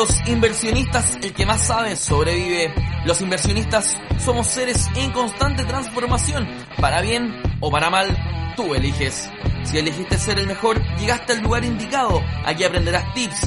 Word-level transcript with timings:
Los 0.00 0.26
inversionistas, 0.26 1.18
el 1.22 1.34
que 1.34 1.44
más 1.44 1.66
sabe, 1.66 1.94
sobrevive. 1.94 2.72
Los 3.04 3.20
inversionistas 3.20 3.98
somos 4.16 4.46
seres 4.46 4.88
en 4.96 5.12
constante 5.12 5.62
transformación. 5.66 6.48
Para 6.80 7.02
bien 7.02 7.30
o 7.60 7.70
para 7.70 7.90
mal, 7.90 8.16
tú 8.56 8.74
eliges. 8.74 9.28
Si 9.64 9.76
elegiste 9.76 10.16
ser 10.16 10.38
el 10.38 10.46
mejor, 10.46 10.82
llegaste 10.96 11.34
al 11.34 11.42
lugar 11.42 11.66
indicado. 11.66 12.22
Aquí 12.46 12.64
aprenderás 12.64 13.12
tips 13.12 13.46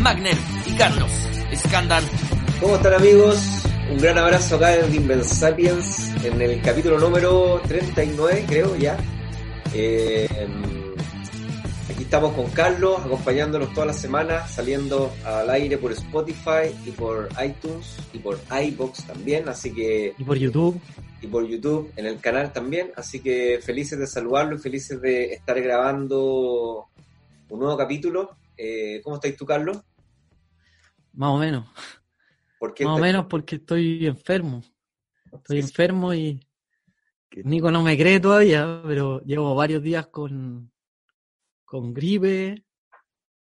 Magner 0.00 0.36
y 0.66 0.72
Carlos 0.76 1.10
Escandal. 1.50 2.02
¿Cómo 2.58 2.76
están 2.76 2.94
amigos? 2.94 3.64
Un 3.90 3.98
gran 3.98 4.16
abrazo 4.16 4.56
acá 4.56 4.74
en 4.76 4.94
Inversapiens, 4.94 6.24
en 6.24 6.40
el 6.40 6.62
capítulo 6.62 6.98
número 6.98 7.60
39, 7.68 8.44
creo 8.48 8.76
ya. 8.76 8.96
Eh, 9.74 10.26
aquí 11.90 12.02
estamos 12.02 12.34
con 12.34 12.50
Carlos, 12.50 13.00
acompañándonos 13.04 13.74
toda 13.74 13.86
la 13.86 13.92
semana, 13.92 14.46
saliendo 14.48 15.12
al 15.22 15.50
aire 15.50 15.76
por 15.76 15.92
Spotify 15.92 16.74
y 16.86 16.92
por 16.92 17.28
iTunes 17.44 17.96
y 18.14 18.20
por 18.20 18.38
iBox 18.50 19.06
también, 19.06 19.48
así 19.50 19.74
que... 19.74 20.14
Y 20.16 20.24
por 20.24 20.38
YouTube. 20.38 20.80
Y 21.20 21.26
por 21.26 21.46
YouTube, 21.46 21.92
en 21.96 22.06
el 22.06 22.18
canal 22.20 22.54
también, 22.54 22.90
así 22.96 23.20
que 23.20 23.60
felices 23.62 23.98
de 23.98 24.06
saludarlo 24.06 24.56
y 24.56 24.60
felices 24.60 24.98
de 25.02 25.34
estar 25.34 25.60
grabando 25.60 26.86
un 27.50 27.58
nuevo 27.58 27.76
capítulo. 27.76 28.30
Eh, 28.56 29.00
¿Cómo 29.04 29.16
estáis 29.16 29.36
tú, 29.36 29.44
Carlos? 29.44 29.78
Más 31.20 31.32
o 31.32 31.36
menos. 31.36 31.66
Más 32.60 32.98
o 32.98 32.98
menos 32.98 33.26
porque 33.26 33.56
estoy 33.56 34.06
enfermo. 34.06 34.62
Estoy 35.30 35.58
enfermo 35.58 36.14
y 36.14 36.40
Nico 37.44 37.70
no 37.70 37.82
me 37.82 37.94
cree 37.98 38.20
todavía, 38.20 38.80
pero 38.86 39.20
llevo 39.20 39.54
varios 39.54 39.82
días 39.82 40.06
con, 40.06 40.72
con 41.66 41.92
gripe. 41.92 42.64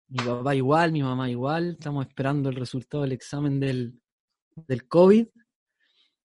Mi 0.10 0.18
papá 0.18 0.54
igual, 0.54 0.92
mi 0.92 1.02
mamá 1.02 1.30
igual. 1.30 1.78
Estamos 1.80 2.06
esperando 2.08 2.50
el 2.50 2.58
resultado 2.58 3.04
del 3.04 3.14
examen 3.14 3.58
del, 3.58 3.98
del 4.68 4.86
COVID. 4.90 5.28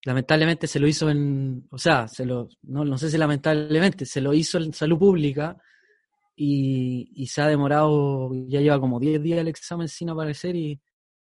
Lamentablemente 0.04 0.66
se 0.66 0.80
lo 0.80 0.88
hizo 0.88 1.08
en, 1.10 1.64
o 1.70 1.78
sea, 1.78 2.08
se 2.08 2.26
lo, 2.26 2.48
no, 2.62 2.84
no 2.84 2.98
sé 2.98 3.08
si 3.08 3.18
lamentablemente, 3.18 4.04
se 4.04 4.20
lo 4.20 4.34
hizo 4.34 4.58
en 4.58 4.72
salud 4.72 4.98
pública 4.98 5.56
y, 6.34 7.08
y 7.14 7.28
se 7.28 7.40
ha 7.40 7.46
demorado, 7.46 8.32
ya 8.48 8.60
lleva 8.60 8.80
como 8.80 8.98
10 8.98 9.22
días 9.22 9.38
el 9.38 9.46
examen 9.46 9.86
sin 9.86 10.10
aparecer 10.10 10.56
y 10.56 10.80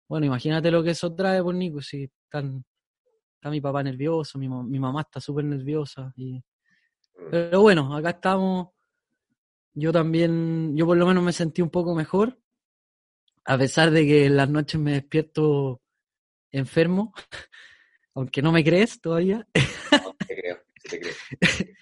bueno, 0.08 0.26
imagínate 0.26 0.70
lo 0.70 0.82
que 0.82 0.90
eso 0.90 1.14
trae 1.14 1.42
por 1.42 1.54
Nico, 1.54 1.80
si 1.80 2.04
están, 2.04 2.64
está 3.34 3.50
mi 3.50 3.60
papá 3.60 3.82
nervioso, 3.82 4.38
mi, 4.38 4.48
mi 4.48 4.78
mamá 4.78 5.02
está 5.02 5.20
súper 5.20 5.44
nerviosa. 5.44 6.12
Y... 6.16 6.34
Mm. 6.34 7.30
Pero 7.30 7.60
bueno, 7.62 7.96
acá 7.96 8.10
estamos. 8.10 8.68
Yo 9.74 9.90
también, 9.90 10.76
yo 10.76 10.84
por 10.86 10.98
lo 10.98 11.06
menos 11.06 11.24
me 11.24 11.32
sentí 11.32 11.62
un 11.62 11.70
poco 11.70 11.94
mejor, 11.94 12.38
a 13.44 13.56
pesar 13.56 13.90
de 13.90 14.04
que 14.04 14.26
en 14.26 14.36
las 14.36 14.50
noches 14.50 14.78
me 14.78 14.92
despierto 14.92 15.80
enfermo, 16.50 17.14
aunque 18.14 18.42
no 18.42 18.52
me 18.52 18.62
crees 18.62 19.00
todavía. 19.00 19.46
No, 19.92 20.14
te 20.26 20.36
creo, 20.36 20.58
te 20.90 21.00
creo. 21.00 21.14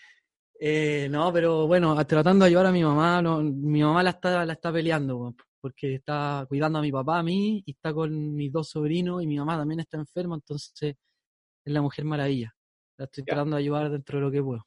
Eh, 0.62 1.08
no, 1.10 1.32
pero 1.32 1.66
bueno, 1.66 1.96
tratando 2.06 2.44
de 2.44 2.50
ayudar 2.50 2.66
a 2.66 2.70
mi 2.70 2.84
mamá, 2.84 3.22
no, 3.22 3.40
mi 3.40 3.82
mamá 3.82 4.02
la 4.02 4.10
está, 4.10 4.44
la 4.44 4.52
está 4.52 4.70
peleando, 4.70 5.34
porque 5.60 5.94
está 5.96 6.44
cuidando 6.48 6.78
a 6.78 6.82
mi 6.82 6.90
papá, 6.92 7.18
a 7.18 7.22
mí, 7.22 7.62
y 7.66 7.72
está 7.72 7.92
con 7.92 8.34
mis 8.34 8.50
dos 8.52 8.70
sobrinos, 8.70 9.22
y 9.22 9.26
mi 9.26 9.38
mamá 9.38 9.56
también 9.58 9.80
está 9.80 9.96
enferma, 9.98 10.36
entonces 10.36 10.72
es 10.82 11.72
la 11.72 11.82
mujer 11.82 12.04
maravilla. 12.04 12.54
La 12.96 13.04
estoy 13.06 13.22
Ya. 13.26 13.34
tratando 13.34 13.56
de 13.56 13.62
ayudar 13.62 13.90
dentro 13.90 14.18
de 14.18 14.24
lo 14.24 14.30
que 14.30 14.42
puedo. 14.42 14.66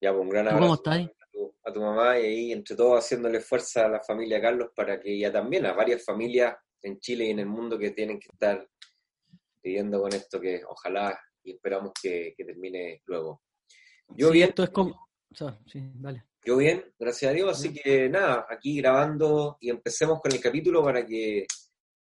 Ya, 0.00 0.10
pues 0.12 0.22
un 0.22 0.28
gran 0.28 0.44
¿Tú 0.44 0.50
abrazo 0.50 0.62
cómo 0.66 0.74
estás? 0.74 0.96
A, 1.20 1.26
tu, 1.32 1.54
a 1.64 1.72
tu 1.72 1.80
mamá 1.80 2.18
y 2.18 2.22
ahí 2.26 2.52
entre 2.52 2.76
todos 2.76 2.98
haciéndole 2.98 3.40
fuerza 3.40 3.86
a 3.86 3.88
la 3.88 4.00
familia 4.02 4.40
Carlos 4.40 4.70
para 4.74 5.00
que 5.00 5.18
ya 5.18 5.32
también 5.32 5.66
a 5.66 5.72
varias 5.72 6.04
familias 6.04 6.54
en 6.82 6.98
Chile 7.00 7.26
y 7.26 7.30
en 7.30 7.38
el 7.38 7.46
mundo 7.46 7.78
que 7.78 7.90
tienen 7.92 8.20
que 8.20 8.28
estar 8.32 8.68
pidiendo 9.62 10.00
con 10.00 10.12
esto 10.12 10.38
que 10.40 10.62
ojalá 10.68 11.18
y 11.42 11.52
esperamos 11.52 11.92
que, 12.00 12.34
que 12.36 12.44
termine 12.44 13.02
luego. 13.06 13.42
Yo 14.08 14.28
Sí, 14.28 14.32
bien, 14.34 14.48
Esto 14.50 14.64
es 14.64 14.70
como... 14.70 14.90
O 14.90 15.34
sea, 15.34 15.58
sí, 15.66 15.80
dale. 15.94 16.24
Yo 16.44 16.56
bien, 16.56 16.84
gracias 16.98 17.30
a 17.30 17.34
Dios, 17.34 17.58
así 17.58 17.72
que 17.72 18.08
nada, 18.08 18.46
aquí 18.50 18.76
grabando 18.76 19.56
y 19.60 19.70
empecemos 19.70 20.20
con 20.20 20.32
el 20.32 20.40
capítulo 20.40 20.82
para 20.82 21.04
que, 21.06 21.46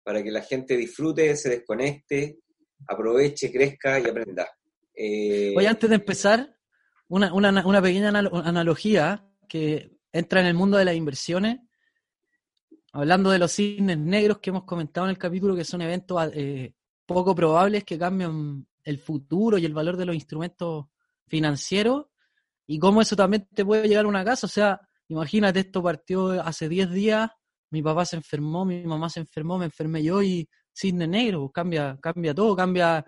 para 0.03 0.23
que 0.23 0.31
la 0.31 0.43
gente 0.43 0.77
disfrute, 0.77 1.35
se 1.37 1.51
desconecte, 1.51 2.39
aproveche, 2.87 3.51
crezca 3.51 3.99
y 3.99 4.05
aprenda. 4.07 4.49
Eh, 4.95 5.55
Oye, 5.57 5.69
antes 5.69 5.89
de 5.89 5.97
empezar, 5.97 6.57
una, 7.09 7.33
una, 7.33 7.67
una 7.67 7.83
pequeña 7.83 8.11
analo- 8.11 8.43
analogía 8.45 9.27
que 9.49 9.93
entra 10.13 10.41
en 10.41 10.47
el 10.47 10.55
mundo 10.55 10.77
de 10.77 10.85
las 10.85 10.95
inversiones, 10.95 11.59
hablando 12.93 13.31
de 13.31 13.39
los 13.39 13.53
cisnes 13.53 13.99
negros 13.99 14.39
que 14.39 14.51
hemos 14.51 14.65
comentado 14.65 15.07
en 15.07 15.11
el 15.11 15.19
capítulo, 15.19 15.55
que 15.55 15.65
son 15.65 15.83
eventos 15.83 16.31
eh, 16.35 16.73
poco 17.05 17.35
probables 17.35 17.85
que 17.85 17.99
cambian 17.99 18.67
el 18.85 18.99
futuro 18.99 19.59
y 19.59 19.65
el 19.65 19.75
valor 19.75 19.97
de 19.97 20.07
los 20.07 20.15
instrumentos 20.15 20.87
financieros, 21.27 22.07
y 22.67 22.79
cómo 22.79 23.01
eso 23.01 23.17
también 23.17 23.49
te 23.55 23.65
puede 23.65 23.89
llegar 23.89 24.05
a 24.05 24.09
una 24.09 24.25
casa. 24.25 24.47
O 24.47 24.51
sea, 24.51 24.81
imagínate, 25.09 25.61
esto 25.61 25.83
partió 25.83 26.31
hace 26.43 26.69
10 26.69 26.91
días, 26.91 27.31
mi 27.71 27.83
papá 27.83 28.05
se 28.05 28.17
enfermó, 28.17 28.65
mi 28.65 28.85
mamá 28.85 29.09
se 29.09 29.21
enfermó, 29.21 29.59
me 29.59 29.67
enfermé 29.67 30.03
yo 30.03 30.23
y 30.23 30.49
cisne 30.73 31.07
negro, 31.07 31.41
pues, 31.41 31.53
cambia, 31.53 31.99
cambia 32.01 32.35
todo, 32.35 32.55
cambia 32.57 33.05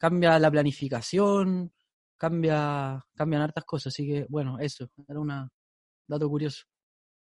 cambia 0.00 0.38
la 0.38 0.50
planificación, 0.50 1.74
cambia, 2.16 3.04
cambian 3.14 3.42
hartas 3.42 3.64
cosas. 3.64 3.92
Así 3.92 4.06
que, 4.06 4.26
bueno, 4.30 4.58
eso, 4.58 4.88
era 5.06 5.20
un 5.20 5.28
dato 6.08 6.28
curioso. 6.28 6.64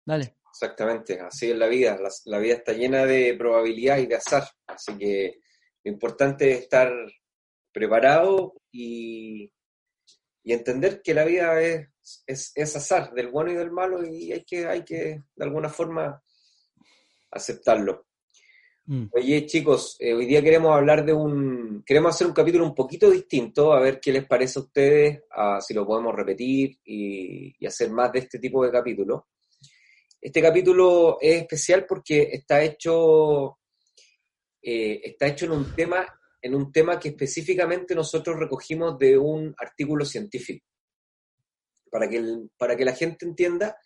Dale. 0.05 0.37
Exactamente, 0.49 1.19
así 1.19 1.51
es 1.51 1.57
la 1.57 1.67
vida. 1.67 1.97
La, 1.99 2.09
la 2.25 2.39
vida 2.39 2.55
está 2.55 2.71
llena 2.71 3.05
de 3.05 3.35
probabilidad 3.37 3.97
y 3.97 4.05
de 4.05 4.15
azar. 4.15 4.47
Así 4.65 4.97
que 4.97 5.39
lo 5.83 5.91
importante 5.91 6.51
es 6.53 6.61
estar 6.61 6.89
preparado 7.73 8.53
y, 8.71 9.51
y 10.43 10.53
entender 10.53 11.01
que 11.01 11.13
la 11.13 11.25
vida 11.25 11.61
es, 11.61 11.89
es, 12.27 12.51
es 12.55 12.75
azar, 12.75 13.13
del 13.13 13.29
bueno 13.29 13.51
y 13.51 13.55
del 13.55 13.71
malo, 13.71 14.05
y 14.05 14.31
hay 14.31 14.43
que, 14.43 14.67
hay 14.67 14.83
que 14.83 15.23
de 15.35 15.43
alguna 15.43 15.69
forma 15.69 16.21
aceptarlo. 17.31 18.07
Mm. 18.85 19.05
Oye, 19.13 19.45
chicos, 19.45 19.95
eh, 19.99 20.13
hoy 20.13 20.25
día 20.25 20.41
queremos 20.41 20.75
hablar 20.75 21.05
de 21.05 21.13
un. 21.13 21.83
Queremos 21.85 22.13
hacer 22.13 22.27
un 22.27 22.33
capítulo 22.33 22.65
un 22.65 22.75
poquito 22.75 23.09
distinto, 23.09 23.71
a 23.71 23.79
ver 23.79 23.99
qué 24.01 24.11
les 24.11 24.25
parece 24.25 24.59
a 24.59 24.63
ustedes, 24.63 25.23
a 25.31 25.61
si 25.61 25.73
lo 25.73 25.85
podemos 25.85 26.13
repetir 26.13 26.77
y, 26.83 27.55
y 27.57 27.65
hacer 27.65 27.89
más 27.91 28.11
de 28.11 28.19
este 28.19 28.39
tipo 28.39 28.63
de 28.65 28.71
capítulos. 28.71 29.21
Este 30.19 30.41
capítulo 30.41 31.17
es 31.19 31.41
especial 31.41 31.85
porque 31.85 32.29
está 32.31 32.61
hecho, 32.61 33.59
eh, 34.61 35.01
está 35.03 35.27
hecho 35.27 35.45
en 35.45 35.51
un 35.51 35.75
tema, 35.75 36.05
en 36.43 36.53
un 36.53 36.73
tema 36.73 36.99
que 36.99 37.09
específicamente 37.09 37.95
nosotros 37.95 38.37
recogimos 38.37 38.99
de 38.99 39.17
un 39.17 39.55
artículo 39.57 40.03
científico. 40.03 40.65
Para 41.89 42.09
que, 42.09 42.21
para 42.57 42.75
que 42.75 42.83
la 42.83 42.93
gente 42.93 43.25
entienda, 43.25 43.77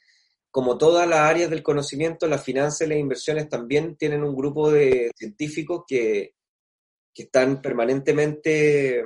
como 0.50 0.76
todas 0.76 1.08
las 1.08 1.20
áreas 1.20 1.52
del 1.52 1.62
conocimiento, 1.62 2.28
las 2.28 2.44
finanzas 2.44 2.88
y 2.88 2.90
las 2.90 2.98
inversiones 2.98 3.48
también 3.48 3.96
tienen 3.96 4.24
un 4.24 4.36
grupo 4.36 4.72
de 4.72 5.12
científicos 5.16 5.84
que, 5.88 6.32
que 7.14 7.24
están 7.24 7.62
permanentemente 7.62 9.02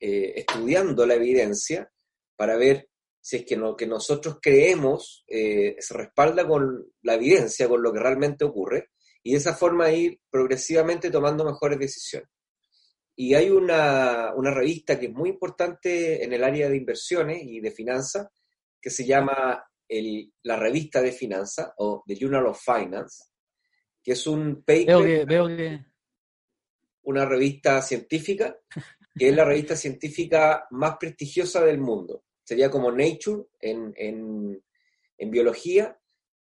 eh, 0.00 0.32
estudiando 0.36 1.06
la 1.06 1.14
evidencia 1.14 1.88
para 2.34 2.56
ver 2.56 2.88
si 3.20 3.36
es 3.36 3.44
que 3.44 3.56
lo 3.56 3.76
que 3.76 3.86
nosotros 3.86 4.38
creemos 4.42 5.24
eh, 5.28 5.76
se 5.78 5.94
respalda 5.94 6.46
con 6.46 6.92
la 7.02 7.14
evidencia, 7.14 7.68
con 7.68 7.82
lo 7.82 7.92
que 7.92 8.00
realmente 8.00 8.44
ocurre, 8.44 8.90
y 9.22 9.32
de 9.32 9.38
esa 9.38 9.54
forma 9.54 9.92
ir 9.92 10.18
progresivamente 10.28 11.10
tomando 11.10 11.44
mejores 11.44 11.78
decisiones. 11.78 12.28
Y 13.16 13.34
hay 13.34 13.48
una, 13.48 14.32
revista 14.34 14.98
que 15.00 15.06
es 15.06 15.12
muy 15.12 15.30
importante 15.30 16.22
en 16.22 16.32
el 16.32 16.44
área 16.44 16.68
de 16.68 16.76
inversiones 16.76 17.42
y 17.42 17.60
de 17.60 17.70
finanzas, 17.70 18.28
que 18.80 18.90
se 18.90 19.06
llama 19.06 19.64
la 20.42 20.56
revista 20.56 21.00
de 21.00 21.12
finanzas 21.12 21.72
o 21.78 22.02
The 22.06 22.16
Journal 22.16 22.46
of 22.46 22.62
Finance, 22.62 23.24
que 24.02 24.12
es 24.12 24.26
un 24.26 24.62
paper, 24.62 25.26
veo 25.26 25.46
que, 25.46 25.80
una 27.04 27.24
revista 27.24 27.80
científica, 27.80 28.58
que 29.18 29.28
es 29.28 29.34
la 29.34 29.44
revista 29.44 29.74
científica 29.74 30.66
más 30.70 30.96
prestigiosa 30.98 31.64
del 31.64 31.78
mundo. 31.78 32.24
Sería 32.44 32.70
como 32.70 32.92
Nature 32.92 33.44
en, 33.60 33.94
en 33.96 35.30
biología, 35.30 35.98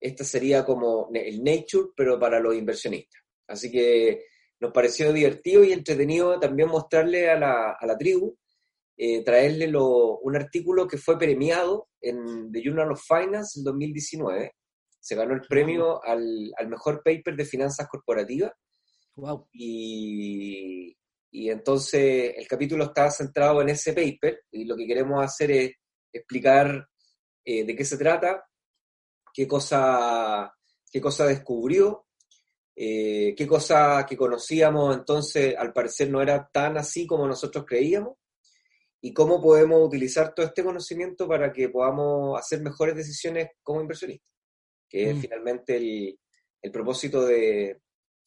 esta 0.01 0.25
sería 0.25 0.65
como 0.65 1.11
el 1.15 1.43
Nature, 1.43 1.91
pero 1.97 2.19
para 2.19 2.41
los 2.41 2.55
inversionistas. 2.55 3.23
Así 3.47 3.71
que 3.71 4.27
nos 4.61 4.73
pareció 4.73 5.13
divertido 5.13 5.65
y 5.65 5.73
entretenido 5.73 6.39
también 6.41 6.69
mostrarle 6.69 7.31
a 7.31 7.39
la, 7.39 7.73
a 7.73 7.87
la 7.87 7.97
tribu, 7.97 8.37
eh, 8.97 9.23
traerle 9.23 9.71
un 9.77 10.37
artículo 10.37 10.89
que 10.89 10.99
fue 10.99 11.19
premiado 11.19 11.89
en 12.01 12.51
The 12.51 12.63
Journal 12.63 12.93
of 12.93 13.03
Finance 13.07 13.61
en 13.61 13.65
2019. 13.65 14.53
Se 15.01 15.15
ganó 15.15 15.35
el 15.35 15.43
premio 15.43 16.03
al, 16.05 16.53
al 16.57 16.69
mejor 16.69 17.03
paper 17.05 17.37
de 17.37 17.45
finanzas 17.45 17.87
corporativas. 17.89 18.53
Wow. 19.15 19.49
Y, 19.53 20.97
y 21.31 21.51
entonces 21.51 22.35
el 22.37 22.49
capítulo 22.49 22.85
está 22.85 23.11
centrado 23.11 23.63
en 23.63 23.69
ese 23.69 23.93
paper 23.93 24.43
y 24.51 24.65
lo 24.65 24.77
que 24.77 24.87
queremos 24.87 25.25
hacer 25.25 25.51
es 25.53 25.71
explicar 26.13 26.89
eh, 27.45 27.65
de 27.65 27.77
qué 27.77 27.85
se 27.85 27.99
trata, 27.99 28.45
qué 29.33 29.47
cosa, 29.47 30.53
qué 30.91 31.01
cosa 31.01 31.27
descubrió, 31.27 32.08
eh, 32.81 33.35
qué 33.37 33.45
cosa 33.45 34.07
que 34.09 34.17
conocíamos 34.17 34.97
entonces 34.97 35.57
al 35.59 35.73
parecer 35.73 36.11
no 36.11 36.23
era 36.23 36.49
tan 36.49 36.79
así 36.79 37.09
como 37.09 37.27
nosotros 37.27 37.65
creíamos 37.67 38.15
y 39.01 39.13
cómo 39.13 39.43
podemos 39.43 39.85
utilizar 39.85 40.33
todo 40.33 40.47
este 40.47 40.63
conocimiento 40.63 41.27
para 41.27 41.53
que 41.53 41.71
podamos 41.71 42.39
hacer 42.39 42.61
mejores 42.61 42.95
decisiones 42.95 43.49
como 43.65 43.81
inversionistas, 43.81 44.31
que 44.89 45.11
es 45.11 45.17
mm. 45.17 45.21
finalmente 45.21 45.77
el, 45.77 46.71
propósito 46.71 47.27
de, 47.27 47.81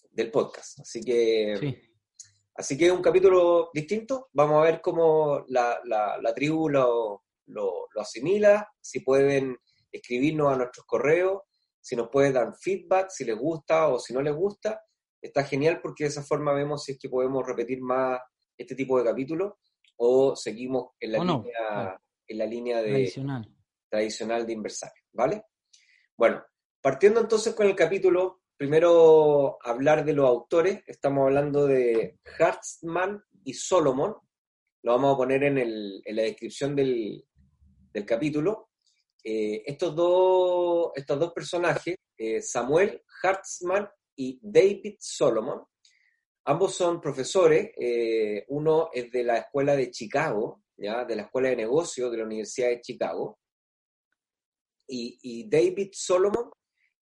del 0.10 0.30
podcast. 0.30 0.82
Así 0.82 1.00
que, 1.00 1.80
así 2.56 2.78
que 2.78 2.88
es 2.88 2.92
un 2.92 3.02
capítulo 3.02 3.70
distinto. 3.74 4.28
Vamos 4.34 4.62
a 4.62 4.70
ver 4.70 4.82
cómo 4.82 5.46
la, 5.48 5.80
la, 5.86 6.34
tribu 6.34 6.68
lo, 6.68 7.24
lo, 7.46 7.88
lo 7.90 8.02
asimila, 8.02 8.70
si 8.82 9.00
pueden 9.00 9.56
escribirnos 9.90 10.52
a 10.52 10.58
nuestros 10.58 10.86
correos, 10.86 11.42
si 11.82 11.96
nos 11.96 12.10
pueden 12.10 12.34
dar 12.34 12.54
feedback, 12.56 13.10
si 13.10 13.26
les 13.26 13.38
gusta 13.38 13.88
o 13.88 14.00
si 14.00 14.14
no 14.14 14.22
les 14.22 14.34
gusta. 14.34 14.82
Está 15.22 15.44
genial 15.44 15.82
porque 15.82 16.04
de 16.04 16.10
esa 16.10 16.24
forma 16.24 16.54
vemos 16.54 16.84
si 16.84 16.94
es 16.94 17.00
que 17.00 17.10
podemos 17.10 17.46
repetir 17.46 17.82
más 17.82 18.20
este 18.58 18.76
tipo 18.76 18.98
de 18.98 19.06
capítulos 19.06 19.54
o 19.98 20.36
seguimos 20.36 20.92
en 21.00 21.12
la, 21.12 21.20
línea, 21.20 22.02
en 22.28 22.38
la 22.38 22.46
línea 22.46 22.82
de, 22.82 22.90
tradicional. 22.90 23.56
tradicional 23.90 24.48
de 24.48 24.54
inversario, 24.54 25.04
¿vale? 25.14 25.44
Bueno, 26.18 26.44
partiendo 26.82 27.20
entonces 27.20 27.54
con 27.54 27.68
el 27.68 27.76
capítulo, 27.76 28.42
primero 28.58 29.58
hablar 29.64 30.04
de 30.04 30.14
los 30.14 30.28
autores, 30.28 30.82
estamos 30.88 31.26
hablando 31.26 31.68
de 31.68 32.20
Hartzman 32.40 33.24
y 33.44 33.54
Solomon, 33.54 34.16
lo 34.84 34.92
vamos 34.94 35.14
a 35.14 35.18
poner 35.18 35.44
en, 35.44 35.60
el, 35.60 36.02
en 36.04 36.16
la 36.16 36.24
descripción 36.24 36.76
del, 36.76 37.24
del 37.94 38.06
capítulo. 38.06 38.71
Eh, 39.24 39.64
estos, 39.66 39.96
dos, 39.96 40.92
estos 40.96 41.20
dos 41.20 41.32
personajes, 41.32 41.96
eh, 42.18 42.42
Samuel 42.42 43.04
Hartzman 43.22 43.88
y 44.16 44.40
David 44.42 44.96
Solomon, 45.00 45.64
ambos 46.46 46.74
son 46.74 47.00
profesores, 47.00 47.72
eh, 47.80 48.46
uno 48.48 48.90
es 48.92 49.12
de 49.12 49.24
la 49.24 49.38
Escuela 49.38 49.76
de 49.76 49.92
Chicago, 49.92 50.64
¿ya? 50.76 51.06
de 51.06 51.16
la 51.16 51.24
Escuela 51.24 51.50
de 51.50 51.58
Negocios 51.58 52.12
de 52.12 52.18
la 52.18 52.26
Universidad 52.26 52.70
de 52.70 52.82
Chicago, 52.82 53.40
y, 54.94 55.48
David 55.48 55.92
Solomon 55.94 56.52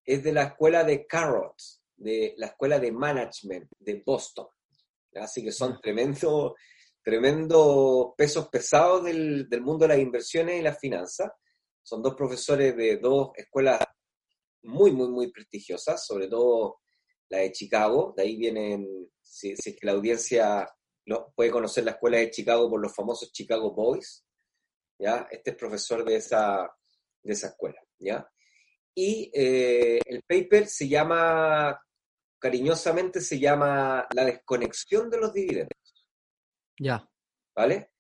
es 0.06 0.24
de 0.24 0.32
la 0.32 0.44
Escuela 0.44 0.84
de 0.84 1.08
Carrot, 1.08 1.56
de 1.98 2.36
la 2.38 2.48
Escuela 2.48 2.80
de 2.80 2.92
Management 2.92 3.68
de 3.80 4.04
Boston. 4.06 4.46
Así 5.16 5.44
que 5.44 5.52
son 5.52 5.82
tremendos 5.82 6.54
tremendo 7.02 8.14
pesos 8.16 8.50
pesados 8.50 9.06
del, 9.06 9.50
del 9.50 9.62
mundo 9.62 9.86
de 9.86 9.96
las 9.96 10.00
inversiones 10.00 10.60
y 10.60 10.62
las 10.62 10.78
finanzas 10.78 11.32
son 11.90 12.04
dos 12.04 12.14
profesores 12.14 12.78
de 12.78 12.98
dos 12.98 13.32
escuelas 13.36 13.80
muy, 14.62 14.92
muy, 14.92 15.10
muy 15.10 15.32
prestigiosas, 15.32 16.06
sobre 16.06 16.28
todo 16.28 16.82
la 17.30 17.40
de 17.40 17.52
Chicago. 17.52 18.14
De 18.16 18.24
ahí 18.24 18.38
vienen, 18.38 19.10
si, 19.20 19.54
es 19.54 19.64
que 19.64 19.78
la 19.82 19.94
audiencia 19.94 20.70
no, 21.08 21.34
puede 21.36 21.50
conocer 21.50 21.84
la 21.84 21.92
escuela 21.92 22.20
de 22.20 22.30
Chicago 22.30 22.70
por 22.70 22.80
los 22.80 22.96
famosos 22.96 23.32
Chicago 23.32 23.74
Boys, 23.74 24.24
¿ya? 25.00 25.28
Este 25.32 25.52
es 25.52 25.56
profesor 25.56 26.06
de 26.06 26.18
esa, 26.18 26.70
de 27.24 27.34
esa 27.34 27.48
escuela, 27.48 27.82
¿ya? 27.98 28.30
Y 28.94 29.32
eh, 29.34 30.00
el 30.06 30.22
paper 30.22 30.68
se 30.68 30.88
llama, 30.88 31.82
cariñosamente 32.38 33.20
se 33.20 33.40
llama 33.40 34.08
La 34.14 34.26
desconexión 34.26 35.10
de 35.10 35.18
los 35.18 35.34
dividendos. 35.34 36.08
Ya. 36.80 37.10
¿Vale? 37.56 37.94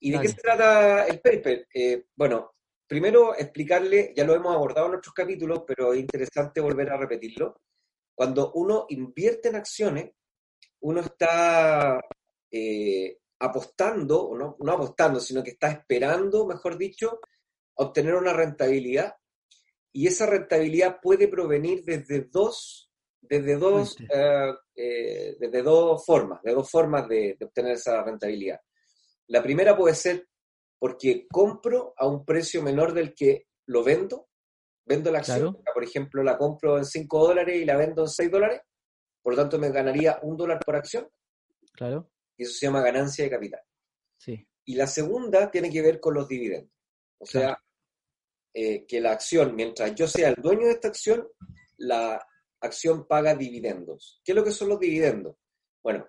¿Y 0.00 0.10
de 0.10 0.20
qué 0.20 0.28
se 0.28 0.34
trata 0.34 1.06
el 1.06 1.20
paper? 1.20 1.66
Eh, 1.72 2.06
bueno, 2.14 2.52
primero 2.86 3.34
explicarle, 3.36 4.12
ya 4.16 4.24
lo 4.24 4.34
hemos 4.34 4.54
abordado 4.54 4.88
en 4.88 4.96
otros 4.96 5.14
capítulos, 5.14 5.62
pero 5.66 5.92
es 5.92 6.00
interesante 6.00 6.60
volver 6.60 6.90
a 6.90 6.96
repetirlo. 6.96 7.60
Cuando 8.14 8.52
uno 8.52 8.86
invierte 8.90 9.48
en 9.48 9.56
acciones, 9.56 10.12
uno 10.80 11.00
está 11.00 12.00
eh, 12.50 13.18
apostando, 13.38 14.32
no, 14.36 14.56
no 14.58 14.72
apostando, 14.72 15.20
sino 15.20 15.42
que 15.42 15.50
está 15.50 15.70
esperando, 15.70 16.46
mejor 16.46 16.76
dicho, 16.76 17.20
obtener 17.74 18.14
una 18.14 18.32
rentabilidad. 18.32 19.14
Y 19.92 20.06
esa 20.06 20.26
rentabilidad 20.26 21.00
puede 21.00 21.28
provenir 21.28 21.84
desde 21.84 22.22
dos, 22.30 22.90
desde 23.20 23.56
dos, 23.56 23.96
eh, 24.00 24.54
eh, 24.74 25.36
desde 25.38 25.62
dos 25.62 26.04
formas, 26.04 26.42
de 26.42 26.52
dos 26.52 26.70
formas 26.70 27.08
de 27.08 27.36
obtener 27.40 27.72
esa 27.72 28.02
rentabilidad. 28.02 28.60
La 29.28 29.42
primera 29.42 29.76
puede 29.76 29.94
ser 29.94 30.28
porque 30.82 31.28
compro 31.30 31.94
a 31.96 32.08
un 32.08 32.24
precio 32.24 32.60
menor 32.60 32.92
del 32.92 33.14
que 33.14 33.46
lo 33.66 33.84
vendo, 33.84 34.28
vendo 34.84 35.12
la 35.12 35.20
acción, 35.20 35.62
por 35.72 35.84
ejemplo, 35.84 36.24
la 36.24 36.36
compro 36.36 36.76
en 36.76 36.84
5 36.84 37.24
dólares 37.24 37.62
y 37.62 37.64
la 37.64 37.76
vendo 37.76 38.02
en 38.02 38.08
6 38.08 38.28
dólares, 38.28 38.62
por 39.22 39.34
lo 39.34 39.42
tanto 39.42 39.60
me 39.60 39.70
ganaría 39.70 40.18
un 40.22 40.36
dólar 40.36 40.58
por 40.58 40.74
acción. 40.74 41.08
Claro. 41.72 42.10
Y 42.36 42.42
eso 42.42 42.54
se 42.54 42.66
llama 42.66 42.82
ganancia 42.82 43.22
de 43.22 43.30
capital. 43.30 43.60
Sí. 44.18 44.44
Y 44.64 44.74
la 44.74 44.88
segunda 44.88 45.52
tiene 45.52 45.70
que 45.70 45.82
ver 45.82 46.00
con 46.00 46.14
los 46.14 46.26
dividendos. 46.26 46.74
O 47.18 47.26
sea, 47.26 47.56
eh, 48.52 48.84
que 48.84 49.00
la 49.00 49.12
acción, 49.12 49.54
mientras 49.54 49.94
yo 49.94 50.08
sea 50.08 50.30
el 50.30 50.42
dueño 50.42 50.66
de 50.66 50.72
esta 50.72 50.88
acción, 50.88 51.28
la 51.76 52.26
acción 52.60 53.06
paga 53.06 53.36
dividendos. 53.36 54.20
¿Qué 54.24 54.32
es 54.32 54.36
lo 54.36 54.42
que 54.42 54.50
son 54.50 54.70
los 54.70 54.80
dividendos? 54.80 55.36
Bueno, 55.80 56.08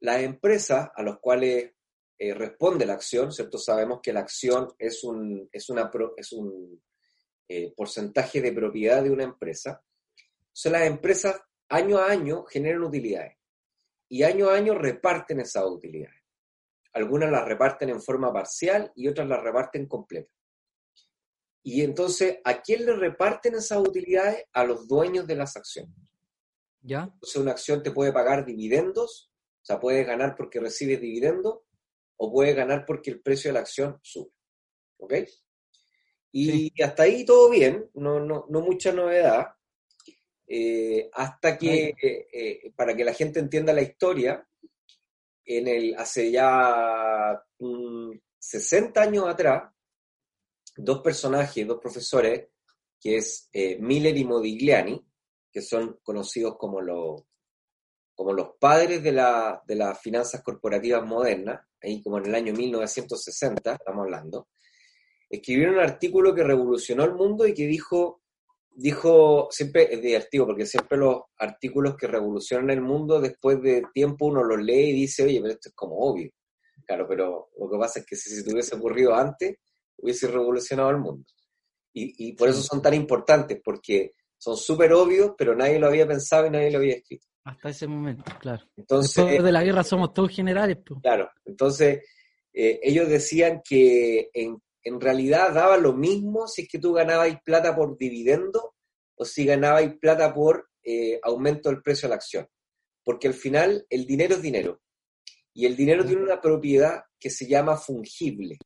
las 0.00 0.22
empresas 0.22 0.88
a 0.94 1.02
las 1.02 1.18
cuales 1.18 1.73
eh, 2.18 2.32
responde 2.34 2.86
la 2.86 2.94
acción, 2.94 3.32
¿cierto? 3.32 3.58
Sabemos 3.58 4.00
que 4.02 4.12
la 4.12 4.20
acción 4.20 4.72
es 4.78 5.02
un, 5.04 5.48
es 5.52 5.68
una, 5.68 5.90
es 6.16 6.32
un 6.32 6.80
eh, 7.48 7.72
porcentaje 7.76 8.40
de 8.40 8.52
propiedad 8.52 9.02
de 9.02 9.10
una 9.10 9.24
empresa. 9.24 9.82
Entonces 10.46 10.72
las 10.72 10.82
empresas 10.82 11.40
año 11.68 11.98
a 11.98 12.10
año 12.10 12.44
generan 12.44 12.84
utilidades 12.84 13.36
y 14.08 14.22
año 14.22 14.48
a 14.48 14.54
año 14.54 14.74
reparten 14.74 15.40
esas 15.40 15.64
utilidades. 15.66 16.22
Algunas 16.92 17.30
las 17.30 17.44
reparten 17.44 17.88
en 17.88 18.00
forma 18.00 18.32
parcial 18.32 18.92
y 18.94 19.08
otras 19.08 19.28
las 19.28 19.42
reparten 19.42 19.88
completa. 19.88 20.30
Y 21.66 21.82
entonces, 21.82 22.38
¿a 22.44 22.60
quién 22.60 22.84
le 22.84 22.94
reparten 22.94 23.54
esas 23.54 23.78
utilidades? 23.78 24.44
A 24.52 24.64
los 24.64 24.86
dueños 24.86 25.26
de 25.26 25.34
las 25.34 25.56
acciones. 25.56 25.96
¿Ya? 26.82 27.10
Entonces, 27.12 27.36
una 27.36 27.52
acción 27.52 27.82
te 27.82 27.90
puede 27.90 28.12
pagar 28.12 28.44
dividendos, 28.44 29.32
o 29.62 29.64
sea, 29.64 29.80
puedes 29.80 30.06
ganar 30.06 30.36
porque 30.36 30.60
recibes 30.60 31.00
dividendos, 31.00 31.60
o 32.16 32.32
puede 32.32 32.54
ganar 32.54 32.84
porque 32.86 33.10
el 33.10 33.20
precio 33.20 33.48
de 33.48 33.54
la 33.54 33.60
acción 33.60 33.98
sube. 34.02 34.30
¿Ok? 34.98 35.14
Y 36.32 36.82
hasta 36.82 37.04
ahí 37.04 37.24
todo 37.24 37.48
bien, 37.50 37.88
no, 37.94 38.18
no, 38.18 38.46
no 38.48 38.60
mucha 38.60 38.92
novedad. 38.92 39.54
Eh, 40.46 41.08
hasta 41.12 41.56
que, 41.56 41.94
eh, 42.00 42.26
eh, 42.32 42.72
para 42.74 42.94
que 42.94 43.04
la 43.04 43.14
gente 43.14 43.38
entienda 43.38 43.72
la 43.72 43.82
historia, 43.82 44.46
en 45.44 45.68
el, 45.68 45.94
hace 45.96 46.30
ya 46.30 47.40
60 48.38 49.00
años 49.00 49.28
atrás, 49.28 49.72
dos 50.76 51.00
personajes, 51.02 51.66
dos 51.66 51.80
profesores, 51.80 52.48
que 53.00 53.18
es 53.18 53.50
Miller 53.78 54.16
y 54.16 54.24
Modigliani, 54.24 55.06
que 55.52 55.62
son 55.62 56.00
conocidos 56.02 56.56
como 56.58 56.80
los, 56.80 57.22
como 58.14 58.32
los 58.32 58.50
padres 58.58 59.02
de, 59.02 59.12
la, 59.12 59.62
de 59.66 59.74
las 59.74 60.00
finanzas 60.00 60.42
corporativas 60.42 61.04
modernas, 61.04 61.60
ahí 61.82 62.02
como 62.02 62.18
en 62.18 62.26
el 62.26 62.34
año 62.34 62.52
1960, 62.52 63.72
estamos 63.72 64.04
hablando, 64.04 64.48
escribieron 65.28 65.74
un 65.74 65.80
artículo 65.80 66.34
que 66.34 66.44
revolucionó 66.44 67.04
el 67.04 67.14
mundo 67.14 67.46
y 67.46 67.54
que 67.54 67.66
dijo, 67.66 68.22
dijo, 68.70 69.48
siempre 69.50 69.92
es 69.92 70.00
divertido, 70.00 70.46
porque 70.46 70.66
siempre 70.66 70.98
los 70.98 71.22
artículos 71.38 71.96
que 71.96 72.06
revolucionan 72.06 72.70
el 72.70 72.80
mundo, 72.80 73.20
después 73.20 73.60
de 73.62 73.82
tiempo 73.92 74.26
uno 74.26 74.42
los 74.42 74.60
lee 74.62 74.90
y 74.90 74.92
dice, 74.92 75.24
oye, 75.24 75.40
pero 75.40 75.54
esto 75.54 75.68
es 75.68 75.74
como 75.74 75.96
obvio. 75.96 76.30
Claro, 76.86 77.06
pero 77.08 77.48
lo 77.58 77.70
que 77.70 77.78
pasa 77.78 78.00
es 78.00 78.06
que 78.06 78.16
si 78.16 78.30
se 78.30 78.42
te 78.42 78.52
hubiese 78.52 78.76
ocurrido 78.76 79.14
antes, 79.14 79.56
hubiese 79.96 80.26
revolucionado 80.28 80.90
el 80.90 80.98
mundo. 80.98 81.24
Y, 81.96 82.32
por 82.32 82.48
eso 82.48 82.60
son 82.60 82.82
tan 82.82 82.92
importantes, 82.92 83.60
porque 83.64 84.14
son 84.36 84.56
súper 84.56 84.92
obvios, 84.92 85.34
pero 85.38 85.54
nadie 85.54 85.78
lo 85.78 85.86
había 85.86 86.08
pensado 86.08 86.46
y 86.46 86.50
nadie 86.50 86.72
lo 86.72 86.78
había 86.78 86.96
escrito. 86.96 87.28
Hasta 87.44 87.68
ese 87.68 87.86
momento, 87.86 88.24
claro. 88.40 88.64
Entonces, 88.76 89.16
Después 89.16 89.44
de 89.44 89.52
la 89.52 89.62
guerra 89.62 89.84
somos 89.84 90.14
todos 90.14 90.30
generales. 90.30 90.78
Pues. 90.84 91.00
Claro, 91.02 91.30
entonces 91.44 92.02
eh, 92.52 92.80
ellos 92.82 93.08
decían 93.08 93.60
que 93.62 94.30
en, 94.32 94.62
en, 94.82 95.00
realidad 95.00 95.52
daba 95.52 95.76
lo 95.76 95.92
mismo 95.92 96.48
si 96.48 96.62
es 96.62 96.68
que 96.68 96.78
tú 96.78 96.94
ganabas 96.94 97.36
plata 97.44 97.76
por 97.76 97.98
dividendo 97.98 98.74
o 99.16 99.24
si 99.26 99.44
ganabas 99.44 99.84
plata 100.00 100.32
por 100.32 100.70
eh, 100.82 101.20
aumento 101.22 101.68
del 101.68 101.82
precio 101.82 102.08
de 102.08 102.10
la 102.10 102.16
acción. 102.16 102.48
Porque 103.04 103.28
al 103.28 103.34
final 103.34 103.84
el 103.90 104.06
dinero 104.06 104.36
es 104.36 104.42
dinero. 104.42 104.80
Y 105.52 105.66
el 105.66 105.76
dinero 105.76 106.04
tiene 106.04 106.22
una 106.22 106.40
propiedad 106.40 107.02
que 107.20 107.28
se 107.28 107.46
llama 107.46 107.76
fungible. 107.76 108.56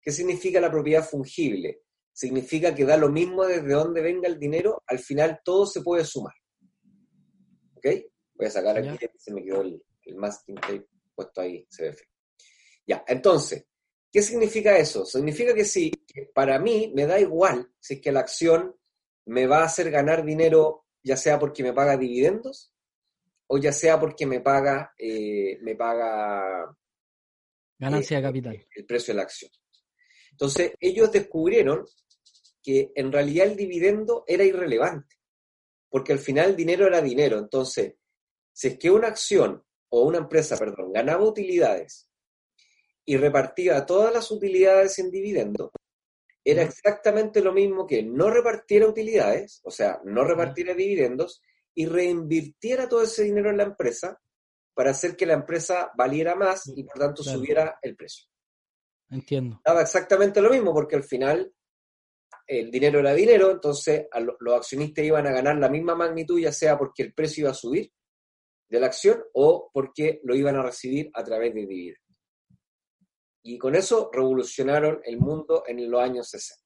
¿Qué 0.00 0.12
significa 0.12 0.60
la 0.60 0.70
propiedad 0.70 1.04
fungible? 1.04 1.82
Significa 2.12 2.74
que 2.74 2.84
da 2.84 2.96
lo 2.96 3.08
mismo 3.08 3.44
desde 3.44 3.72
donde 3.72 4.00
venga 4.00 4.28
el 4.28 4.38
dinero, 4.38 4.82
al 4.86 5.00
final 5.00 5.40
todo 5.44 5.66
se 5.66 5.82
puede 5.82 6.04
sumar. 6.04 6.34
¿Ok? 7.74 7.86
Voy 8.40 8.46
a 8.46 8.50
sacar 8.50 8.78
aquí, 8.78 9.06
se 9.18 9.34
me 9.34 9.44
quedó 9.44 9.60
el, 9.60 9.82
masking 10.16 10.54
tape 10.54 10.86
puesto 11.14 11.42
ahí, 11.42 11.66
se 11.68 11.82
ve 11.82 11.92
feo. 11.92 12.08
Ya, 12.86 13.04
entonces, 13.06 13.66
¿qué 14.10 14.22
significa 14.22 14.78
eso? 14.78 15.04
Significa 15.04 15.52
que 15.52 15.66
si 15.66 15.90
para 16.32 16.58
mí 16.58 16.90
me 16.96 17.04
da 17.04 17.20
igual 17.20 17.70
si 17.78 17.94
es 17.94 18.00
que 18.00 18.10
la 18.10 18.20
acción 18.20 18.74
me 19.26 19.46
va 19.46 19.58
a 19.58 19.66
hacer 19.66 19.90
ganar 19.90 20.24
dinero, 20.24 20.86
ya 21.02 21.18
sea 21.18 21.38
porque 21.38 21.62
me 21.62 21.74
paga 21.74 21.98
dividendos, 21.98 22.72
o 23.46 23.58
ya 23.58 23.72
sea 23.72 24.00
porque 24.00 24.24
me 24.24 24.40
paga, 24.40 24.94
eh, 24.96 25.58
me 25.60 25.76
paga 25.76 26.74
ganancia 27.78 28.16
de 28.16 28.22
capital. 28.22 28.66
El 28.74 28.86
precio 28.86 29.12
de 29.12 29.16
la 29.16 29.24
acción. 29.24 29.50
Entonces, 30.30 30.72
ellos 30.80 31.12
descubrieron 31.12 31.84
que 32.62 32.90
en 32.94 33.12
realidad 33.12 33.48
el 33.48 33.56
dividendo 33.56 34.24
era 34.26 34.44
irrelevante, 34.44 35.16
porque 35.90 36.14
al 36.14 36.20
final 36.20 36.50
el 36.50 36.56
dinero 36.56 36.86
era 36.86 37.02
dinero. 37.02 37.38
Entonces, 37.38 37.96
si 38.52 38.68
es 38.68 38.78
que 38.78 38.90
una 38.90 39.08
acción 39.08 39.62
o 39.90 40.02
una 40.02 40.18
empresa, 40.18 40.56
perdón, 40.56 40.92
ganaba 40.92 41.24
utilidades 41.24 42.08
y 43.04 43.16
repartía 43.16 43.84
todas 43.86 44.12
las 44.12 44.30
utilidades 44.30 44.98
en 44.98 45.10
dividendo, 45.10 45.72
era 46.44 46.62
exactamente 46.62 47.42
lo 47.42 47.52
mismo 47.52 47.86
que 47.86 48.02
no 48.02 48.30
repartiera 48.30 48.86
utilidades, 48.86 49.60
o 49.64 49.70
sea, 49.70 50.00
no 50.04 50.24
repartiera 50.24 50.74
dividendos 50.74 51.42
y 51.74 51.86
reinvirtiera 51.86 52.88
todo 52.88 53.02
ese 53.02 53.24
dinero 53.24 53.50
en 53.50 53.58
la 53.58 53.64
empresa 53.64 54.20
para 54.74 54.90
hacer 54.90 55.16
que 55.16 55.26
la 55.26 55.34
empresa 55.34 55.90
valiera 55.96 56.34
más 56.34 56.66
y 56.74 56.84
por 56.84 56.98
tanto 56.98 57.22
subiera 57.22 57.78
el 57.82 57.96
precio. 57.96 58.26
Entiendo. 59.10 59.60
Daba 59.64 59.82
exactamente 59.82 60.40
lo 60.40 60.50
mismo 60.50 60.72
porque 60.72 60.96
al 60.96 61.04
final 61.04 61.52
el 62.46 62.70
dinero 62.70 63.00
era 63.00 63.12
dinero, 63.12 63.50
entonces 63.50 64.06
los 64.40 64.54
accionistas 64.54 65.04
iban 65.04 65.26
a 65.26 65.32
ganar 65.32 65.56
la 65.56 65.68
misma 65.68 65.94
magnitud, 65.94 66.40
ya 66.40 66.52
sea 66.52 66.78
porque 66.78 67.02
el 67.02 67.12
precio 67.12 67.42
iba 67.42 67.50
a 67.50 67.54
subir 67.54 67.92
de 68.70 68.80
la 68.80 68.86
acción 68.86 69.22
o 69.34 69.68
porque 69.72 70.20
lo 70.24 70.34
iban 70.34 70.56
a 70.56 70.62
recibir 70.62 71.10
a 71.12 71.24
través 71.24 71.52
de 71.52 71.66
dividendos. 71.66 72.16
Y 73.42 73.58
con 73.58 73.74
eso 73.74 74.10
revolucionaron 74.12 75.00
el 75.04 75.18
mundo 75.18 75.64
en 75.66 75.90
los 75.90 76.00
años 76.00 76.28
60. 76.28 76.62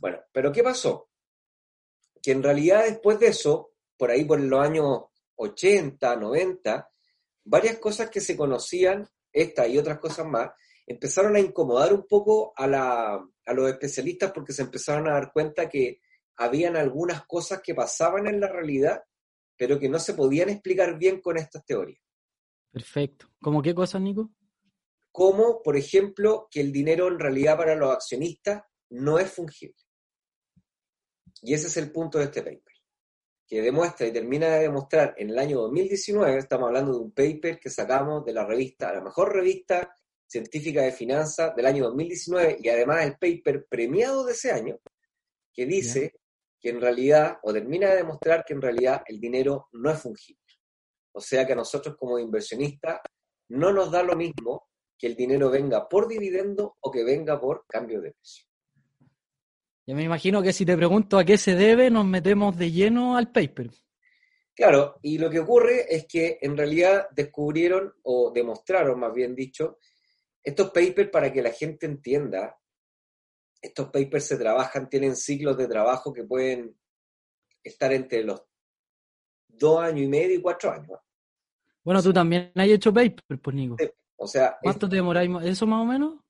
Bueno, 0.00 0.18
pero 0.32 0.52
¿qué 0.52 0.62
pasó? 0.62 1.10
Que 2.22 2.32
en 2.32 2.42
realidad 2.42 2.84
después 2.84 3.18
de 3.18 3.28
eso, 3.28 3.72
por 3.96 4.10
ahí 4.10 4.24
por 4.24 4.40
los 4.40 4.60
años 4.60 5.04
80, 5.36 6.16
90, 6.16 6.90
varias 7.44 7.78
cosas 7.78 8.08
que 8.08 8.20
se 8.20 8.36
conocían, 8.36 9.08
esta 9.32 9.66
y 9.66 9.78
otras 9.78 9.98
cosas 9.98 10.26
más, 10.26 10.50
empezaron 10.86 11.34
a 11.34 11.40
incomodar 11.40 11.92
un 11.92 12.06
poco 12.06 12.52
a, 12.56 12.64
a 12.66 13.52
los 13.52 13.70
especialistas 13.70 14.32
porque 14.32 14.52
se 14.52 14.62
empezaron 14.62 15.08
a 15.08 15.14
dar 15.14 15.32
cuenta 15.32 15.68
que 15.68 16.00
habían 16.36 16.76
algunas 16.76 17.26
cosas 17.26 17.60
que 17.62 17.74
pasaban 17.74 18.26
en 18.26 18.40
la 18.40 18.48
realidad, 18.48 19.02
pero 19.60 19.78
que 19.78 19.90
no 19.90 19.98
se 19.98 20.14
podían 20.14 20.48
explicar 20.48 20.96
bien 20.96 21.20
con 21.20 21.36
estas 21.36 21.62
teorías. 21.66 22.00
Perfecto. 22.72 23.26
¿Cómo 23.42 23.60
qué 23.60 23.74
cosas, 23.74 24.00
Nico? 24.00 24.30
Como, 25.12 25.62
por 25.62 25.76
ejemplo, 25.76 26.48
que 26.50 26.62
el 26.62 26.72
dinero 26.72 27.08
en 27.08 27.18
realidad 27.18 27.58
para 27.58 27.74
los 27.74 27.92
accionistas 27.92 28.62
no 28.88 29.18
es 29.18 29.30
fungible. 29.30 29.76
Y 31.42 31.52
ese 31.52 31.66
es 31.66 31.76
el 31.76 31.92
punto 31.92 32.16
de 32.16 32.24
este 32.24 32.40
paper, 32.40 32.74
que 33.46 33.60
demuestra 33.60 34.06
y 34.06 34.12
termina 34.14 34.48
de 34.48 34.60
demostrar 34.60 35.14
en 35.18 35.28
el 35.28 35.38
año 35.38 35.60
2019, 35.60 36.38
estamos 36.38 36.68
hablando 36.68 36.92
de 36.92 36.98
un 37.00 37.12
paper 37.12 37.60
que 37.60 37.68
sacamos 37.68 38.24
de 38.24 38.32
la 38.32 38.46
revista, 38.46 38.94
la 38.94 39.02
mejor 39.02 39.34
revista 39.34 39.94
científica 40.26 40.80
de 40.80 40.92
finanzas 40.92 41.54
del 41.54 41.66
año 41.66 41.84
2019 41.84 42.56
y 42.60 42.68
además 42.70 43.04
el 43.04 43.18
paper 43.18 43.66
premiado 43.66 44.24
de 44.24 44.32
ese 44.32 44.52
año, 44.52 44.80
que 45.52 45.66
dice 45.66 46.14
que 46.60 46.68
en 46.68 46.80
realidad, 46.80 47.38
o 47.42 47.52
termina 47.52 47.88
de 47.88 47.96
demostrar 47.96 48.44
que 48.46 48.52
en 48.52 48.62
realidad 48.62 49.02
el 49.06 49.18
dinero 49.18 49.68
no 49.72 49.90
es 49.90 50.00
fungible. 50.00 50.40
O 51.12 51.20
sea 51.20 51.46
que 51.46 51.54
a 51.54 51.56
nosotros 51.56 51.96
como 51.98 52.18
inversionistas 52.18 53.00
no 53.48 53.72
nos 53.72 53.90
da 53.90 54.02
lo 54.02 54.14
mismo 54.14 54.68
que 54.96 55.06
el 55.06 55.16
dinero 55.16 55.50
venga 55.50 55.88
por 55.88 56.06
dividendo 56.06 56.76
o 56.80 56.90
que 56.90 57.02
venga 57.02 57.40
por 57.40 57.64
cambio 57.66 58.00
de 58.00 58.12
precio. 58.12 58.44
Yo 59.86 59.96
me 59.96 60.04
imagino 60.04 60.42
que 60.42 60.52
si 60.52 60.64
te 60.64 60.76
pregunto 60.76 61.18
a 61.18 61.24
qué 61.24 61.38
se 61.38 61.54
debe, 61.54 61.90
nos 61.90 62.04
metemos 62.04 62.56
de 62.56 62.70
lleno 62.70 63.16
al 63.16 63.32
paper. 63.32 63.70
Claro, 64.54 64.98
y 65.02 65.16
lo 65.16 65.30
que 65.30 65.40
ocurre 65.40 65.86
es 65.88 66.06
que 66.06 66.38
en 66.42 66.56
realidad 66.56 67.08
descubrieron, 67.12 67.94
o 68.02 68.30
demostraron 68.30 69.00
más 69.00 69.12
bien 69.14 69.34
dicho, 69.34 69.78
estos 70.42 70.70
papers, 70.70 71.10
para 71.10 71.32
que 71.32 71.42
la 71.42 71.50
gente 71.50 71.86
entienda, 71.86 72.59
estos 73.60 73.88
papers 73.88 74.24
se 74.24 74.38
trabajan, 74.38 74.88
tienen 74.88 75.16
ciclos 75.16 75.56
de 75.56 75.68
trabajo 75.68 76.12
que 76.12 76.24
pueden 76.24 76.76
estar 77.62 77.92
entre 77.92 78.24
los 78.24 78.42
dos 79.48 79.80
años 79.80 80.02
y 80.02 80.08
medio 80.08 80.36
y 80.36 80.42
cuatro 80.42 80.72
años. 80.72 80.98
Bueno, 81.82 82.02
tú 82.02 82.12
también 82.12 82.52
has 82.54 82.68
hecho 82.68 82.92
papers, 82.92 83.40
pues 83.42 83.56
Nico. 83.56 83.76
o 84.16 84.26
sea, 84.26 84.56
¿Cuánto 84.62 84.88
te 84.88 84.96
demoráis? 84.96 85.30
¿Eso 85.42 85.66
más 85.66 85.82
o 85.82 85.84
menos? 85.84 86.20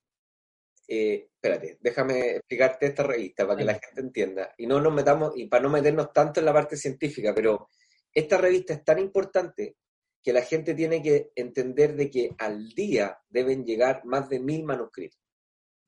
Eh, 0.88 1.28
espérate, 1.32 1.78
déjame 1.80 2.36
explicarte 2.36 2.86
esta 2.86 3.04
revista 3.04 3.46
para 3.46 3.58
que 3.58 3.64
la 3.64 3.74
gente 3.74 4.00
entienda. 4.00 4.54
Y 4.58 4.66
no 4.66 4.80
nos 4.80 4.92
metamos, 4.92 5.32
y 5.36 5.46
para 5.46 5.62
no 5.62 5.70
meternos 5.70 6.12
tanto 6.12 6.40
en 6.40 6.46
la 6.46 6.52
parte 6.52 6.76
científica, 6.76 7.32
pero 7.34 7.68
esta 8.12 8.38
revista 8.38 8.74
es 8.74 8.84
tan 8.84 8.98
importante 8.98 9.76
que 10.22 10.32
la 10.32 10.42
gente 10.42 10.74
tiene 10.74 11.02
que 11.02 11.30
entender 11.34 11.94
de 11.96 12.10
que 12.10 12.34
al 12.38 12.68
día 12.70 13.18
deben 13.28 13.64
llegar 13.64 14.04
más 14.04 14.28
de 14.28 14.40
mil 14.40 14.64
manuscritos. 14.64 15.18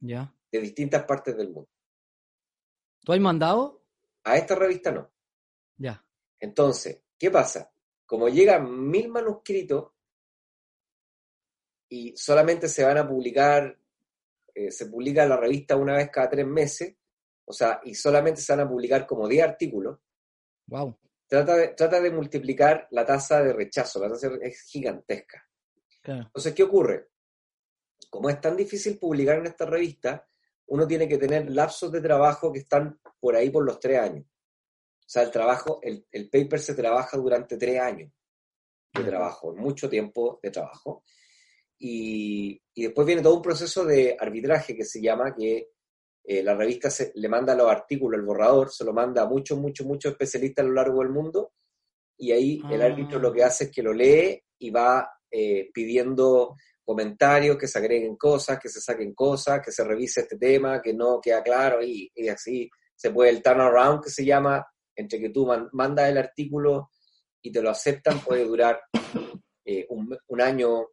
Ya. 0.01 0.33
De 0.53 0.61
distintas 0.61 1.05
partes 1.05 1.37
del 1.37 1.49
mundo. 1.49 1.71
¿Tú 3.01 3.13
has 3.13 3.21
mandado? 3.21 3.83
A 4.25 4.37
esta 4.37 4.55
revista 4.55 4.93
no. 4.93 5.11
Ya. 5.79 6.05
Entonces, 6.39 7.03
¿qué 7.19 7.31
pasa? 7.31 7.73
Como 8.07 8.29
llegan 8.29 8.89
mil 8.89 9.09
manuscritos 9.09 9.93
y 11.89 12.15
solamente 12.17 12.69
se 12.69 12.85
van 12.85 12.99
a 12.99 13.09
publicar, 13.09 13.77
eh, 14.55 14.71
se 14.71 14.87
publica 14.87 15.27
la 15.27 15.37
revista 15.37 15.77
una 15.77 15.97
vez 15.97 16.11
cada 16.11 16.29
tres 16.29 16.47
meses, 16.47 16.95
o 17.45 17.53
sea, 17.53 17.81
y 17.83 17.95
solamente 17.95 18.41
se 18.41 18.53
van 18.53 18.67
a 18.67 18.69
publicar 18.69 19.07
como 19.07 19.27
10 19.27 19.43
artículos. 19.43 19.99
Wow 20.67 20.97
trata 21.33 22.01
de, 22.01 22.11
multiplicar 22.11 22.89
la 22.91 23.07
tasa 23.07 23.43
de 23.43 23.55
rechazo, 23.55 24.01
la 24.01 24.11
tasa 24.11 24.29
es 24.43 24.61
gigantesca. 24.65 25.49
Entonces, 26.05 26.53
¿qué 26.53 26.63
ocurre? 26.63 27.09
Como 28.11 28.29
es 28.29 28.39
tan 28.41 28.55
difícil 28.55 28.99
publicar 28.99 29.39
en 29.39 29.47
esta 29.47 29.65
revista, 29.65 30.29
uno 30.67 30.87
tiene 30.87 31.09
que 31.09 31.19
tener 31.19 31.51
lapsos 31.51 31.91
de 31.93 32.01
trabajo 32.01 32.53
que 32.53 32.61
están 32.61 32.99
por 33.21 33.37
ahí 33.37 33.51
por 33.51 33.65
los 33.65 33.79
tres 33.79 33.99
años. 33.99 34.25
O 34.27 35.09
sea, 35.13 35.23
el 35.23 35.31
trabajo, 35.31 35.81
el, 35.83 36.31
paper 36.31 36.61
se 36.61 36.75
trabaja 36.75 37.17
durante 37.17 37.57
tres 37.57 37.81
años 37.81 38.11
de 38.95 39.05
trabajo, 39.05 39.55
mucho 39.55 39.89
tiempo 39.89 40.39
de 40.43 40.51
trabajo. 40.51 41.05
Y, 41.79 42.61
y, 42.75 42.85
después 42.85 43.07
viene 43.07 43.23
todo 43.23 43.37
un 43.37 43.43
proceso 43.43 43.85
de 43.85 44.17
arbitraje 44.19 44.77
que 44.77 44.85
se 44.85 45.03
llama, 45.03 45.35
que 45.35 45.73
eh, 46.25 46.43
la 46.43 46.55
revista 46.55 46.89
se, 46.89 47.13
le 47.17 47.29
manda 47.29 47.55
los 47.55 47.69
artículos, 47.69 48.19
el 48.19 48.25
borrador, 48.25 48.71
se 48.71 48.85
lo 48.85 48.93
manda 48.93 49.23
a 49.23 49.27
muchos, 49.27 49.59
muchos, 49.59 49.87
muchos 49.87 50.13
especialistas 50.13 50.65
a 50.65 50.69
lo 50.69 50.75
largo 50.75 51.01
del 51.01 51.11
mundo, 51.11 51.53
y 52.17 52.31
ahí 52.31 52.63
el 52.71 52.83
ah. 52.83 52.87
árbitro 52.87 53.19
lo 53.19 53.33
que 53.33 53.43
hace 53.43 53.65
es 53.65 53.71
que 53.73 53.83
lo 53.83 53.93
lee 53.93 54.41
y 54.59 54.71
va 54.71 55.11
eh, 55.31 55.71
pidiendo 55.75 56.57
comentarios, 56.93 57.57
que 57.57 57.67
se 57.67 57.79
agreguen 57.79 58.17
cosas, 58.17 58.59
que 58.61 58.69
se 58.69 58.81
saquen 58.81 59.15
cosas, 59.15 59.63
que 59.65 59.73
se 59.73 59.83
revise 59.83 60.21
este 60.21 60.37
tema, 60.37 60.83
que 60.83 60.93
no 60.93 61.21
queda 61.23 61.43
claro, 61.43 61.83
y, 61.83 62.13
así 62.29 62.69
se 62.95 63.11
puede 63.11 63.31
el 63.31 63.43
turnaround 63.43 64.05
que 64.05 64.11
se 64.11 64.25
llama, 64.25 64.65
entre 64.95 65.19
que 65.19 65.31
tú 65.31 65.51
mandas 65.73 66.11
el 66.11 66.19
artículo 66.19 66.91
y 67.41 67.51
te 67.51 67.63
lo 67.63 67.71
aceptan, 67.71 68.21
puede 68.21 68.45
durar 68.45 68.79
eh, 69.65 69.87
un, 69.89 70.41
año, 70.41 70.87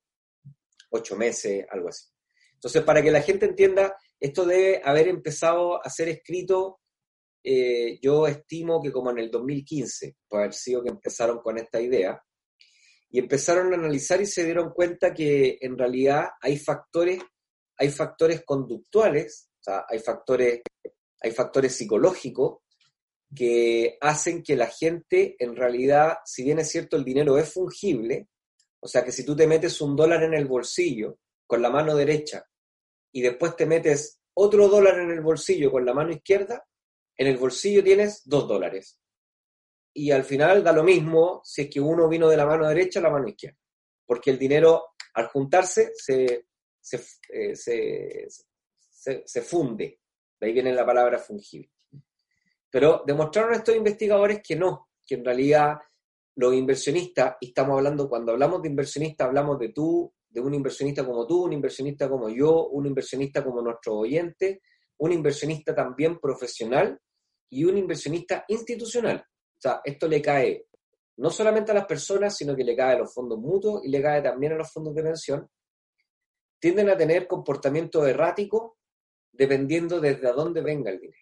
ocho 0.91 1.17
meses, 1.17 1.65
algo 1.69 1.89
así. 1.89 2.05
Entonces, 2.53 2.81
para 2.83 3.01
que 3.01 3.11
la 3.11 3.21
gente 3.21 3.45
entienda, 3.45 3.95
esto 4.19 4.45
debe 4.45 4.81
haber 4.83 5.09
empezado 5.09 5.85
a 5.85 5.89
ser 5.89 6.07
escrito 6.07 6.79
eh, 7.43 7.99
yo 8.01 8.25
estimo 8.27 8.81
que 8.81 8.91
como 8.91 9.11
en 9.11 9.19
el 9.19 9.29
2015, 9.29 10.15
puede 10.27 10.43
haber 10.43 10.53
sido 10.53 10.81
que 10.81 10.89
empezaron 10.89 11.39
con 11.39 11.57
esta 11.57 11.81
idea, 11.81 12.21
y 13.11 13.19
empezaron 13.19 13.73
a 13.73 13.77
analizar 13.77 14.21
y 14.21 14.25
se 14.25 14.45
dieron 14.45 14.71
cuenta 14.71 15.13
que 15.13 15.57
en 15.61 15.77
realidad 15.77 16.29
hay 16.41 16.57
factores, 16.57 17.19
hay 17.77 17.89
factores 17.89 18.43
conductuales, 18.45 19.49
o 19.59 19.63
sea, 19.63 19.85
hay 19.89 19.99
factores, 19.99 20.61
hay 21.21 21.31
factores 21.31 21.75
psicológicos 21.75 22.59
que 23.35 23.97
hacen 24.01 24.43
que 24.43 24.55
la 24.55 24.67
gente, 24.67 25.35
en 25.39 25.55
realidad, 25.55 26.17
si 26.25 26.43
bien 26.43 26.59
es 26.59 26.69
cierto 26.69 26.97
el 26.97 27.03
dinero 27.03 27.37
es 27.37 27.51
fungible, 27.51 28.27
o 28.79 28.87
sea 28.87 29.03
que 29.03 29.11
si 29.11 29.25
tú 29.25 29.35
te 29.35 29.47
metes 29.47 29.81
un 29.81 29.95
dólar 29.95 30.23
en 30.23 30.33
el 30.33 30.45
bolsillo 30.45 31.19
con 31.45 31.61
la 31.61 31.69
mano 31.69 31.95
derecha 31.95 32.45
y 33.11 33.21
después 33.21 33.55
te 33.55 33.65
metes 33.65 34.19
otro 34.33 34.67
dólar 34.67 34.99
en 34.99 35.11
el 35.11 35.21
bolsillo 35.21 35.71
con 35.71 35.85
la 35.85 35.93
mano 35.93 36.11
izquierda, 36.11 36.65
en 37.17 37.27
el 37.27 37.37
bolsillo 37.37 37.83
tienes 37.83 38.21
dos 38.25 38.47
dólares. 38.47 38.99
Y 39.93 40.11
al 40.11 40.23
final 40.23 40.63
da 40.63 40.71
lo 40.71 40.83
mismo 40.83 41.41
si 41.43 41.63
es 41.63 41.69
que 41.69 41.79
uno 41.79 42.07
vino 42.07 42.29
de 42.29 42.37
la 42.37 42.45
mano 42.45 42.67
derecha 42.67 42.99
a 42.99 43.03
la 43.03 43.09
mano 43.09 43.27
izquierda, 43.27 43.57
porque 44.05 44.31
el 44.31 44.39
dinero 44.39 44.93
al 45.13 45.27
juntarse 45.27 45.91
se, 45.95 46.47
se, 46.79 47.01
eh, 47.29 47.55
se, 47.55 48.27
se 49.25 49.41
funde. 49.41 49.99
De 50.39 50.47
ahí 50.47 50.53
viene 50.53 50.73
la 50.73 50.85
palabra 50.85 51.17
fungible. 51.17 51.71
Pero 52.69 53.03
demostraron 53.05 53.53
estos 53.53 53.75
investigadores 53.75 54.41
que 54.45 54.55
no, 54.55 54.89
que 55.05 55.15
en 55.15 55.25
realidad 55.25 55.77
los 56.35 56.53
inversionistas, 56.53 57.35
y 57.41 57.47
estamos 57.47 57.77
hablando, 57.77 58.07
cuando 58.07 58.31
hablamos 58.31 58.61
de 58.61 58.69
inversionistas, 58.69 59.27
hablamos 59.27 59.59
de 59.59 59.69
tú, 59.69 60.13
de 60.29 60.39
un 60.39 60.53
inversionista 60.53 61.05
como 61.05 61.25
tú, 61.25 61.43
un 61.43 61.53
inversionista 61.53 62.07
como 62.07 62.29
yo, 62.29 62.67
un 62.67 62.85
inversionista 62.85 63.43
como 63.43 63.61
nuestro 63.61 63.97
oyente, 63.97 64.61
un 64.99 65.11
inversionista 65.11 65.73
también 65.73 66.19
profesional 66.19 66.97
y 67.49 67.65
un 67.65 67.77
inversionista 67.77 68.45
institucional. 68.47 69.25
O 69.59 69.61
sea, 69.61 69.81
esto 69.83 70.07
le 70.07 70.21
cae 70.21 70.67
no 71.17 71.29
solamente 71.29 71.71
a 71.71 71.75
las 71.75 71.85
personas, 71.85 72.37
sino 72.37 72.55
que 72.55 72.63
le 72.63 72.77
cae 72.77 72.95
a 72.95 72.99
los 72.99 73.13
fondos 73.13 73.37
mutuos 73.37 73.83
y 73.83 73.89
le 73.89 74.01
cae 74.01 74.21
también 74.21 74.53
a 74.53 74.55
los 74.55 74.71
fondos 74.71 74.95
de 74.95 75.03
pensión. 75.03 75.49
Tienden 76.57 76.89
a 76.89 76.95
tener 76.95 77.27
comportamiento 77.27 78.07
errático 78.07 78.77
dependiendo 79.29 79.99
desde 79.99 80.31
dónde 80.31 80.61
venga 80.61 80.91
el 80.91 80.99
dinero. 81.01 81.19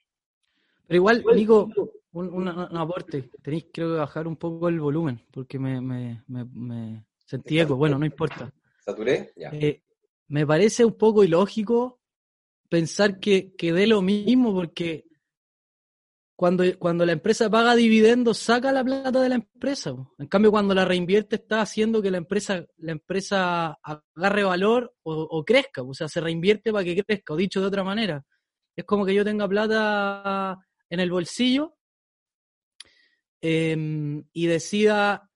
Pero 0.85 0.97
igual, 0.97 1.25
Nico, 1.35 1.67
un, 2.11 2.47
aporte. 2.77 3.31
Tenéis 3.41 3.65
creo 3.73 3.93
que 3.93 3.97
bajar 3.97 4.27
un 4.27 4.37
poco 4.37 4.69
el 4.69 4.79
volumen, 4.79 5.19
porque 5.31 5.57
me, 5.57 5.81
me, 5.81 6.23
me, 6.27 7.05
sentí 7.25 7.59
eco. 7.59 7.75
Bueno, 7.75 7.97
no 7.97 8.05
importa. 8.05 8.53
¿Saturé? 8.85 9.33
Ya. 9.35 9.49
Eh, 9.49 9.81
me 10.27 10.45
parece 10.45 10.85
un 10.85 10.93
poco 10.93 11.23
ilógico 11.23 11.99
pensar 12.69 13.19
que, 13.19 13.55
que 13.55 13.73
dé 13.73 13.87
lo 13.87 14.03
mismo, 14.03 14.53
porque 14.53 15.05
cuando, 16.37 16.63
cuando 16.77 17.03
la 17.03 17.13
empresa 17.13 17.49
paga 17.49 17.75
dividendos, 17.75 18.37
saca 18.37 18.71
la 18.71 18.83
plata 18.83 19.19
de 19.19 19.29
la 19.29 19.35
empresa. 19.35 19.95
En 20.19 20.27
cambio, 20.27 20.51
cuando 20.51 20.75
la 20.75 20.85
reinvierte, 20.85 21.37
está 21.37 21.61
haciendo 21.61 21.99
que 21.99 22.11
la 22.11 22.19
empresa, 22.19 22.63
la 22.77 22.91
empresa 22.91 23.79
agarre 23.81 24.43
valor 24.43 24.93
o, 25.01 25.43
crezca. 25.43 25.81
O 25.81 25.95
sea, 25.95 26.07
se 26.07 26.21
reinvierte 26.21 26.71
para 26.71 26.85
que 26.85 27.03
crezca. 27.03 27.33
O 27.33 27.37
dicho 27.37 27.59
de 27.59 27.65
otra 27.65 27.83
manera, 27.83 28.23
es 28.75 28.85
como 28.85 29.03
que 29.03 29.15
yo 29.15 29.25
tenga 29.25 29.47
plata 29.49 30.59
en 30.91 30.99
el 30.99 31.09
bolsillo 31.09 31.75
em, 33.41 34.23
y 34.31 34.45
decida 34.45 35.31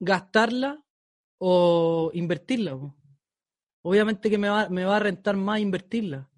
gastarla 0.00 0.82
o 1.38 2.10
invertirla. 2.12 2.76
Obviamente 3.82 4.28
que 4.28 4.38
me 4.38 4.48
va, 4.48 4.68
me 4.68 4.84
va 4.84 4.96
a 4.96 5.00
rentar 5.00 5.36
más 5.36 5.60
invertirla. 5.60 6.28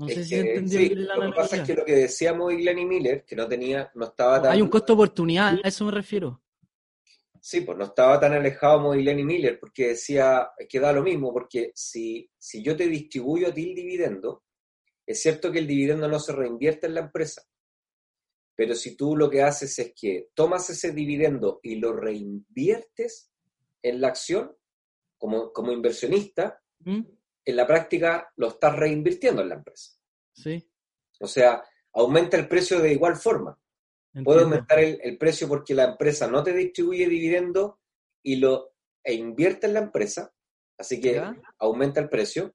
No 0.00 0.08
sé 0.08 0.24
si 0.24 0.30
se 0.30 0.40
entendió 0.40 0.96
la 0.96 1.16
Lo 1.16 1.30
que 1.30 1.36
pasa 1.36 1.56
es 1.56 1.62
que 1.62 1.74
lo 1.74 1.84
que 1.84 1.94
decíamos 1.94 2.48
de 2.48 2.56
Glenny 2.56 2.86
Miller, 2.86 3.22
que 3.22 3.36
no 3.36 3.46
tenía, 3.46 3.90
no 3.94 4.06
estaba 4.06 4.40
tan... 4.40 4.52
Hay 4.52 4.62
un 4.62 4.70
costo 4.70 4.94
oportunidad, 4.94 5.58
a 5.62 5.68
eso 5.68 5.84
me 5.84 5.92
refiero. 5.92 6.42
Sí, 7.38 7.60
pues 7.60 7.76
no 7.76 7.84
estaba 7.84 8.18
tan 8.18 8.32
alejado 8.32 8.92
Glenny 8.92 9.24
Miller, 9.24 9.60
porque 9.60 9.88
decía 9.88 10.52
que 10.66 10.80
da 10.80 10.94
lo 10.94 11.02
mismo, 11.02 11.34
porque 11.34 11.72
si, 11.74 12.30
si 12.38 12.62
yo 12.62 12.74
te 12.74 12.86
distribuyo 12.86 13.48
a 13.48 13.52
ti 13.52 13.68
el 13.68 13.74
dividendo, 13.74 14.44
es 15.04 15.20
cierto 15.20 15.52
que 15.52 15.58
el 15.58 15.66
dividendo 15.66 16.08
no 16.08 16.18
se 16.18 16.32
reinvierte 16.32 16.86
en 16.86 16.94
la 16.94 17.00
empresa, 17.00 17.42
pero 18.54 18.74
si 18.74 18.96
tú 18.96 19.14
lo 19.14 19.28
que 19.28 19.42
haces 19.42 19.78
es 19.78 19.92
que 19.94 20.30
tomas 20.32 20.70
ese 20.70 20.92
dividendo 20.92 21.60
y 21.62 21.74
lo 21.74 21.92
reinviertes 21.92 23.30
en 23.82 24.00
la 24.00 24.08
acción 24.08 24.56
como, 25.18 25.52
como 25.52 25.72
inversionista, 25.72 26.62
¿Mm? 26.78 27.02
en 27.44 27.56
la 27.56 27.66
práctica 27.66 28.32
lo 28.36 28.48
estás 28.48 28.76
reinvirtiendo 28.76 29.42
en 29.42 29.48
la 29.48 29.54
empresa. 29.56 29.99
Sí. 30.42 30.66
O 31.20 31.26
sea, 31.26 31.62
aumenta 31.92 32.36
el 32.36 32.48
precio 32.48 32.80
de 32.80 32.92
igual 32.92 33.16
forma. 33.16 33.58
Puede 34.24 34.42
aumentar 34.42 34.80
el, 34.80 35.18
precio 35.18 35.46
porque 35.46 35.74
la 35.74 35.84
empresa 35.84 36.26
no 36.26 36.42
te 36.42 36.52
distribuye 36.52 37.08
dividendo 37.08 37.78
y 38.22 38.36
lo 38.36 38.74
e 39.04 39.14
invierte 39.14 39.66
en 39.66 39.74
la 39.74 39.80
empresa, 39.80 40.32
así 40.76 41.00
que 41.00 41.22
aumenta 41.58 42.00
el 42.00 42.08
precio, 42.08 42.54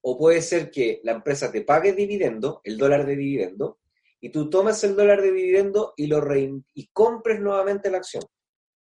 o 0.00 0.16
puede 0.16 0.40
ser 0.40 0.70
que 0.70 1.00
la 1.02 1.12
empresa 1.12 1.50
te 1.50 1.62
pague 1.62 1.92
dividendo, 1.92 2.60
el 2.62 2.78
dólar 2.78 3.04
de 3.04 3.16
dividendo, 3.16 3.80
y 4.20 4.30
tú 4.30 4.48
tomas 4.48 4.82
el 4.84 4.94
dólar 4.94 5.20
de 5.20 5.32
dividendo 5.32 5.92
y 5.96 6.06
lo 6.06 6.22
y 6.36 6.86
compres 6.92 7.40
nuevamente 7.40 7.90
la 7.90 7.98
acción. 7.98 8.22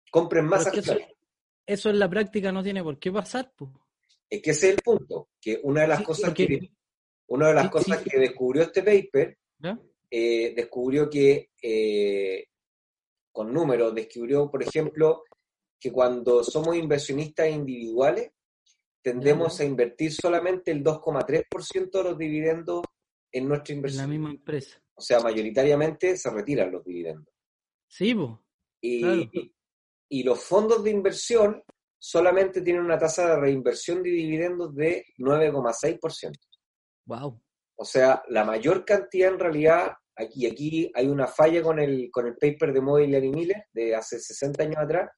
Compres 0.10 0.44
más 0.44 0.68
acciones. 0.68 1.08
Eso, 1.66 1.90
en 1.90 2.00
la 2.00 2.10
práctica 2.10 2.52
no 2.52 2.64
tiene 2.64 2.84
por 2.84 3.00
qué 3.00 3.12
pasar, 3.12 3.54
pues. 3.56 3.72
Es 4.30 4.42
que 4.42 4.52
ese 4.52 4.70
es 4.70 4.76
el 4.76 4.82
punto, 4.82 5.30
que 5.40 5.60
una 5.64 5.82
de 5.82 5.88
las 5.88 6.02
cosas 6.02 6.34
que 6.34 6.72
una 7.32 7.48
de 7.48 7.54
las 7.54 7.70
cosas 7.70 8.02
que 8.04 8.20
descubrió 8.20 8.64
este 8.64 8.84
paper, 8.84 9.38
eh, 10.10 10.54
descubrió 10.54 11.10
que 11.10 11.52
eh, 11.62 12.44
con 13.32 13.54
números, 13.54 13.96
descubrió, 13.96 14.52
por 14.52 14.62
ejemplo, 14.62 15.24
que 15.80 15.94
cuando 15.94 16.44
somos 16.44 16.76
inversionistas 16.76 17.50
individuales, 17.50 18.32
tendemos 19.02 19.58
a 19.62 19.64
invertir 19.64 20.12
solamente 20.12 20.72
el 20.72 20.84
2,3% 20.84 21.92
de 21.92 22.04
los 22.04 22.18
dividendos 22.18 22.84
en 23.32 23.48
nuestra 23.48 23.76
inversión. 23.76 24.04
En 24.04 24.10
la 24.10 24.14
misma 24.14 24.32
empresa. 24.32 24.84
O 24.94 25.02
sea, 25.02 25.22
mayoritariamente 25.22 26.18
se 26.18 26.30
retiran 26.32 26.70
los 26.70 26.84
dividendos. 26.84 27.34
Sí. 27.88 28.14
Y, 28.82 29.54
y, 30.10 30.24
los 30.24 30.44
fondos 30.44 30.84
de 30.84 30.92
inversión 30.92 31.64
solamente 31.98 32.62
tienen 32.62 32.84
una 32.84 32.98
tasa 32.98 33.26
de 33.30 33.40
reinversión 33.40 34.04
de 34.04 34.10
dividendos 34.10 34.76
de 34.76 35.06
9,6%. 35.18 36.51
Wow. 37.06 37.42
O 37.76 37.86
sea, 37.86 38.24
la 38.30 38.44
mayor 38.44 38.86
cantidad 38.86 39.34
en 39.34 39.40
realidad, 39.40 39.94
aquí, 40.16 40.46
aquí 40.46 40.92
hay 40.94 41.08
una 41.08 41.28
falla 41.28 41.64
con 41.64 41.80
el, 41.80 42.10
con 42.12 42.28
el 42.28 42.36
paper 42.36 42.74
de 42.74 42.82
Modigliani 42.82 43.28
y 43.28 43.32
Miller 43.32 43.66
de 43.74 43.96
hace 43.96 44.20
60 44.20 44.64
años 44.64 44.78
atrás, 44.78 45.10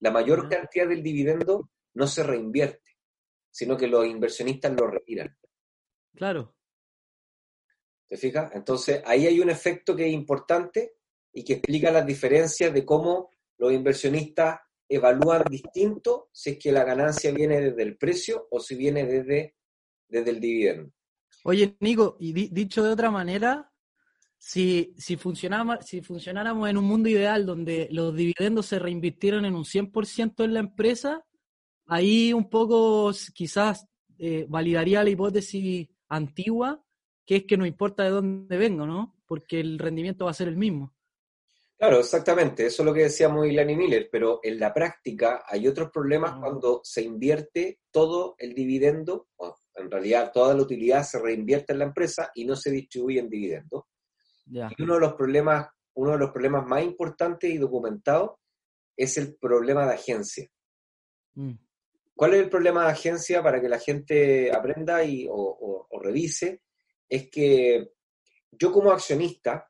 la 0.00 0.10
mayor 0.10 0.48
cantidad 0.48 0.88
del 0.88 1.02
dividendo 1.02 1.70
no 1.94 2.06
se 2.06 2.22
reinvierte 2.22 2.94
sino 3.54 3.76
que 3.76 3.86
los 3.86 4.04
inversionistas 4.04 4.72
lo 4.72 4.88
retiran. 4.88 5.36
Claro. 6.12 6.56
¿Te 8.08 8.16
fijas? 8.16 8.50
Entonces, 8.52 9.00
ahí 9.06 9.28
hay 9.28 9.38
un 9.38 9.48
efecto 9.48 9.94
que 9.94 10.08
es 10.08 10.12
importante 10.12 10.96
y 11.32 11.44
que 11.44 11.54
explica 11.54 11.92
las 11.92 12.04
diferencias 12.04 12.74
de 12.74 12.84
cómo 12.84 13.30
los 13.58 13.72
inversionistas 13.72 14.58
evalúan 14.88 15.44
distinto 15.48 16.30
si 16.32 16.50
es 16.50 16.58
que 16.58 16.72
la 16.72 16.82
ganancia 16.82 17.30
viene 17.30 17.60
desde 17.60 17.82
el 17.84 17.96
precio 17.96 18.48
o 18.50 18.58
si 18.58 18.74
viene 18.74 19.06
desde, 19.06 19.54
desde 20.08 20.30
el 20.30 20.40
dividendo. 20.40 20.92
Oye, 21.42 21.76
Nico, 21.80 22.16
y 22.20 22.32
dicho 22.32 22.82
de 22.82 22.92
otra 22.92 23.10
manera, 23.10 23.70
si, 24.38 24.94
si, 24.96 25.16
funcionáramos, 25.16 25.78
si 25.84 26.02
funcionáramos 26.02 26.68
en 26.68 26.76
un 26.76 26.84
mundo 26.84 27.08
ideal 27.08 27.46
donde 27.46 27.88
los 27.90 28.14
dividendos 28.14 28.66
se 28.66 28.78
reinvirtieron 28.78 29.44
en 29.44 29.54
un 29.54 29.64
100% 29.64 30.44
en 30.44 30.54
la 30.54 30.60
empresa, 30.60 31.24
ahí 31.86 32.32
un 32.32 32.48
poco 32.48 33.10
quizás 33.34 33.86
eh, 34.18 34.46
validaría 34.48 35.02
la 35.02 35.10
hipótesis 35.10 35.88
antigua, 36.08 36.82
que 37.26 37.36
es 37.36 37.44
que 37.44 37.56
no 37.56 37.66
importa 37.66 38.04
de 38.04 38.10
dónde 38.10 38.56
vengo, 38.56 38.86
¿no? 38.86 39.16
Porque 39.26 39.60
el 39.60 39.78
rendimiento 39.78 40.26
va 40.26 40.30
a 40.30 40.34
ser 40.34 40.48
el 40.48 40.56
mismo. 40.56 40.94
Claro, 41.76 41.98
exactamente, 41.98 42.66
eso 42.66 42.82
es 42.82 42.86
lo 42.86 42.94
que 42.94 43.02
decíamos 43.02 43.46
Ilani 43.46 43.76
Miller, 43.76 44.08
pero 44.10 44.40
en 44.42 44.60
la 44.60 44.72
práctica 44.72 45.42
hay 45.46 45.66
otros 45.66 45.90
problemas 45.90 46.34
ah. 46.34 46.40
cuando 46.40 46.80
se 46.84 47.02
invierte 47.02 47.80
todo 47.90 48.36
el 48.38 48.54
dividendo, 48.54 49.28
o 49.36 49.56
en 49.76 49.90
realidad 49.90 50.30
toda 50.32 50.54
la 50.54 50.62
utilidad 50.62 51.02
se 51.02 51.20
reinvierte 51.20 51.72
en 51.72 51.80
la 51.80 51.86
empresa 51.86 52.30
y 52.34 52.44
no 52.44 52.56
se 52.56 52.70
distribuye 52.70 53.20
en 53.20 53.28
dividendo. 53.28 53.88
Y 54.46 54.82
uno 54.82 54.94
de 54.94 55.00
los 55.00 55.14
problemas, 55.14 55.68
uno 55.94 56.12
de 56.12 56.18
los 56.18 56.30
problemas 56.30 56.66
más 56.66 56.82
importantes 56.82 57.50
y 57.50 57.58
documentados 57.58 58.32
es 58.96 59.16
el 59.16 59.36
problema 59.36 59.86
de 59.86 59.94
agencia. 59.94 60.48
Mm. 61.34 61.54
¿Cuál 62.14 62.34
es 62.34 62.42
el 62.42 62.50
problema 62.50 62.84
de 62.84 62.92
agencia 62.92 63.42
para 63.42 63.60
que 63.60 63.68
la 63.68 63.80
gente 63.80 64.52
aprenda 64.52 65.02
y, 65.02 65.26
o, 65.28 65.88
revise? 66.00 66.62
Es 67.08 67.28
que 67.28 67.92
yo 68.52 68.70
como 68.70 68.92
accionista, 68.92 69.68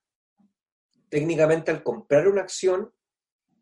técnicamente 1.08 1.70
al 1.70 1.82
comprar 1.82 2.28
una 2.28 2.42
acción, 2.42 2.92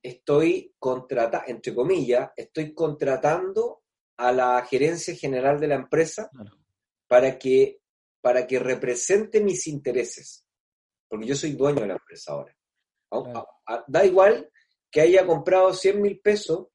estoy 0.02 0.74
contratando, 0.78 1.46
entre 1.48 1.74
comillas, 1.74 2.30
estoy 2.34 2.74
contratando 2.74 3.81
a 4.22 4.30
la 4.30 4.64
gerencia 4.64 5.16
general 5.16 5.58
de 5.58 5.66
la 5.66 5.74
empresa 5.74 6.30
para, 7.08 7.38
que, 7.38 7.80
para 8.20 8.46
que 8.46 8.60
represente 8.60 9.40
mis 9.40 9.66
intereses, 9.66 10.46
porque 11.08 11.26
yo 11.26 11.34
soy 11.34 11.54
dueño 11.54 11.80
de 11.80 11.88
la 11.88 11.94
empresa 11.94 12.32
ahora. 12.32 12.56
Da 13.88 14.04
igual 14.04 14.48
que 14.90 15.00
haya 15.00 15.26
comprado 15.26 15.74
100 15.74 16.00
mil 16.00 16.20
pesos 16.20 16.68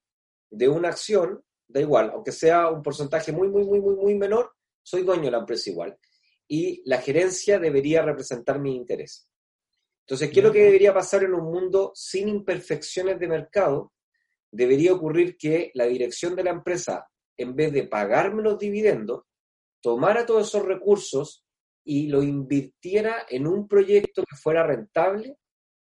de 0.50 0.68
una 0.68 0.90
acción, 0.90 1.42
da 1.68 1.80
igual, 1.80 2.12
aunque 2.14 2.34
sea 2.34 2.70
un 2.70 2.84
porcentaje 2.84 3.32
muy, 3.32 3.48
muy, 3.48 3.64
muy, 3.64 3.80
muy, 3.80 3.96
muy 3.96 4.16
menor, 4.16 4.54
soy 4.84 5.04
dueño 5.04 5.24
de 5.24 5.32
la 5.32 5.40
empresa 5.40 5.70
igual. 5.70 5.98
Y 6.50 6.82
la 6.86 7.00
gerencia 7.00 7.60
debería 7.60 8.02
representar 8.02 8.60
mi 8.60 8.76
interés. 8.76 9.30
Entonces, 10.02 10.30
¿qué 10.32 10.42
es 10.42 10.46
lo 10.46 10.52
que 10.52 10.64
debería 10.64 10.94
pasar 10.94 11.24
en 11.24 11.34
un 11.34 11.46
mundo 11.46 11.94
sin 11.96 12.28
imperfecciones 12.28 13.20
de 13.20 13.28
mercado? 13.30 13.94
Debería 14.52 14.94
ocurrir 14.94 15.38
que 15.38 15.72
la 15.76 15.86
dirección 15.86 16.36
de 16.36 16.44
la 16.44 16.52
empresa, 16.52 17.08
en 17.38 17.56
vez 17.56 17.72
de 17.72 17.84
pagarme 17.84 18.42
los 18.42 18.58
dividendos, 18.58 19.24
tomara 19.82 20.26
todos 20.26 20.48
esos 20.48 20.66
recursos 20.66 21.46
y 21.84 22.08
lo 22.08 22.22
invirtiera 22.24 23.26
en 23.30 23.48
un 23.48 23.68
proyecto 23.68 24.24
que 24.24 24.36
fuera 24.36 24.66
rentable 24.66 25.38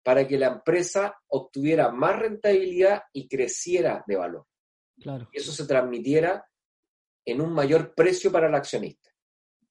para 0.02 0.26
que 0.26 0.38
la 0.38 0.48
empresa 0.48 1.14
obtuviera 1.28 1.90
más 1.90 2.18
rentabilidad 2.18 3.02
y 3.12 3.28
creciera 3.28 4.02
de 4.07 4.16
valor. 4.16 4.46
Claro. 4.98 5.28
Y 5.33 5.38
eso 5.38 5.52
se 5.52 5.66
transmitiera 5.66 6.44
en 7.24 7.40
un 7.40 7.52
mayor 7.52 7.94
precio 7.94 8.33
para 8.33 8.48
el 8.48 8.55
accionista. 8.55 9.11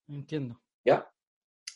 Entiendo. 0.07 0.61
¿Ya? 0.85 1.09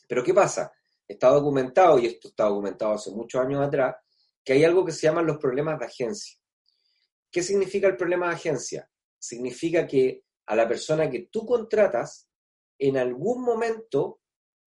Pero 0.08 0.24
¿qué 0.24 0.34
pasa? 0.34 0.72
Está 1.08 1.30
documentado, 1.30 2.00
y 2.00 2.06
esto 2.06 2.30
está 2.30 2.46
documentado 2.46 2.94
hace 2.94 3.12
muchos 3.12 3.42
años 3.42 3.66
atrás, 3.66 3.96
que 4.44 4.54
hay 4.54 4.64
algo 4.64 4.86
que 4.86 4.92
se 4.92 5.08
llaman 5.08 5.26
los 5.26 5.38
problemas 5.38 5.80
de 5.80 5.86
agencia. 5.86 6.38
¿Qué 7.32 7.42
significa 7.42 7.88
el 7.88 7.98
problema 7.98 8.30
de 8.30 8.36
agencia? 8.36 8.90
Significa 9.28 9.88
que 9.88 10.24
a 10.46 10.56
la 10.56 10.68
persona 10.68 11.10
que 11.10 11.28
tú 11.32 11.46
contratas, 11.46 12.30
en 12.78 12.98
algún 12.98 13.44
momento 13.44 14.20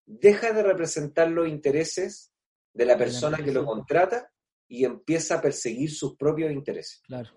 deja 0.04 0.52
de 0.52 0.62
representar 0.62 1.28
los 1.30 1.48
intereses 1.48 2.32
de 2.72 2.86
la 2.86 2.96
persona 2.96 3.38
que 3.38 3.52
lo 3.52 3.64
contrata 3.64 4.32
y 4.66 4.84
empieza 4.84 5.36
a 5.36 5.40
perseguir 5.40 5.90
sus 5.90 6.16
propios 6.16 6.50
intereses. 6.50 7.00
Claro. 7.06 7.30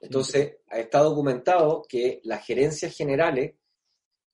Entonces, 0.00 0.58
está 0.70 1.00
documentado 1.00 1.82
que 1.88 2.20
las 2.24 2.44
gerencias 2.46 2.96
generales, 2.96 3.56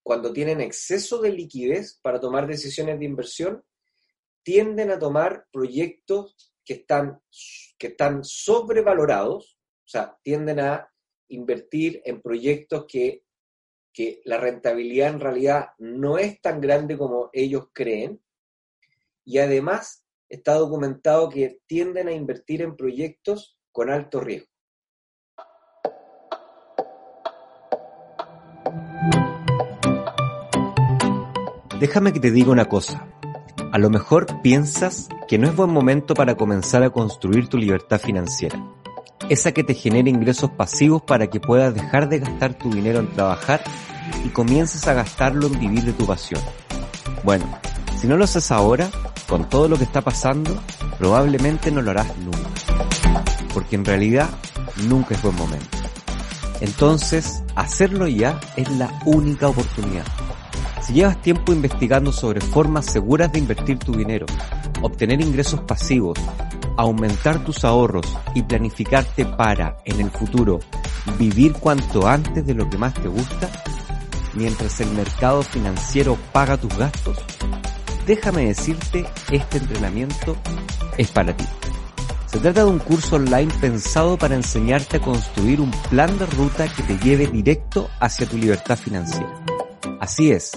cuando 0.03 0.33
tienen 0.33 0.61
exceso 0.61 1.19
de 1.21 1.33
liquidez 1.33 1.99
para 2.03 2.21
tomar 2.21 2.47
decisiones 2.47 2.99
de 2.99 3.07
inversión, 3.07 3.65
tienden 4.43 4.91
a 4.91 4.99
tomar 4.99 5.47
proyectos 5.51 6.53
que 6.65 6.75
están, 6.75 7.21
que 7.79 7.89
están 7.89 8.23
sobrevalorados, 8.23 9.59
o 9.85 9.89
sea, 9.89 10.19
tienden 10.23 10.61
a 10.61 10.94
invertir 11.29 12.03
en 12.05 12.21
proyectos 12.21 12.87
que, 12.87 13.25
que 13.93 14.21
la 14.25 14.39
rentabilidad 14.39 15.11
en 15.11 15.21
realidad 15.21 15.69
no 15.79 16.19
es 16.19 16.41
tan 16.41 16.61
grande 16.61 16.97
como 16.99 17.31
ellos 17.33 17.69
creen, 17.73 18.21
y 19.25 19.39
además 19.39 20.05
está 20.29 20.55
documentado 20.55 21.29
que 21.29 21.61
tienden 21.67 22.09
a 22.09 22.13
invertir 22.13 22.63
en 22.63 22.77
proyectos 22.77 23.59
con 23.73 23.91
alto 23.91 24.21
riesgo. 24.21 24.49
Déjame 31.81 32.13
que 32.13 32.21
te 32.21 32.31
diga 32.31 32.51
una 32.51 32.67
cosa. 32.67 33.07
A 33.73 33.79
lo 33.79 33.91
mejor 33.91 34.27
piensas 34.43 35.09
que 35.29 35.39
no 35.39 35.49
es 35.49 35.57
buen 35.57 35.71
momento 35.71 36.15
para 36.15 36.37
comenzar 36.37 36.83
a 36.83 36.91
construir 36.91 37.49
tu 37.49 37.59
libertad 37.59 38.01
financiera. 38.01 38.57
Esa 39.29 39.53
que 39.53 39.65
te 39.65 39.75
genere 39.75 40.11
ingresos 40.11 40.51
pasivos 40.51 41.03
para 41.03 41.29
que 41.29 41.41
puedas 41.41 41.75
dejar 41.75 42.09
de 42.09 42.19
gastar 42.19 42.55
tu 42.55 42.71
dinero 42.71 43.01
en 43.01 43.11
trabajar 43.13 43.63
y 44.25 44.29
comiences 44.29 44.87
a 44.87 44.93
gastarlo 44.93 45.47
en 45.47 45.59
vivir 45.59 45.83
de 45.83 45.95
tu 45.95 46.07
pasión. 46.07 46.41
Bueno, 47.23 47.47
si 47.99 48.07
no 48.07 48.19
lo 48.19 48.25
haces 48.25 48.51
ahora, 48.51 48.91
con 49.27 49.49
todo 49.49 49.67
lo 49.67 49.79
que 49.79 49.85
está 49.85 50.03
pasando, 50.03 50.55
probablemente 50.99 51.71
no 51.71 51.81
lo 51.81 51.93
harás 51.93 52.15
nunca. 52.19 52.51
Porque 53.55 53.77
en 53.77 53.85
realidad 53.87 54.29
nunca 54.89 55.15
es 55.15 55.23
buen 55.23 55.37
momento. 55.37 55.79
Entonces, 56.61 57.43
hacerlo 57.55 58.07
ya 58.07 58.39
es 58.57 58.71
la 58.73 59.01
única 59.07 59.49
oportunidad. 59.49 60.05
Si 60.83 60.93
llevas 60.93 61.21
tiempo 61.23 61.53
investigando 61.55 62.13
sobre 62.13 62.43
formas 62.43 62.85
seguras 62.85 63.33
de 63.33 63.39
invertir 63.39 63.79
tu 63.79 63.93
dinero, 63.93 64.27
obtener 64.83 65.23
ingresos 65.23 65.61
pasivos, 65.61 66.19
aumentar 66.77 67.45
tus 67.45 67.65
ahorros 67.65 68.07
y 68.35 68.43
planificarte 68.43 69.25
para, 69.25 69.79
en 69.85 70.01
el 70.01 70.11
futuro, 70.11 70.61
vivir 71.19 71.53
cuanto 71.55 72.07
antes 72.07 72.47
de 72.47 72.55
lo 72.55 72.69
que 72.69 72.79
más 72.79 72.95
te 72.95 73.09
gusta, 73.09 73.49
mientras 74.35 74.81
el 74.81 74.91
mercado 74.91 75.43
financiero 75.43 76.17
paga 76.33 76.57
tus 76.57 76.77
gastos, 76.77 77.19
déjame 78.07 78.47
decirte, 78.47 79.07
este 79.31 79.59
entrenamiento 79.59 80.37
es 80.99 81.11
para 81.11 81.37
ti. 81.37 81.45
Se 82.27 82.41
trata 82.41 82.65
de 82.65 82.71
un 82.71 82.81
curso 82.81 83.17
online 83.17 83.53
pensado 83.61 84.19
para 84.19 84.35
enseñarte 84.35 84.97
a 84.97 85.01
construir 85.01 85.61
un 85.61 85.71
plan 85.89 86.19
de 86.19 86.27
ruta 86.27 86.67
que 86.67 86.83
te 86.83 86.99
lleve 86.99 87.29
directo 87.29 87.89
hacia 88.01 88.27
tu 88.27 88.37
libertad 88.37 88.77
financiera. 88.77 89.33
Así 90.01 90.33
es, 90.33 90.51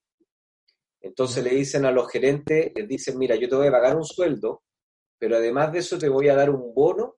Entonces 1.02 1.43
le 1.43 1.52
dicen 1.52 1.86
a 1.86 1.91
los 1.91 2.10
gerentes, 2.12 2.71
les 2.74 2.88
dicen, 2.88 3.17
mira, 3.17 3.36
yo 3.36 3.48
te 3.48 3.56
voy 3.56 3.67
a 3.67 3.71
pagar 3.71 3.95
un 3.95 4.06
sueldo, 4.06 4.63
pero 5.17 5.38
además 5.38 5.71
de 5.71 5.80
eso 5.80 5.98
te 5.98 6.10
voy 6.10 6.30
a 6.30 6.36
dar 6.36 6.50
un 6.50 6.74
bono 6.74 7.17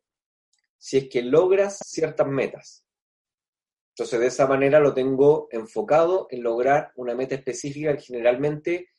si 0.77 0.97
es 0.97 1.09
que 1.09 1.21
logras 1.21 1.79
ciertas 1.85 2.27
metas. 2.27 2.85
Entonces 3.95 4.19
de 4.19 4.27
esa 4.27 4.45
manera 4.45 4.79
lo 4.79 4.93
tengo 4.93 5.47
enfocado 5.51 6.27
en 6.29 6.43
lograr 6.43 6.91
una 6.97 7.15
meta 7.15 7.35
específica 7.35 7.95
que 7.95 8.03
generalmente 8.03 8.89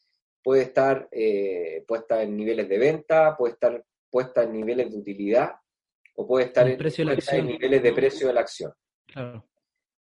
puede 0.48 0.62
estar 0.62 1.10
eh, 1.12 1.84
puesta 1.86 2.22
en 2.22 2.34
niveles 2.34 2.66
de 2.70 2.78
venta, 2.78 3.36
puede 3.36 3.52
estar 3.52 3.84
puesta 4.08 4.44
en 4.44 4.54
niveles 4.54 4.90
de 4.90 4.96
utilidad 4.96 5.52
o 6.14 6.26
puede 6.26 6.46
estar 6.46 6.66
en, 6.66 6.80
en 6.80 7.46
niveles 7.46 7.82
de 7.82 7.92
precio 7.92 8.28
de 8.28 8.32
la 8.32 8.40
acción. 8.40 8.72
Claro. 9.06 9.46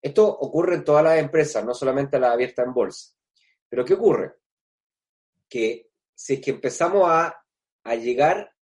Esto 0.01 0.27
ocurre 0.27 0.73
en 0.73 0.83
todas 0.83 1.03
las 1.03 1.19
empresas, 1.19 1.63
no 1.63 1.75
solamente 1.75 2.19
las 2.19 2.31
abiertas 2.31 2.65
en 2.65 2.73
bolsa. 2.73 3.13
Pero 3.69 3.85
¿qué 3.85 3.93
ocurre? 3.93 4.33
Que 5.47 5.91
si 6.15 6.33
es 6.33 6.41
que 6.41 6.49
empezamos 6.49 7.07
a, 7.07 7.39
a 7.83 7.95
llegar 7.95 8.55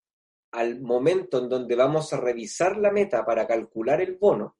al 0.51 0.81
momento 0.81 1.39
en 1.39 1.49
donde 1.49 1.77
vamos 1.77 2.13
a 2.13 2.21
revisar 2.21 2.79
la 2.79 2.91
meta 2.91 3.25
para 3.25 3.47
calcular 3.47 4.01
el 4.01 4.17
bono 4.17 4.57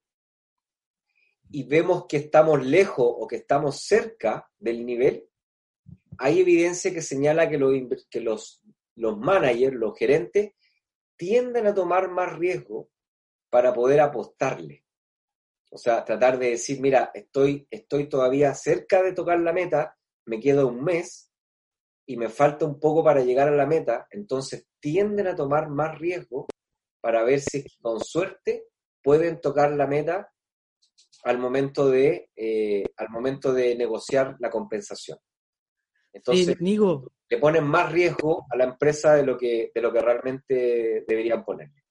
y 1.49 1.63
vemos 1.63 2.05
que 2.07 2.15
estamos 2.15 2.65
lejos 2.65 3.05
o 3.05 3.27
que 3.27 3.35
estamos 3.35 3.81
cerca 3.81 4.49
del 4.57 4.85
nivel, 4.85 5.27
hay 6.17 6.39
evidencia 6.39 6.93
que 6.93 7.01
señala 7.01 7.49
que, 7.49 7.57
los, 7.57 7.71
que 8.09 8.21
los, 8.21 8.61
managers, 8.95 9.75
los 9.75 9.97
gerentes, 9.97 10.53
tienden 11.15 11.67
a 11.67 11.73
tomar 11.73 12.09
más 12.09 12.37
riesgo 12.37 12.89
para 13.49 13.73
poder 13.73 13.99
apostarle. 14.01 14.85
O 15.71 15.77
sea, 15.77 16.03
tratar 16.03 16.37
de 16.37 16.51
decir, 16.51 16.81
mira, 16.81 17.11
estoy, 17.13 17.67
estoy 17.69 18.09
todavía 18.09 18.53
cerca 18.53 19.01
de 19.01 19.13
tocar 19.13 19.39
la 19.39 19.53
meta, 19.53 19.97
me 20.25 20.39
queda 20.39 20.65
un 20.65 20.83
mes 20.83 21.31
y 22.05 22.17
me 22.17 22.29
falta 22.29 22.65
un 22.65 22.79
poco 22.79 23.03
para 23.03 23.23
llegar 23.23 23.47
a 23.47 23.55
la 23.55 23.65
meta, 23.65 24.07
entonces 24.11 24.67
tienden 24.79 25.27
a 25.27 25.35
tomar 25.35 25.69
más 25.69 25.97
riesgo 25.97 26.47
para 26.99 27.23
ver 27.23 27.39
si 27.39 27.63
con 27.81 27.99
suerte 28.03 28.65
pueden 29.01 29.39
tocar 29.39 29.71
la 29.71 29.87
meta 29.87 30.31
al 31.23 31.37
momento 31.37 31.89
de, 31.89 32.29
eh, 32.35 32.83
al 32.97 33.09
momento 33.09 33.53
de 33.53 33.75
negociar 33.75 34.35
la 34.39 34.49
compensación. 34.49 35.17
Entonces, 36.13 36.57
le 36.59 37.37
ponen 37.37 37.63
más 37.63 37.91
riesgo 37.91 38.45
a 38.49 38.57
la 38.57 38.65
empresa 38.65 39.15
de 39.15 39.25
lo 39.25 39.37
que, 39.37 39.71
de 39.73 39.81
lo 39.81 39.91
que 39.93 40.01
realmente 40.01 41.05
deberían 41.07 41.45
ponerle. 41.45 41.81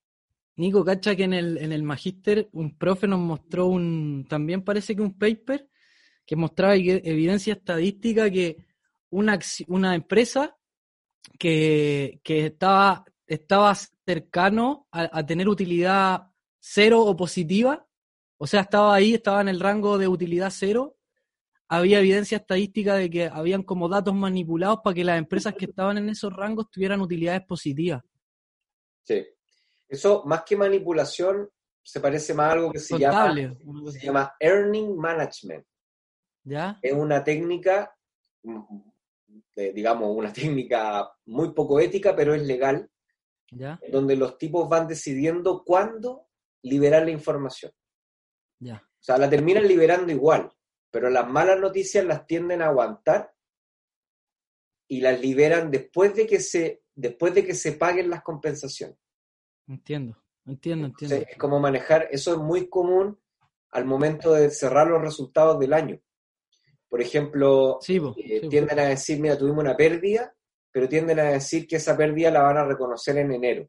Nico, 0.56 0.84
cacha 0.84 1.16
que 1.16 1.24
en 1.24 1.32
el, 1.32 1.56
en 1.56 1.72
el 1.72 1.82
Magíster 1.82 2.48
un 2.52 2.76
profe 2.76 3.06
nos 3.06 3.20
mostró 3.20 3.66
un, 3.66 4.26
también 4.28 4.62
parece 4.62 4.94
que 4.94 5.00
un 5.00 5.16
paper 5.16 5.66
que 6.26 6.36
mostraba 6.36 6.76
evidencia 6.76 7.54
estadística 7.54 8.30
que 8.30 8.58
una, 9.10 9.38
una 9.68 9.94
empresa 9.94 10.56
que, 11.38 12.20
estaba, 12.24 13.04
estaba 13.26 13.74
cercano 13.74 14.86
a, 14.90 15.24
tener 15.24 15.48
utilidad 15.48 16.28
cero 16.58 17.02
o 17.02 17.16
positiva, 17.16 17.86
o 18.36 18.46
sea, 18.46 18.60
estaba 18.60 18.94
ahí, 18.94 19.14
estaba 19.14 19.40
en 19.40 19.48
el 19.48 19.60
rango 19.60 19.98
de 19.98 20.08
utilidad 20.08 20.52
cero, 20.52 20.96
había 21.70 22.00
evidencia 22.00 22.38
estadística 22.38 22.96
de 22.96 23.08
que 23.08 23.26
habían 23.26 23.62
como 23.62 23.88
datos 23.88 24.12
manipulados 24.12 24.80
para 24.82 24.92
que 24.92 25.04
las 25.04 25.18
empresas 25.18 25.54
que 25.54 25.66
estaban 25.66 25.98
en 25.98 26.08
esos 26.08 26.32
rangos 26.32 26.68
tuvieran 26.68 27.00
utilidades 27.00 27.42
positivas. 27.46 28.02
Sí. 29.04 29.24
Eso, 29.88 30.24
más 30.26 30.42
que 30.42 30.56
manipulación, 30.56 31.48
se 31.80 32.00
parece 32.00 32.34
más 32.34 32.48
a 32.48 32.52
algo 32.52 32.72
que 32.72 32.80
se, 32.80 32.98
llama, 32.98 33.32
se 33.92 34.04
llama 34.04 34.34
earning 34.40 34.96
management. 34.96 35.64
¿Ya? 36.42 36.76
Es 36.82 36.92
una 36.92 37.22
técnica, 37.22 37.96
digamos, 39.54 40.16
una 40.16 40.32
técnica 40.32 41.08
muy 41.26 41.52
poco 41.52 41.78
ética, 41.78 42.16
pero 42.16 42.34
es 42.34 42.42
legal, 42.42 42.90
¿Ya? 43.52 43.78
donde 43.92 44.16
los 44.16 44.38
tipos 44.38 44.68
van 44.68 44.88
decidiendo 44.88 45.62
cuándo 45.64 46.26
liberar 46.62 47.04
la 47.04 47.12
información. 47.12 47.70
¿Ya? 48.58 48.82
O 48.84 49.02
sea, 49.02 49.18
la 49.18 49.30
terminan 49.30 49.68
liberando 49.68 50.10
igual 50.10 50.52
pero 50.90 51.08
las 51.10 51.28
malas 51.28 51.58
noticias 51.58 52.04
las 52.04 52.26
tienden 52.26 52.62
a 52.62 52.66
aguantar 52.66 53.32
y 54.88 55.00
las 55.00 55.20
liberan 55.20 55.70
después 55.70 56.14
de 56.14 56.26
que 56.26 56.40
se, 56.40 56.82
después 56.94 57.34
de 57.34 57.44
que 57.44 57.54
se 57.54 57.72
paguen 57.72 58.10
las 58.10 58.22
compensaciones. 58.22 58.98
Entiendo, 59.68 60.20
entiendo, 60.46 60.88
entiendo. 60.88 61.16
es 61.16 61.36
como 61.38 61.60
manejar, 61.60 62.08
eso 62.10 62.32
es 62.32 62.38
muy 62.38 62.68
común 62.68 63.18
al 63.70 63.84
momento 63.84 64.32
de 64.32 64.50
cerrar 64.50 64.88
los 64.88 65.00
resultados 65.00 65.60
del 65.60 65.72
año. 65.72 66.00
Por 66.88 67.00
ejemplo, 67.00 67.78
eh, 67.86 68.48
tienden 68.48 68.80
a 68.80 68.86
decir, 68.86 69.20
mira, 69.20 69.38
tuvimos 69.38 69.62
una 69.62 69.76
pérdida, 69.76 70.34
pero 70.72 70.88
tienden 70.88 71.20
a 71.20 71.24
decir 71.24 71.68
que 71.68 71.76
esa 71.76 71.96
pérdida 71.96 72.32
la 72.32 72.42
van 72.42 72.56
a 72.56 72.64
reconocer 72.64 73.16
en 73.18 73.32
enero. 73.32 73.68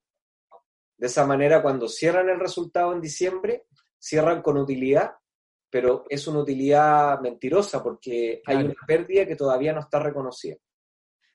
De 0.98 1.06
esa 1.06 1.26
manera, 1.28 1.62
cuando 1.62 1.88
cierran 1.88 2.30
el 2.30 2.40
resultado 2.40 2.94
en 2.94 3.02
diciembre, 3.02 3.66
cierran 4.00 4.42
con 4.42 4.58
utilidad 4.58 5.12
pero 5.72 6.04
es 6.10 6.28
una 6.28 6.40
utilidad 6.40 7.20
mentirosa 7.22 7.82
porque 7.82 8.42
hay 8.46 8.58
una 8.58 8.76
pérdida 8.86 9.26
que 9.26 9.38
todavía 9.38 9.74
no 9.74 9.80
está 9.80 10.00
reconocida. 10.00 10.58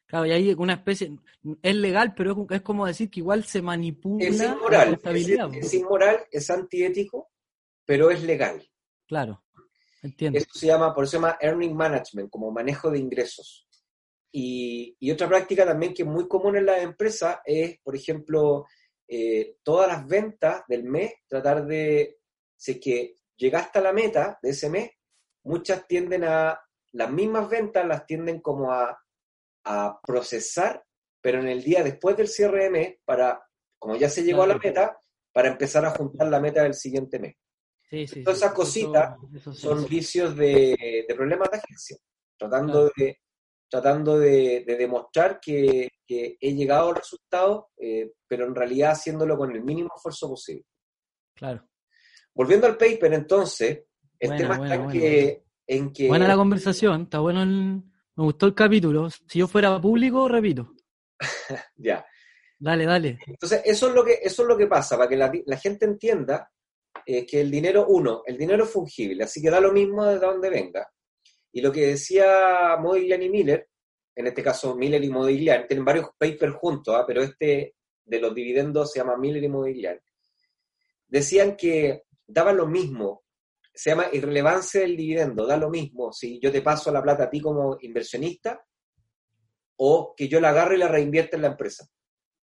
Claro, 0.07 0.27
y 0.27 0.31
hay 0.31 0.53
una 0.53 0.75
especie, 0.75 1.16
es 1.62 1.75
legal, 1.75 2.14
pero 2.14 2.46
es, 2.51 2.62
como 2.62 2.87
decir 2.87 3.11
que 3.11 3.20
igual 3.20 3.42
se 3.42 3.61
manipula 3.61 4.25
es 4.25 4.40
inmoral, 4.40 5.01
Es, 5.53 5.75
inmoral, 5.75 6.20
es 6.31 6.49
antiético, 6.49 7.33
pero 7.85 8.11
es 8.11 8.22
legal. 8.22 8.62
Claro, 9.09 9.42
entiendo. 10.03 10.38
Eso 10.38 10.49
se 10.53 10.66
llama, 10.68 10.94
por 10.94 11.05
eso 11.05 11.12
se 11.12 11.16
llama 11.16 11.38
earning 11.40 11.75
management, 11.75 12.31
como 12.31 12.53
manejo 12.53 12.88
de 12.90 13.01
ingresos. 13.01 13.66
Y, 14.31 15.11
otra 15.11 15.29
práctica 15.29 15.64
también 15.64 15.92
que 15.92 16.03
es 16.03 16.09
muy 16.09 16.29
común 16.29 16.57
en 16.57 16.66
las 16.66 16.83
empresas 16.83 17.38
es, 17.44 17.81
por 17.81 17.96
ejemplo, 17.96 18.66
eh, 19.09 19.57
todas 19.64 19.88
las 19.88 20.07
ventas 20.07 20.62
del 20.68 20.85
mes, 20.85 21.14
tratar 21.27 21.66
de, 21.66 22.18
sé 22.55 22.79
que 22.79 23.15
llegaste 23.37 23.79
a 23.79 23.83
la 23.83 23.92
meta 23.92 24.38
de 24.42 24.51
ese 24.51 24.70
mes, 24.70 24.90
muchas 25.44 25.87
tienden 25.87 26.25
a, 26.25 26.61
las 26.92 27.11
mismas 27.11 27.49
ventas 27.49 27.87
las 27.87 28.07
tienden 28.07 28.40
como 28.40 28.72
a, 28.72 28.99
procesar, 30.07 30.85
pero 31.20 31.40
en 31.40 31.49
el 31.49 31.61
día 31.61 31.83
después 31.83 32.16
del 32.16 32.29
cierre 32.29 32.64
de 32.64 32.70
mes, 32.70 32.96
para, 33.05 33.42
como 33.81 33.96
ya 33.96 34.09
se 34.09 34.22
llegó 34.22 34.44
a 34.44 34.46
la 34.46 34.59
meta, 34.59 34.96
para 35.33 35.49
empezar 35.49 35.85
a 35.85 35.90
juntar 35.90 36.29
la 36.29 36.38
meta 36.38 36.62
del 36.62 36.75
siguiente 36.75 37.18
mes. 37.18 37.35
Todas 38.22 38.38
esas 38.38 38.53
cositas 38.53 39.16
son 39.55 39.87
vicios 39.88 40.37
de, 40.37 41.05
problemas 41.16 41.51
de 41.51 41.59
agencia, 41.59 41.96
tratando 42.38 42.92
de 42.96 43.18
tratando 43.68 44.20
de, 44.20 44.64
demostrar 44.64 45.40
que, 45.40 45.88
he 46.09 46.55
llegado 46.55 46.90
al 46.90 46.94
resultado, 46.94 47.70
eh, 47.77 48.12
pero 48.29 48.46
en 48.46 48.55
realidad 48.55 48.92
haciéndolo 48.92 49.37
con 49.37 49.51
el 49.51 49.64
mínimo 49.64 49.90
esfuerzo 49.96 50.29
posible. 50.29 50.64
Claro. 51.35 51.66
Volviendo 52.37 52.66
al 52.66 52.77
paper, 52.77 53.14
entonces, 53.14 53.85
el 54.18 54.37
tema 54.37 54.57
está 54.62 54.75
en, 55.66 55.90
que, 55.90 56.07
Buena 56.07 56.29
la 56.29 56.37
conversación, 56.37 57.03
está 57.05 57.20
bueno 57.20 57.46
Me 57.46 57.83
gustó 58.25 58.44
el 58.44 58.55
capítulo. 58.55 59.09
Si 59.11 59.38
yo 59.38 59.49
fuera 59.49 59.81
público, 59.81 60.29
repito. 60.29 60.75
ya. 61.77 62.05
Dale, 62.59 62.85
dale. 62.85 63.18
Entonces, 63.27 63.62
eso 63.64 63.88
es 63.88 63.94
lo 63.94 64.05
que, 64.05 64.18
eso 64.22 64.42
es 64.42 64.49
lo 64.49 64.57
que 64.57 64.66
pasa, 64.66 64.99
para 64.99 65.09
que 65.09 65.16
la, 65.16 65.57
gente 65.57 65.87
entienda 65.87 66.53
eh, 67.07 67.25
que 67.25 67.40
el 67.40 67.51
dinero, 67.51 67.87
uno, 67.88 68.22
el 68.27 68.37
dinero 68.37 68.64
es 68.64 68.70
fungible, 68.70 69.25
así 69.25 69.40
que 69.40 69.51
da 69.51 69.59
lo 69.59 69.72
mismo 69.72 70.05
de 70.05 70.18
dónde 70.18 70.51
venga. 70.51 70.87
Y 71.53 71.62
lo 71.62 71.72
que 71.72 71.87
decía 71.87 72.77
Modigliani 72.79 73.25
y 73.25 73.31
Miller, 73.31 73.68
en 74.14 74.27
este 74.27 74.42
caso 74.42 74.75
Miller 74.75 75.03
y 75.03 75.09
Modigliani, 75.09 75.66
tienen 75.66 75.87
varios 75.87 76.11
papers 76.18 76.55
juntos, 76.55 76.94
¿ah? 76.94 77.05
pero 77.07 77.22
este 77.22 77.77
de 78.05 78.20
los 78.20 78.35
dividendos 78.35 78.92
se 78.92 78.99
llama 78.99 79.16
Miller 79.16 79.42
y 79.42 79.49
Modigliani, 79.49 80.01
decían 81.09 81.57
que 81.57 82.06
daba 82.27 82.53
lo 82.53 82.67
mismo. 82.67 83.25
Se 83.73 83.91
llama 83.91 84.09
irrelevancia 84.12 84.81
del 84.81 84.97
dividendo, 84.97 85.47
da 85.47 85.57
lo 85.57 85.69
mismo 85.69 86.12
si 86.12 86.41
yo 86.41 86.51
te 86.51 86.62
paso 86.62 86.91
la 86.91 87.03
plata 87.03 87.25
a 87.25 87.31
ti 87.31 87.41
como 87.41 87.77
inversionista 87.81 88.65
o 89.77 90.15
que 90.17 90.29
yo 90.29 90.41
la 90.41 90.51
agarre 90.51 90.77
y 90.77 90.79
la 90.79 90.89
reinvierta 90.89 91.37
en 91.37 91.43
la 91.43 91.49
empresa. 91.49 91.87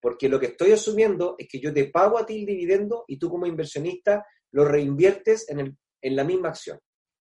Porque 0.00 0.28
lo 0.28 0.38
que 0.38 0.46
estoy 0.46 0.72
asumiendo 0.72 1.36
es 1.38 1.48
que 1.48 1.60
yo 1.60 1.72
te 1.72 1.86
pago 1.86 2.18
a 2.18 2.26
ti 2.26 2.40
el 2.40 2.46
dividendo 2.46 3.04
y 3.06 3.18
tú 3.18 3.30
como 3.30 3.46
inversionista 3.46 4.26
lo 4.50 4.64
reinviertes 4.64 5.48
en, 5.48 5.60
el, 5.60 5.76
en 6.02 6.16
la 6.16 6.24
misma 6.24 6.48
acción. 6.50 6.78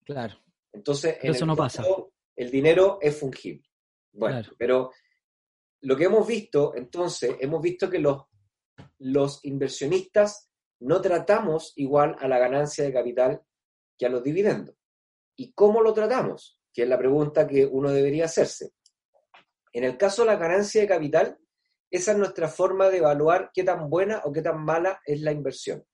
Claro. 0.04 0.38
Entonces, 0.72 1.18
eso 1.20 1.44
no 1.44 1.56
pasa. 1.56 1.84
El 2.36 2.50
dinero 2.50 2.98
es 3.02 3.18
fungible. 3.18 3.68
Bueno, 4.12 4.42
pero 4.56 4.92
lo 5.82 5.96
que 5.96 6.04
hemos 6.04 6.26
visto, 6.26 6.74
entonces, 6.74 7.36
hemos 7.40 7.60
visto 7.60 7.90
que 7.90 7.98
los, 7.98 8.22
los 8.98 9.44
inversionistas 9.44 10.49
no 10.80 11.00
tratamos 11.00 11.72
igual 11.76 12.16
a 12.18 12.28
la 12.28 12.38
ganancia 12.38 12.84
de 12.84 12.92
capital 12.92 13.42
que 13.98 14.06
a 14.06 14.08
los 14.08 14.22
dividendos. 14.22 14.76
¿Y 15.36 15.52
cómo 15.52 15.82
lo 15.82 15.92
tratamos? 15.92 16.60
Que 16.72 16.82
es 16.82 16.88
la 16.88 16.98
pregunta 16.98 17.46
que 17.46 17.66
uno 17.66 17.90
debería 17.90 18.24
hacerse. 18.24 18.72
En 19.72 19.84
el 19.84 19.96
caso 19.96 20.22
de 20.22 20.26
la 20.26 20.36
ganancia 20.36 20.80
de 20.80 20.88
capital, 20.88 21.38
esa 21.90 22.12
es 22.12 22.18
nuestra 22.18 22.48
forma 22.48 22.88
de 22.88 22.98
evaluar 22.98 23.50
qué 23.52 23.64
tan 23.64 23.90
buena 23.90 24.22
o 24.24 24.32
qué 24.32 24.42
tan 24.42 24.64
mala 24.64 25.00
es 25.04 25.20
la 25.20 25.32
inversión. 25.32 25.84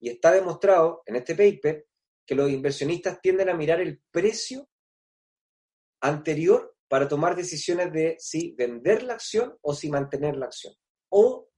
Y 0.00 0.10
está 0.10 0.32
demostrado 0.32 1.02
en 1.06 1.16
este 1.16 1.34
paper 1.34 1.86
que 2.26 2.34
los 2.34 2.50
inversionistas 2.50 3.20
tienden 3.20 3.48
a 3.48 3.54
mirar 3.54 3.80
el 3.80 4.02
precio 4.10 4.68
anterior 6.00 6.76
para 6.88 7.08
tomar 7.08 7.34
decisiones 7.34 7.92
de 7.92 8.16
si 8.18 8.52
vender 8.52 9.02
la 9.02 9.14
acción 9.14 9.56
o 9.62 9.74
si 9.74 9.90
mantener 9.90 10.36
la 10.36 10.46
acción. 10.46 10.74
O 11.10 11.48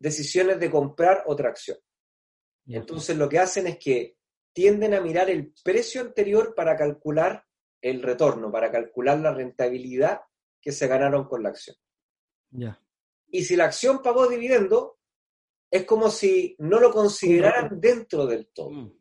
decisiones 0.00 0.58
de 0.58 0.70
comprar 0.70 1.22
otra 1.26 1.50
acción. 1.50 1.78
Entonces 2.66 3.16
lo 3.16 3.28
que 3.28 3.38
hacen 3.38 3.66
es 3.66 3.78
que 3.78 4.16
tienden 4.52 4.94
a 4.94 5.00
mirar 5.00 5.30
el 5.30 5.52
precio 5.62 6.00
anterior 6.00 6.54
para 6.54 6.76
calcular 6.76 7.44
el 7.80 8.02
retorno, 8.02 8.50
para 8.50 8.70
calcular 8.70 9.18
la 9.18 9.32
rentabilidad 9.32 10.20
que 10.60 10.72
se 10.72 10.86
ganaron 10.86 11.24
con 11.26 11.42
la 11.42 11.50
acción. 11.50 11.76
Y 13.28 13.44
si 13.44 13.56
la 13.56 13.66
acción 13.66 14.02
pagó 14.02 14.26
dividendo, 14.28 14.98
es 15.70 15.84
como 15.84 16.10
si 16.10 16.56
no 16.58 16.80
lo 16.80 16.90
consideraran 16.92 17.80
dentro 17.80 18.26
del 18.26 18.48
todo. 18.48 18.70
Mm. 18.70 18.92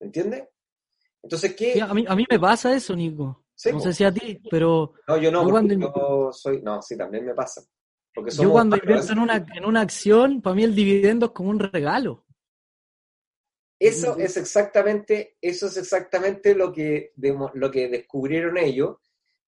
¿Entiendes? 0.00 0.44
Entonces, 1.22 1.54
¿qué? 1.54 1.80
a, 1.80 1.92
mí, 1.92 2.04
a 2.06 2.14
mí 2.14 2.24
me 2.30 2.38
pasa 2.38 2.74
eso, 2.74 2.94
Nico. 2.94 3.44
no 3.72 3.80
sé 3.80 3.92
si 3.92 4.04
a 4.04 4.12
ti, 4.12 4.40
pero... 4.48 4.94
No, 5.08 5.18
yo 5.18 5.32
no, 5.32 5.48
cuando... 5.48 5.74
yo 5.74 6.30
soy... 6.32 6.62
No, 6.62 6.80
sí, 6.80 6.96
también 6.96 7.26
me 7.26 7.34
pasa. 7.34 7.62
Porque 8.14 8.30
yo 8.30 8.50
cuando 8.50 8.76
invierto 8.76 9.12
en 9.12 9.18
una, 9.18 9.46
en 9.54 9.64
una 9.64 9.80
acción, 9.80 10.42
para 10.42 10.56
mí 10.56 10.64
el 10.64 10.74
dividendo 10.74 11.26
es 11.26 11.32
como 11.32 11.50
un 11.50 11.60
regalo. 11.60 12.24
Eso 13.78 14.18
es 14.18 14.36
exactamente, 14.36 15.36
eso 15.40 15.68
es 15.68 15.76
exactamente 15.76 16.54
lo 16.54 16.72
que, 16.72 17.12
lo 17.16 17.70
que 17.70 17.88
descubrieron 17.88 18.58
ellos. 18.58 18.96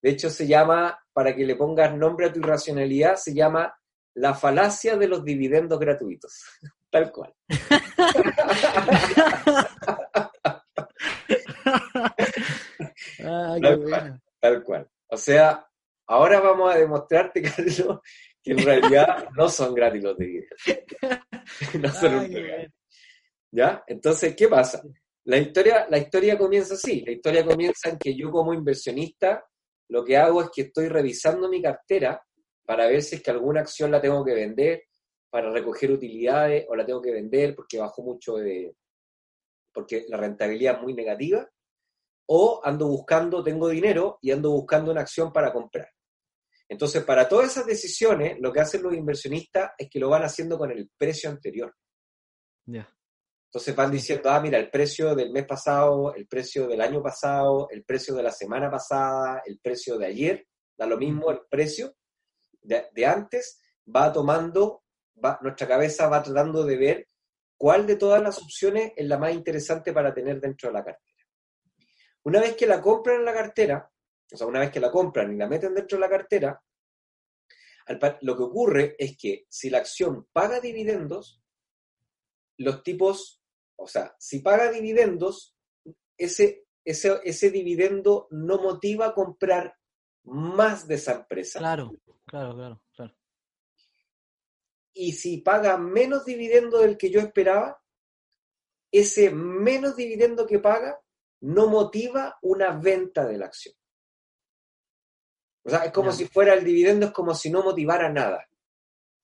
De 0.01 0.11
hecho, 0.11 0.31
se 0.31 0.47
llama, 0.47 0.99
para 1.13 1.35
que 1.35 1.45
le 1.45 1.57
pongas 1.57 1.97
nombre 1.97 2.27
a 2.27 2.33
tu 2.33 2.39
irracionalidad, 2.39 3.17
se 3.17 3.35
llama 3.35 3.75
la 4.15 4.35
falacia 4.35 4.97
de 4.97 5.09
los 5.09 5.25
dividendos 5.25 5.79
gratuitos. 5.79 6.45
Tal 6.91 7.13
cual. 7.13 7.35
Ah, 13.23 13.57
tal, 14.41 14.65
cual, 14.65 14.89
O 15.09 15.17
sea, 15.17 15.67
ahora 16.07 16.41
vamos 16.41 16.75
a 16.75 16.79
demostrarte, 16.79 17.43
Carlos, 17.43 18.01
que 18.43 18.53
en 18.53 18.59
realidad 18.59 19.29
no 19.37 19.49
son 19.49 19.75
gratis 19.75 20.03
los 20.03 20.17
dividendos. 20.17 20.61
no 21.81 21.93
son 21.93 22.15
un 22.15 22.73
¿Ya? 23.53 23.83
Entonces, 23.87 24.35
¿qué 24.37 24.49
pasa? 24.49 24.83
La 25.25 25.37
historia, 25.37 25.87
la 25.91 25.99
historia 25.99 26.39
comienza 26.39 26.75
así. 26.75 27.03
La 27.05 27.13
historia 27.13 27.45
comienza 27.45 27.91
en 27.91 27.99
que 27.99 28.15
yo 28.15 28.31
como 28.31 28.55
inversionista 28.55 29.45
lo 29.89 30.05
que 30.05 30.17
hago 30.17 30.43
es 30.43 30.51
que 30.51 30.63
estoy 30.63 30.89
revisando 30.89 31.49
mi 31.49 31.61
cartera 31.61 32.25
para 32.65 32.87
ver 32.87 33.03
si 33.03 33.17
es 33.17 33.23
que 33.23 33.31
alguna 33.33 33.61
acción 33.61 33.91
la 33.91 34.01
tengo 34.01 34.25
que 34.25 34.35
vender 34.35 34.85
para 35.29 35.51
recoger 35.51 35.91
utilidades 35.91 36.65
o 36.69 36.77
la 36.77 36.87
tengo 36.87 37.03
que 37.03 37.13
vender 37.13 37.55
porque 37.55 37.79
bajó 37.79 38.03
mucho 38.03 38.37
de... 38.37 38.77
porque 39.73 40.05
la 40.09 40.17
rentabilidad 40.17 40.77
es 40.77 40.83
muy 40.83 40.95
negativa 40.95 41.49
o 42.27 42.61
ando 42.63 42.87
buscando, 42.87 43.43
tengo 43.43 43.69
dinero 43.69 44.19
y 44.23 44.31
ando 44.31 44.53
buscando 44.53 44.93
una 44.93 45.01
acción 45.01 45.33
para 45.33 45.53
comprar. 45.53 45.89
Entonces, 46.71 47.03
para 47.03 47.29
todas 47.29 47.51
esas 47.51 47.67
decisiones, 47.67 48.39
lo 48.39 48.53
que 48.53 48.61
hacen 48.61 48.85
los 48.85 48.95
inversionistas 48.95 49.73
es 49.77 49.91
que 49.91 49.99
lo 49.99 50.09
van 50.09 50.23
haciendo 50.23 50.57
con 50.57 50.71
el 50.71 50.89
precio 50.97 51.29
anterior. 51.29 51.75
Ya. 52.65 52.89
Entonces 53.47 53.75
van 53.75 53.91
diciendo, 53.91 54.31
ah, 54.31 54.41
mira, 54.41 54.57
el 54.57 54.71
precio 54.71 55.17
del 55.17 55.33
mes 55.33 55.45
pasado, 55.47 56.15
el 56.15 56.29
precio 56.29 56.69
del 56.69 56.81
año 56.81 57.03
pasado, 57.03 57.69
el 57.71 57.85
precio 57.85 58.15
de 58.15 58.23
la 58.23 58.31
semana 58.31 58.71
pasada, 58.71 59.43
el 59.45 59.59
precio 59.59 59.99
de 59.99 60.07
ayer, 60.07 60.47
da 60.79 60.87
lo 60.87 60.97
mismo 60.97 61.33
el 61.33 61.41
precio 61.51 61.97
de, 62.63 63.05
antes, 63.05 63.61
va 63.85 64.13
tomando, 64.13 64.85
va, 65.23 65.41
nuestra 65.43 65.67
cabeza 65.67 66.07
va 66.07 66.23
tratando 66.23 66.63
de 66.63 66.77
ver 66.77 67.09
cuál 67.57 67.85
de 67.85 67.97
todas 67.97 68.23
las 68.23 68.39
opciones 68.39 68.93
es 68.95 69.07
la 69.09 69.19
más 69.19 69.35
interesante 69.35 69.93
para 69.93 70.15
tener 70.15 70.41
dentro 70.41 70.69
de 70.69 70.75
la 70.75 70.85
cartera. 70.85 71.27
Una 72.23 72.41
vez 72.41 72.55
que 72.55 72.69
la 72.69 72.81
compran 72.81 73.17
en 73.17 73.25
la 73.25 73.35
cartera, 73.35 73.91
o 74.33 74.37
sea, 74.37 74.47
una 74.47 74.61
vez 74.61 74.71
que 74.71 74.81
la 74.81 74.91
compran 74.91 75.33
y 75.33 75.37
la 75.37 75.49
meten 75.49 75.75
dentro 75.75 75.97
de 75.97 76.01
la 76.01 76.11
cartera, 76.11 76.63
lo 78.21 78.37
que 78.37 78.43
ocurre 78.43 78.97
es 78.99 79.17
que 79.17 79.47
si 79.49 79.71
la 79.71 79.79
acción 79.79 80.29
paga 80.33 80.61
dividendos, 80.61 81.43
los 82.57 82.83
tipos 82.83 83.41
o 83.81 83.89
sea, 83.89 84.15
si 84.19 84.41
paga 84.41 84.71
dividendos, 84.71 85.57
ese, 86.19 86.67
ese, 86.85 87.19
ese 87.25 87.51
dividendo 87.51 88.29
no 88.31 88.61
motiva 88.61 89.07
a 89.07 89.15
comprar 89.15 89.75
más 90.25 90.87
de 90.87 90.97
esa 90.97 91.15
empresa. 91.15 91.61
Claro, 91.61 91.91
claro, 92.27 92.55
claro, 92.55 92.83
claro. 92.95 93.17
Y 94.93 95.13
si 95.13 95.39
paga 95.39 95.79
menos 95.79 96.27
dividendo 96.27 96.81
del 96.81 96.99
que 96.99 97.11
yo 97.11 97.21
esperaba, 97.21 97.83
ese 98.93 99.31
menos 99.31 99.97
dividendo 99.97 100.47
que 100.47 100.59
paga 100.59 101.01
no 101.41 101.69
motiva 101.69 102.39
una 102.43 102.73
venta 102.73 103.25
de 103.25 103.39
la 103.39 103.47
acción. 103.47 103.75
O 105.63 105.71
sea, 105.71 105.85
es 105.85 105.93
como 105.93 106.13
si 106.13 106.27
fuera 106.27 106.55
el 106.55 106.65
dividendo, 106.65 107.07
es 107.07 107.13
como 107.13 107.35
si 107.35 107.51
no 107.51 107.63
motivara 107.63 108.11
nada. 108.11 108.47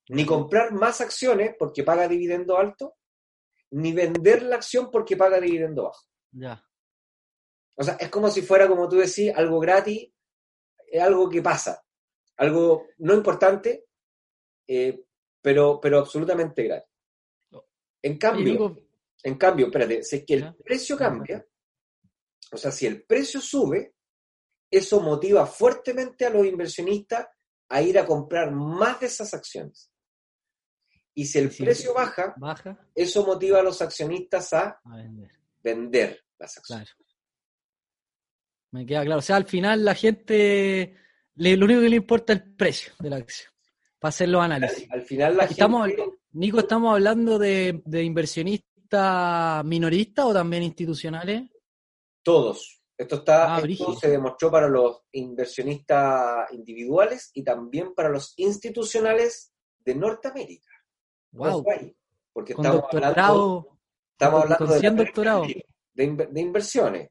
Ni 0.08 0.24
comprar 0.24 0.72
más 0.72 1.00
acciones 1.00 1.54
porque 1.58 1.82
paga 1.82 2.06
dividendo 2.06 2.58
alto, 2.58 2.96
ni 3.70 3.92
vender 3.92 4.42
la 4.42 4.56
acción 4.56 4.90
porque 4.90 5.16
paga 5.16 5.40
dividendo 5.40 5.84
bajo. 5.84 6.06
Ya. 6.32 6.62
O 7.74 7.82
sea, 7.82 7.94
es 7.94 8.08
como 8.08 8.30
si 8.30 8.42
fuera, 8.42 8.68
como 8.68 8.88
tú 8.88 8.96
decís, 8.96 9.32
algo 9.34 9.58
gratis, 9.60 10.10
es 10.90 11.02
algo 11.02 11.28
que 11.28 11.42
pasa, 11.42 11.82
algo 12.36 12.86
no 12.98 13.14
importante, 13.14 13.86
eh, 14.66 15.04
pero, 15.42 15.80
pero 15.80 15.98
absolutamente 15.98 16.62
gratis. 16.62 16.90
En 18.02 18.18
cambio, 18.18 18.76
en 19.22 19.34
cambio, 19.36 19.66
espérate, 19.66 20.04
si 20.04 20.16
es 20.16 20.24
que 20.24 20.34
el 20.34 20.54
precio 20.54 20.96
cambia, 20.96 21.44
o 22.52 22.56
sea, 22.56 22.70
si 22.70 22.86
el 22.86 23.02
precio 23.02 23.40
sube, 23.40 23.95
eso 24.70 25.00
motiva 25.00 25.46
fuertemente 25.46 26.26
a 26.26 26.30
los 26.30 26.46
inversionistas 26.46 27.26
a 27.68 27.82
ir 27.82 27.98
a 27.98 28.06
comprar 28.06 28.52
más 28.52 29.00
de 29.00 29.06
esas 29.06 29.34
acciones. 29.34 29.90
Y 31.14 31.24
si 31.24 31.38
el 31.38 31.50
precio 31.50 31.94
baja, 31.94 32.34
eso 32.94 33.24
motiva 33.24 33.60
a 33.60 33.62
los 33.62 33.80
accionistas 33.80 34.52
a, 34.52 34.80
vender. 35.62 36.22
las 36.38 36.58
acciones. 36.58 36.94
Me 38.70 38.84
queda 38.84 39.02
claro. 39.02 39.20
O 39.20 39.22
sea, 39.22 39.36
al 39.36 39.46
final 39.46 39.82
la 39.84 39.94
gente, 39.94 40.94
lo 41.36 41.64
único 41.64 41.80
que 41.80 41.88
le 41.88 41.96
importa 41.96 42.34
es 42.34 42.40
el 42.40 42.54
precio 42.54 42.92
de 43.00 43.10
la 43.10 43.16
acción, 43.16 43.50
para 43.98 44.10
hacer 44.10 44.28
los 44.28 44.42
análisis. 44.42 44.86
Al, 44.90 45.02
final 45.02 45.36
la 45.38 45.44
estamos, 45.44 45.88
Nico, 46.32 46.60
¿estamos 46.60 46.92
hablando 46.92 47.38
de, 47.38 47.82
inversionistas 47.86 49.64
minoristas 49.64 50.26
o 50.26 50.34
también 50.34 50.64
institucionales? 50.64 51.44
Todos. 52.22 52.82
Esto, 52.98 53.16
está, 53.16 53.56
ah, 53.56 53.62
esto 53.68 53.94
se 53.94 54.08
demostró 54.08 54.50
para 54.50 54.68
los 54.68 55.02
inversionistas 55.12 56.50
individuales 56.52 57.30
y 57.34 57.44
también 57.44 57.94
para 57.94 58.08
los 58.08 58.32
institucionales 58.38 59.52
de 59.80 59.94
Norteamérica. 59.94 60.70
Wow. 61.32 61.64
Porque 62.32 62.52
estamos 62.54 62.84
hablando, 62.90 63.78
estamos 64.12 64.42
hablando 64.42 64.74
de, 64.74 64.90
doctorado. 64.90 65.46
De, 65.92 66.40
inversiones. 66.40 67.10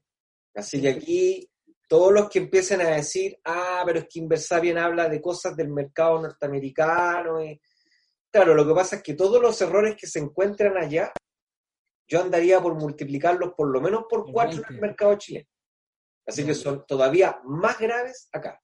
Así 0.54 0.80
que 0.80 0.88
aquí 0.88 1.50
todos 1.88 2.12
los 2.12 2.28
que 2.28 2.40
empiecen 2.40 2.80
a 2.80 2.90
decir, 2.90 3.38
ah, 3.44 3.82
pero 3.86 4.00
es 4.00 4.06
que 4.08 4.18
Inversabien 4.18 4.78
habla 4.78 5.08
de 5.08 5.20
cosas 5.20 5.56
del 5.56 5.68
mercado 5.68 6.20
norteamericano. 6.20 7.44
Y... 7.44 7.60
Claro, 8.30 8.54
lo 8.54 8.66
que 8.66 8.74
pasa 8.74 8.96
es 8.96 9.02
que 9.02 9.14
todos 9.14 9.40
los 9.40 9.60
errores 9.60 9.96
que 9.96 10.08
se 10.08 10.18
encuentran 10.18 10.76
allá, 10.76 11.12
yo 12.08 12.20
andaría 12.20 12.60
por 12.60 12.74
multiplicarlos 12.74 13.52
por 13.56 13.68
lo 13.68 13.80
menos 13.80 14.04
por 14.08 14.30
cuatro 14.32 14.62
en 14.68 14.74
el 14.74 14.80
mercado 14.80 15.16
chileno. 15.16 15.48
Así 16.26 16.44
que 16.44 16.54
son 16.54 16.84
todavía 16.86 17.40
más 17.44 17.78
graves 17.78 18.28
acá. 18.32 18.60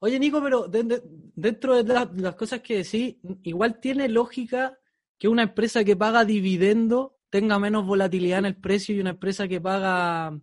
Oye, 0.00 0.18
Nico, 0.18 0.42
pero 0.42 0.68
dentro 0.68 1.82
de 1.82 1.94
las, 2.16 2.34
cosas 2.34 2.60
que 2.60 2.78
decís, 2.78 3.16
igual 3.42 3.80
tiene 3.80 4.08
lógica 4.08 4.78
que 5.18 5.28
una 5.28 5.44
empresa 5.44 5.84
que 5.84 5.96
paga 5.96 6.24
dividendo 6.24 7.16
tenga 7.30 7.58
menos 7.58 7.86
volatilidad 7.86 8.40
en 8.40 8.46
el 8.46 8.56
precio 8.56 8.94
y 8.94 9.00
una 9.00 9.10
empresa 9.10 9.48
que 9.48 9.60
paga, 9.60 10.38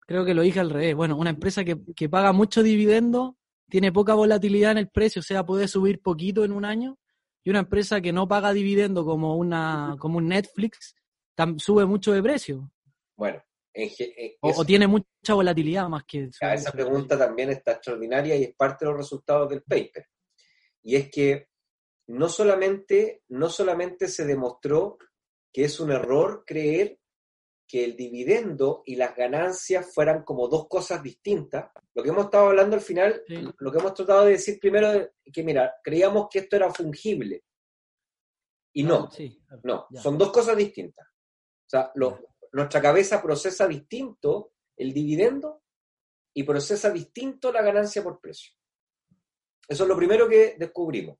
creo 0.00 0.24
que 0.24 0.34
lo 0.34 0.42
dije 0.42 0.60
al 0.60 0.70
revés, 0.70 0.94
bueno, 0.94 1.16
una 1.16 1.30
empresa 1.30 1.64
que, 1.64 2.08
paga 2.08 2.32
mucho 2.32 2.62
dividendo 2.62 3.36
tiene 3.68 3.90
poca 3.90 4.14
volatilidad 4.14 4.72
en 4.72 4.78
el 4.78 4.88
precio, 4.88 5.20
o 5.20 5.22
sea, 5.22 5.44
puede 5.44 5.66
subir 5.66 6.00
poquito 6.00 6.44
en 6.44 6.52
un 6.52 6.64
año, 6.64 6.98
y 7.42 7.50
una 7.50 7.60
empresa 7.60 8.00
que 8.00 8.12
no 8.12 8.28
paga 8.28 8.52
dividendo 8.52 9.04
como, 9.04 9.36
una, 9.36 9.96
como 9.98 10.18
un 10.18 10.28
Netflix 10.28 10.94
sube 11.56 11.86
mucho 11.86 12.12
de 12.12 12.22
precio. 12.22 12.70
Bueno, 13.16 13.42
o, 14.40 14.64
tiene 14.64 14.86
mucha 14.86 15.34
volatilidad 15.34 15.88
más 15.88 16.04
que... 16.04 16.28
esa 16.40 16.72
pregunta 16.72 17.18
también 17.18 17.50
está 17.50 17.72
extraordinaria 17.72 18.36
y 18.36 18.44
es 18.44 18.54
parte 18.54 18.84
de 18.84 18.90
los 18.90 18.98
resultados 18.98 19.48
del 19.48 19.62
paper. 19.62 20.06
Y 20.82 20.96
es 20.96 21.10
que 21.10 21.48
no 22.08 22.28
solamente, 22.28 23.22
no 23.28 23.48
solamente 23.48 24.08
se 24.08 24.26
demostró 24.26 24.98
que 25.52 25.64
es 25.64 25.80
un 25.80 25.92
error 25.92 26.44
creer 26.46 26.98
que 27.66 27.84
el 27.84 27.96
dividendo 27.96 28.82
y 28.84 28.96
las 28.96 29.16
ganancias 29.16 29.94
fueran 29.94 30.24
como 30.24 30.48
dos 30.48 30.68
cosas 30.68 31.02
distintas. 31.02 31.70
Lo 31.94 32.02
que 32.02 32.10
hemos 32.10 32.26
estado 32.26 32.48
hablando 32.48 32.76
al 32.76 32.82
final, 32.82 33.22
lo 33.58 33.72
que 33.72 33.78
hemos 33.78 33.94
tratado 33.94 34.26
de 34.26 34.32
decir 34.32 34.58
primero 34.60 34.92
es 34.92 35.10
que, 35.32 35.42
mira, 35.42 35.74
creíamos 35.82 36.28
que 36.30 36.40
esto 36.40 36.56
era 36.56 36.70
fungible. 36.70 37.44
Y 38.74 38.82
no, 38.82 39.08
no, 39.62 39.86
son 39.94 40.18
dos 40.18 40.30
cosas 40.32 40.56
distintas. 40.56 41.06
O 41.08 41.68
sea, 41.68 41.90
lo, 41.94 42.31
nuestra 42.52 42.80
cabeza 42.80 43.22
procesa 43.22 43.66
distinto 43.66 44.52
el 44.76 44.92
dividendo 44.92 45.62
y 46.34 46.44
procesa 46.44 46.90
distinto 46.90 47.52
la 47.52 47.62
ganancia 47.62 48.02
por 48.02 48.20
precio. 48.20 48.52
Eso 49.68 49.84
es 49.84 49.88
lo 49.88 49.96
primero 49.96 50.28
que 50.28 50.56
descubrimos. 50.58 51.18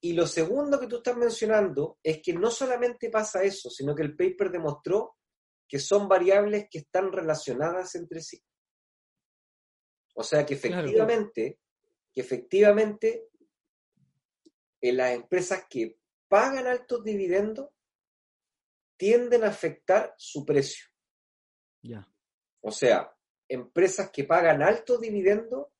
Y 0.00 0.12
lo 0.12 0.26
segundo 0.26 0.78
que 0.78 0.86
tú 0.86 0.96
estás 0.96 1.16
mencionando 1.16 1.98
es 2.02 2.20
que 2.22 2.34
no 2.34 2.50
solamente 2.50 3.10
pasa 3.10 3.42
eso, 3.42 3.70
sino 3.70 3.94
que 3.94 4.02
el 4.02 4.16
paper 4.16 4.50
demostró 4.50 5.16
que 5.66 5.78
son 5.78 6.08
variables 6.08 6.68
que 6.70 6.78
están 6.78 7.10
relacionadas 7.10 7.94
entre 7.94 8.20
sí. 8.20 8.42
O 10.14 10.22
sea 10.22 10.44
que 10.44 10.54
efectivamente, 10.54 11.58
que 12.12 12.20
efectivamente 12.20 13.28
en 14.80 14.96
las 14.98 15.14
empresas 15.14 15.64
que 15.68 15.98
pagan 16.28 16.66
altos 16.66 17.02
dividendos 17.02 17.70
tienden 18.96 19.44
a 19.44 19.48
afectar 19.48 20.14
su 20.16 20.44
precio. 20.44 20.86
Ya. 21.82 22.06
O 22.60 22.70
sea, 22.70 23.14
empresas 23.48 24.10
que 24.10 24.24
pagan 24.24 24.62
alto 24.62 24.98
dividendo 24.98 25.72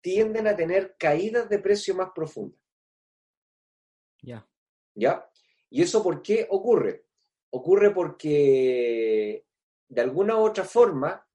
tienden 0.00 0.48
a 0.48 0.56
tener 0.56 0.96
caídas 0.98 1.48
de 1.48 1.58
precio 1.58 1.94
más 1.94 2.10
profundas. 2.14 2.60
Ya. 4.20 4.48
¿Ya? 4.94 5.28
¿Y 5.70 5.82
eso 5.82 6.02
por 6.02 6.22
qué 6.22 6.46
ocurre? 6.50 7.06
Ocurre 7.50 7.92
porque 7.92 9.46
de 9.88 10.00
alguna 10.00 10.36
u 10.36 10.44
otra 10.44 10.64
forma 10.64 11.26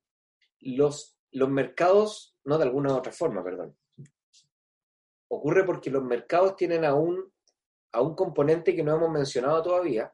los, 0.60 1.18
los 1.32 1.50
mercados, 1.50 2.38
no 2.44 2.58
de 2.58 2.64
alguna 2.64 2.94
u 2.94 2.98
otra 2.98 3.12
forma, 3.12 3.44
perdón. 3.44 3.78
Ocurre 5.30 5.64
porque 5.66 5.90
los 5.90 6.04
mercados 6.04 6.56
tienen 6.56 6.86
a 6.86 6.94
un, 6.94 7.32
a 7.92 8.02
un 8.02 8.16
componente 8.16 8.76
que 8.76 8.84
no 8.84 8.96
hemos 8.96 9.12
mencionado 9.12 9.62
todavía, 9.62 10.14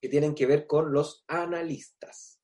que 0.00 0.08
tienen 0.08 0.34
que 0.34 0.46
ver 0.46 0.66
con 0.66 0.92
los 0.92 1.24
analistas, 1.28 2.40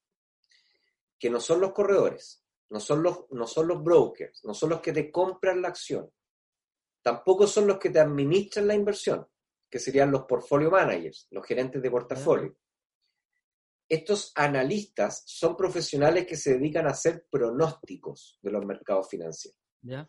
que 1.18 1.30
no 1.30 1.40
son 1.40 1.60
los 1.60 1.72
corredores, 1.72 2.44
no 2.70 2.80
son 2.80 3.02
los, 3.02 3.26
no 3.30 3.46
son 3.46 3.68
los 3.68 3.82
brokers, 3.82 4.44
no 4.44 4.54
son 4.54 4.70
los 4.70 4.80
que 4.80 4.92
te 4.92 5.10
compran 5.10 5.62
la 5.62 5.68
acción, 5.68 6.10
tampoco 7.02 7.46
son 7.46 7.66
los 7.66 7.78
que 7.78 7.90
te 7.90 8.00
administran 8.00 8.66
la 8.66 8.74
inversión, 8.74 9.26
que 9.70 9.78
serían 9.78 10.10
los 10.10 10.24
portfolio 10.24 10.70
managers, 10.70 11.28
los 11.30 11.46
gerentes 11.46 11.80
de 11.80 11.90
portafolio. 11.90 12.56
Estos 13.88 14.32
analistas 14.36 15.22
son 15.26 15.56
profesionales 15.56 16.26
que 16.26 16.36
se 16.36 16.54
dedican 16.54 16.86
a 16.86 16.90
hacer 16.90 17.26
pronósticos 17.28 18.38
de 18.40 18.50
los 18.52 18.64
mercados 18.64 19.08
financieros. 19.08 19.58
¿Ya? 19.82 20.08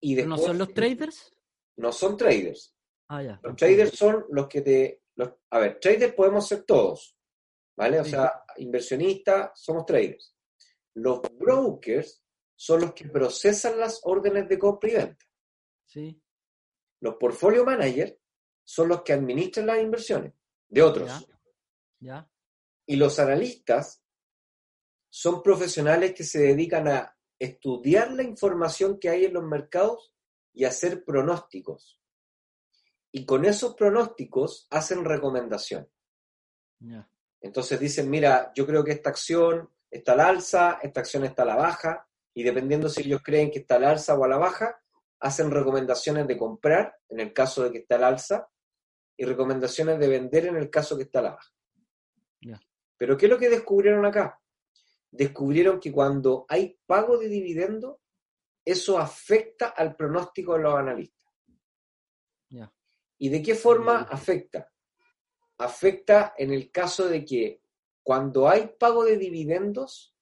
Y 0.00 0.14
¿No 0.22 0.38
son 0.38 0.58
los 0.58 0.72
traders? 0.72 1.34
No 1.76 1.92
son 1.92 2.16
traders. 2.16 2.74
Ah, 3.08 3.22
ya. 3.22 3.40
Los 3.42 3.56
traders 3.56 3.96
son 3.96 4.24
los 4.30 4.48
que 4.48 4.62
te... 4.62 5.02
a 5.50 5.58
ver, 5.58 5.80
traders 5.80 6.14
podemos 6.14 6.46
ser 6.46 6.64
todos, 6.64 7.16
¿vale? 7.76 8.00
O 8.00 8.04
sea, 8.04 8.44
inversionistas, 8.58 9.50
somos 9.54 9.84
traders. 9.86 10.34
Los 10.94 11.20
brokers 11.36 12.22
son 12.56 12.80
los 12.82 12.92
que 12.92 13.08
procesan 13.08 13.78
las 13.78 14.00
órdenes 14.04 14.48
de 14.48 14.58
compra 14.58 14.90
y 14.90 14.94
venta. 14.94 15.26
Sí. 15.86 16.22
Los 17.00 17.14
portfolio 17.16 17.64
managers 17.64 18.16
son 18.64 18.88
los 18.88 19.02
que 19.02 19.12
administran 19.12 19.66
las 19.66 19.80
inversiones 19.80 20.34
de 20.68 20.82
otros. 20.82 21.26
¿Ya? 22.00 22.30
Y 22.86 22.96
los 22.96 23.18
analistas 23.18 24.02
son 25.10 25.42
profesionales 25.42 26.14
que 26.14 26.24
se 26.24 26.40
dedican 26.40 26.88
a 26.88 27.16
estudiar 27.38 28.12
la 28.12 28.22
información 28.22 28.98
que 28.98 29.08
hay 29.08 29.24
en 29.24 29.34
los 29.34 29.44
mercados 29.44 30.12
y 30.52 30.64
hacer 30.64 31.04
pronósticos. 31.04 31.97
Y 33.12 33.24
con 33.24 33.44
esos 33.44 33.74
pronósticos 33.74 34.66
hacen 34.70 35.04
recomendación. 35.04 35.88
Entonces 37.40 37.78
dicen, 37.80 38.10
mira, 38.10 38.52
yo 38.54 38.66
creo 38.66 38.84
que 38.84 38.92
esta 38.92 39.10
acción 39.10 39.70
está 39.90 40.12
al 40.12 40.20
alza, 40.20 40.78
esta 40.82 41.00
acción 41.00 41.24
está 41.24 41.42
a 41.42 41.46
la 41.46 41.56
baja, 41.56 42.08
y 42.34 42.42
dependiendo 42.42 42.88
si 42.88 43.02
ellos 43.02 43.22
creen 43.24 43.50
que 43.50 43.60
está 43.60 43.76
al 43.76 43.84
alza 43.84 44.14
o 44.14 44.24
a 44.24 44.28
la 44.28 44.36
baja, 44.36 44.80
hacen 45.20 45.50
recomendaciones 45.50 46.26
de 46.26 46.36
comprar 46.36 46.96
en 47.08 47.20
el 47.20 47.32
caso 47.32 47.64
de 47.64 47.72
que 47.72 47.78
está 47.78 47.96
al 47.96 48.04
alza 48.04 48.48
y 49.16 49.24
recomendaciones 49.24 49.98
de 49.98 50.08
vender 50.08 50.46
en 50.46 50.56
el 50.56 50.70
caso 50.70 50.96
que 50.96 51.04
está 51.04 51.18
a 51.18 51.22
la 51.22 51.30
baja. 51.32 51.52
Pero 52.96 53.16
¿qué 53.16 53.26
es 53.26 53.30
lo 53.30 53.38
que 53.38 53.48
descubrieron 53.48 54.04
acá? 54.04 54.40
Descubrieron 55.10 55.80
que 55.80 55.90
cuando 55.90 56.46
hay 56.48 56.78
pago 56.86 57.16
de 57.18 57.28
dividendo, 57.28 58.00
eso 58.64 58.98
afecta 58.98 59.68
al 59.68 59.96
pronóstico 59.96 60.54
de 60.54 60.62
los 60.62 60.74
analistas. 60.74 61.17
¿Y 63.18 63.28
de 63.28 63.42
qué 63.42 63.54
forma 63.54 64.02
afecta? 64.02 64.70
Afecta 65.58 66.34
en 66.38 66.52
el 66.52 66.70
caso 66.70 67.08
de 67.08 67.24
que 67.24 67.62
cuando 68.02 68.48
hay 68.48 68.68
pago 68.78 69.04
de 69.04 69.16
dividendos, 69.16 70.14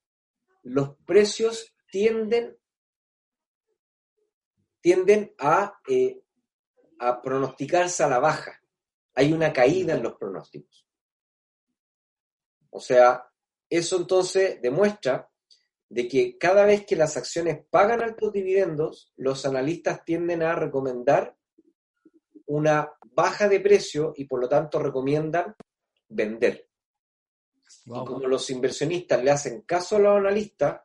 los 0.62 0.96
precios 1.04 1.74
tienden, 1.90 2.58
tienden 4.80 5.34
a, 5.38 5.78
eh, 5.86 6.22
a 6.98 7.22
pronosticarse 7.22 8.02
a 8.02 8.08
la 8.08 8.18
baja. 8.18 8.60
Hay 9.14 9.32
una 9.32 9.52
caída 9.52 9.94
en 9.94 10.02
los 10.02 10.14
pronósticos. 10.14 10.86
O 12.70 12.80
sea, 12.80 13.30
eso 13.70 13.96
entonces 13.96 14.60
demuestra 14.60 15.30
de 15.88 16.08
que 16.08 16.36
cada 16.36 16.64
vez 16.64 16.84
que 16.84 16.96
las 16.96 17.16
acciones 17.16 17.64
pagan 17.70 18.02
altos 18.02 18.32
dividendos, 18.32 19.12
los 19.16 19.46
analistas 19.46 20.04
tienden 20.04 20.42
a 20.42 20.54
recomendar 20.54 21.36
una 22.46 22.90
baja 23.12 23.48
de 23.48 23.60
precio 23.60 24.12
y 24.16 24.24
por 24.24 24.40
lo 24.40 24.48
tanto 24.48 24.78
recomiendan 24.78 25.54
vender. 26.08 26.68
Y 27.84 27.90
como 27.90 28.26
los 28.26 28.48
inversionistas 28.50 29.22
le 29.22 29.30
hacen 29.30 29.62
caso 29.62 29.96
a 29.96 30.00
los 30.00 30.16
analistas, 30.16 30.80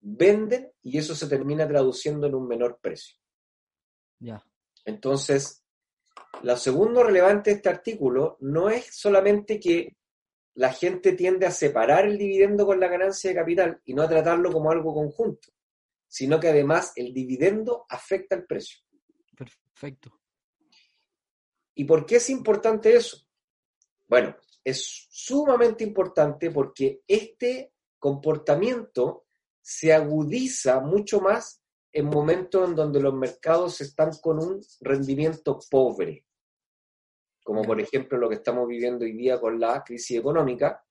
venden 0.00 0.70
y 0.82 0.98
eso 0.98 1.14
se 1.14 1.28
termina 1.28 1.66
traduciendo 1.66 2.26
en 2.26 2.34
un 2.34 2.46
menor 2.46 2.78
precio. 2.80 3.16
Ya. 4.18 4.44
Entonces, 4.84 5.64
lo 6.42 6.56
segundo 6.56 7.02
relevante 7.02 7.50
de 7.50 7.56
este 7.56 7.68
artículo 7.68 8.36
no 8.40 8.68
es 8.68 8.94
solamente 8.94 9.58
que 9.58 9.96
la 10.54 10.72
gente 10.72 11.12
tiende 11.12 11.46
a 11.46 11.50
separar 11.50 12.06
el 12.06 12.16
dividendo 12.16 12.66
con 12.66 12.78
la 12.78 12.88
ganancia 12.88 13.30
de 13.30 13.36
capital 13.36 13.80
y 13.84 13.94
no 13.94 14.02
a 14.02 14.08
tratarlo 14.08 14.52
como 14.52 14.70
algo 14.70 14.94
conjunto, 14.94 15.48
sino 16.06 16.38
que 16.38 16.48
además 16.48 16.92
el 16.96 17.12
dividendo 17.12 17.86
afecta 17.88 18.36
el 18.36 18.44
precio. 18.44 18.78
Perfecto. 19.36 20.20
¿Y 21.74 21.84
por 21.84 22.06
qué 22.06 22.16
es 22.16 22.30
importante 22.30 22.94
eso? 22.94 23.18
Bueno, 24.06 24.36
es 24.62 25.06
sumamente 25.10 25.84
importante 25.84 26.50
porque 26.50 27.02
este 27.06 27.72
comportamiento 27.98 29.26
se 29.60 29.92
agudiza 29.92 30.80
mucho 30.80 31.20
más 31.20 31.62
en 31.92 32.06
momentos 32.06 32.68
en 32.68 32.74
donde 32.74 33.00
los 33.00 33.14
mercados 33.14 33.80
están 33.80 34.10
con 34.20 34.38
un 34.38 34.60
rendimiento 34.80 35.58
pobre 35.70 36.24
como 37.44 37.62
por 37.62 37.80
ejemplo 37.80 38.18
lo 38.18 38.28
que 38.28 38.36
estamos 38.36 38.66
viviendo 38.66 39.04
hoy 39.04 39.12
día 39.12 39.38
con 39.38 39.60
la 39.60 39.84
crisis 39.84 40.18
económica, 40.18 40.82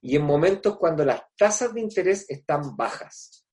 y 0.00 0.16
en 0.16 0.22
momentos 0.22 0.76
cuando 0.78 1.04
las 1.04 1.22
tasas 1.36 1.72
de 1.74 1.80
interés 1.80 2.24
están 2.28 2.74
bajas. 2.76 3.45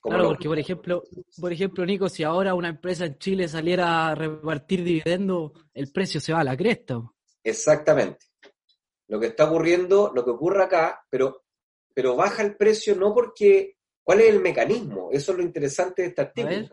Claro, 0.00 0.28
porque 0.28 0.48
por 0.48 0.58
ejemplo, 0.58 1.02
por 1.40 1.52
ejemplo, 1.52 1.84
Nico, 1.86 2.08
si 2.08 2.22
ahora 2.22 2.54
una 2.54 2.68
empresa 2.68 3.04
en 3.04 3.18
Chile 3.18 3.48
saliera 3.48 4.08
a 4.08 4.14
repartir 4.14 4.82
dividendos, 4.82 5.52
el 5.74 5.92
precio 5.92 6.20
se 6.20 6.32
va 6.32 6.40
a 6.40 6.44
la 6.44 6.56
cresta. 6.56 7.00
Exactamente. 7.42 8.26
Lo 9.08 9.18
que 9.18 9.26
está 9.26 9.44
ocurriendo, 9.44 10.12
lo 10.14 10.24
que 10.24 10.30
ocurre 10.30 10.64
acá, 10.64 11.04
pero, 11.10 11.44
pero 11.94 12.16
baja 12.16 12.42
el 12.42 12.56
precio 12.56 12.96
no 12.96 13.14
porque... 13.14 13.76
¿Cuál 14.02 14.22
es 14.22 14.30
el 14.30 14.40
mecanismo? 14.40 15.10
Eso 15.12 15.30
es 15.30 15.38
lo 15.38 15.44
interesante 15.44 16.02
de 16.02 16.08
este 16.08 16.22
artículo. 16.22 16.68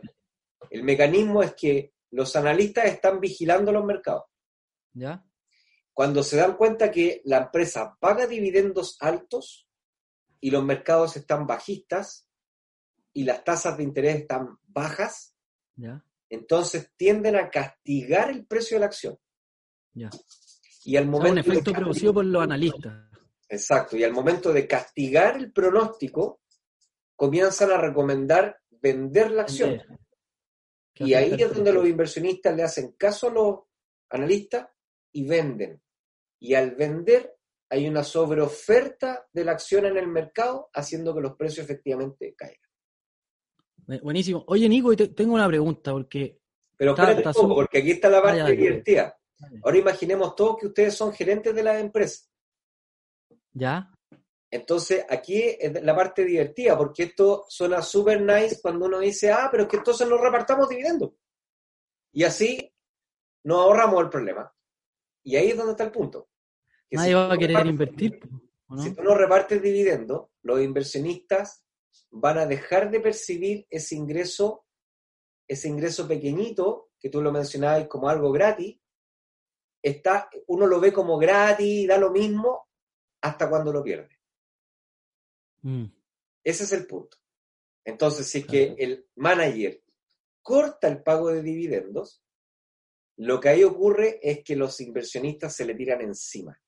El 0.71 0.83
mecanismo 0.83 1.43
es 1.43 1.53
que 1.53 1.93
los 2.11 2.35
analistas 2.35 2.85
están 2.85 3.19
vigilando 3.19 3.71
los 3.71 3.85
mercados. 3.85 4.23
Cuando 5.93 6.23
se 6.23 6.37
dan 6.37 6.55
cuenta 6.55 6.89
que 6.89 7.21
la 7.25 7.37
empresa 7.37 7.95
paga 7.99 8.25
dividendos 8.25 8.97
altos 9.01 9.67
y 10.39 10.49
los 10.49 10.63
mercados 10.63 11.15
están 11.17 11.45
bajistas 11.45 12.26
y 13.17 13.23
las 13.23 13.43
tasas 13.43 13.75
de 13.75 13.83
interés 13.83 14.17
están 14.17 14.59
bajas, 14.67 15.35
entonces 16.29 16.91
tienden 16.95 17.35
a 17.35 17.49
castigar 17.49 18.29
el 18.29 18.45
precio 18.45 18.75
de 18.75 18.79
la 18.81 18.85
acción. 18.85 19.17
Y 20.83 20.97
al 20.97 21.07
momento 21.07 21.31
un 21.31 21.37
efecto 21.39 21.73
producido 21.73 22.13
por 22.13 22.25
los 22.25 22.43
analistas. 22.43 23.09
Exacto, 23.49 23.97
y 23.97 24.03
al 24.03 24.13
momento 24.13 24.53
de 24.53 24.67
castigar 24.67 25.35
el 25.37 25.51
pronóstico, 25.51 26.41
comienzan 27.15 27.71
a 27.71 27.79
recomendar 27.79 28.59
vender 28.69 29.31
la 29.31 29.41
acción. 29.41 29.81
Y 30.93 31.15
ahí 31.15 31.33
es 31.33 31.55
donde 31.55 31.73
los 31.73 31.87
inversionistas 31.87 32.55
le 32.55 32.61
hacen 32.61 32.91
caso 32.99 33.29
a 33.29 33.33
los 33.33 33.59
analistas 34.11 34.67
y 35.11 35.27
venden. 35.27 35.81
Y 36.37 36.53
al 36.53 36.75
vender 36.75 37.35
hay 37.67 37.87
una 37.87 38.03
sobreoferta 38.03 39.27
de 39.33 39.43
la 39.43 39.53
acción 39.53 39.87
en 39.87 39.97
el 39.97 40.07
mercado, 40.07 40.69
haciendo 40.71 41.15
que 41.15 41.21
los 41.21 41.35
precios 41.35 41.65
efectivamente 41.65 42.35
caigan. 42.37 42.66
Buenísimo. 43.87 44.43
Oye, 44.47 44.67
Nico, 44.67 44.95
tengo 44.95 45.33
una 45.33 45.47
pregunta, 45.47 45.91
porque... 45.91 46.39
Pero 46.75 46.91
espérate 46.91 47.23
poco, 47.33 47.55
porque 47.55 47.79
aquí 47.79 47.91
está 47.91 48.09
la 48.09 48.21
parte 48.21 48.51
divertida. 48.51 49.17
Ahora 49.63 49.77
imaginemos 49.77 50.35
todos 50.35 50.57
que 50.57 50.67
ustedes 50.67 50.93
son 50.93 51.13
gerentes 51.13 51.55
de 51.55 51.63
la 51.63 51.79
empresa. 51.79 52.25
¿Ya? 53.53 53.91
Entonces, 54.51 55.05
aquí 55.09 55.41
es 55.59 55.81
la 55.83 55.95
parte 55.95 56.23
divertida, 56.23 56.77
porque 56.77 57.03
esto 57.03 57.45
suena 57.49 57.81
súper 57.81 58.21
nice 58.21 58.59
cuando 58.61 58.85
uno 58.85 58.99
dice, 58.99 59.31
ah, 59.31 59.47
pero 59.51 59.63
es 59.63 59.69
que 59.69 59.77
entonces 59.77 60.07
nos 60.07 60.21
repartamos 60.21 60.69
dividendos. 60.69 61.13
Y 62.13 62.23
así 62.23 62.73
nos 63.43 63.59
ahorramos 63.59 64.03
el 64.03 64.09
problema. 64.09 64.53
Y 65.23 65.35
ahí 65.35 65.49
es 65.49 65.57
donde 65.57 65.71
está 65.71 65.83
el 65.83 65.91
punto. 65.91 66.29
Nadie 66.91 67.15
va 67.15 67.33
a 67.33 67.37
querer 67.37 67.65
invertir. 67.65 68.19
Si 68.77 68.93
tú 68.93 69.03
no 69.03 69.15
repartes 69.15 69.61
dividendos, 69.61 70.27
los 70.43 70.61
inversionistas 70.61 71.65
van 72.09 72.37
a 72.37 72.45
dejar 72.45 72.91
de 72.91 72.99
percibir 72.99 73.67
ese 73.69 73.95
ingreso, 73.95 74.65
ese 75.47 75.67
ingreso 75.67 76.07
pequeñito, 76.07 76.91
que 76.99 77.09
tú 77.09 77.21
lo 77.21 77.31
mencionabas 77.31 77.87
como 77.87 78.09
algo 78.09 78.31
gratis, 78.31 78.79
está, 79.81 80.29
uno 80.47 80.65
lo 80.67 80.79
ve 80.79 80.91
como 80.91 81.17
gratis, 81.17 81.87
da 81.87 81.97
lo 81.97 82.11
mismo, 82.11 82.67
hasta 83.21 83.49
cuando 83.49 83.71
lo 83.71 83.83
pierde. 83.83 84.17
Mm. 85.61 85.85
Ese 86.43 86.63
es 86.63 86.71
el 86.73 86.87
punto. 86.87 87.17
Entonces, 87.83 88.27
si 88.27 88.39
es 88.39 88.45
que 88.45 88.75
el 88.77 89.07
manager 89.15 89.81
corta 90.41 90.87
el 90.87 91.03
pago 91.03 91.29
de 91.29 91.41
dividendos, 91.41 92.23
lo 93.17 93.39
que 93.39 93.49
ahí 93.49 93.63
ocurre 93.63 94.19
es 94.21 94.43
que 94.43 94.55
los 94.55 94.79
inversionistas 94.79 95.55
se 95.55 95.65
le 95.65 95.73
tiran 95.73 96.01
encima. 96.01 96.59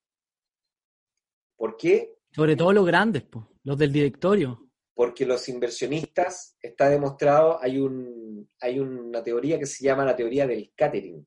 ¿Por 1.55 1.77
qué? 1.77 2.17
Sobre 2.31 2.55
todo 2.55 2.73
los 2.73 2.85
grandes, 2.85 3.25
los 3.63 3.77
del 3.77 3.91
directorio. 3.91 4.68
Porque 4.99 5.25
los 5.25 5.47
inversionistas, 5.47 6.57
está 6.61 6.89
demostrado, 6.89 7.57
hay, 7.61 7.79
un, 7.79 8.49
hay 8.59 8.79
una 8.79 9.23
teoría 9.23 9.57
que 9.57 9.65
se 9.65 9.85
llama 9.85 10.03
la 10.03 10.13
teoría 10.13 10.45
del 10.45 10.73
catering, 10.75 11.25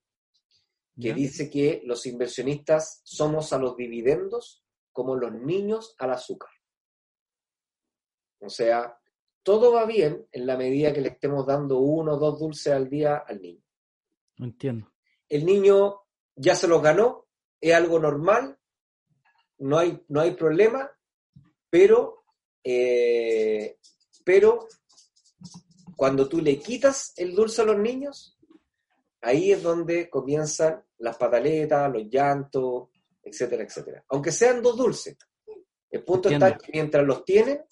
que 1.00 1.14
dice 1.14 1.48
que 1.48 1.80
los 1.86 2.04
inversionistas 2.04 3.00
somos 3.02 3.54
a 3.54 3.58
los 3.58 3.74
dividendos 3.74 4.62
como 4.92 5.16
los 5.16 5.32
niños 5.32 5.94
al 5.98 6.10
azúcar. 6.10 6.50
O 8.40 8.50
sea, 8.50 8.98
todo 9.42 9.72
va 9.72 9.86
bien 9.86 10.26
en 10.32 10.46
la 10.46 10.58
medida 10.58 10.92
que 10.92 11.00
le 11.00 11.08
estemos 11.08 11.46
dando 11.46 11.78
uno 11.78 12.12
o 12.12 12.18
dos 12.18 12.38
dulces 12.38 12.74
al 12.74 12.90
día 12.90 13.24
al 13.26 13.40
niño. 13.40 13.64
Entiendo 14.36 14.92
el 15.32 15.46
niño 15.46 16.02
ya 16.36 16.54
se 16.54 16.68
los 16.68 16.82
ganó, 16.82 17.26
es 17.58 17.74
algo 17.74 17.98
normal, 17.98 18.58
no 19.60 19.78
hay, 19.78 20.04
no 20.08 20.20
hay 20.20 20.32
problema, 20.32 20.90
pero, 21.70 22.21
eh, 22.64 23.78
pero 24.24 24.68
cuando 25.96 26.28
tú 26.28 26.40
le 26.40 26.58
quitas 26.58 27.12
el 27.16 27.34
dulce 27.34 27.62
a 27.62 27.64
los 27.64 27.78
niños, 27.78 28.38
ahí 29.20 29.52
es 29.52 29.62
donde 29.62 30.08
comienzan 30.08 30.84
las 30.98 31.16
pataletas, 31.16 31.92
los 31.92 32.04
llantos, 32.10 32.88
etcétera, 33.22 33.64
etcétera. 33.64 34.04
Aunque 34.08 34.32
sean 34.32 34.62
dos 34.62 34.76
dulces. 34.76 35.16
El 35.90 36.04
punto 36.04 36.28
está 36.28 36.56
que 36.56 36.72
mientras 36.72 37.06
los 37.06 37.24
tienen, 37.24 37.62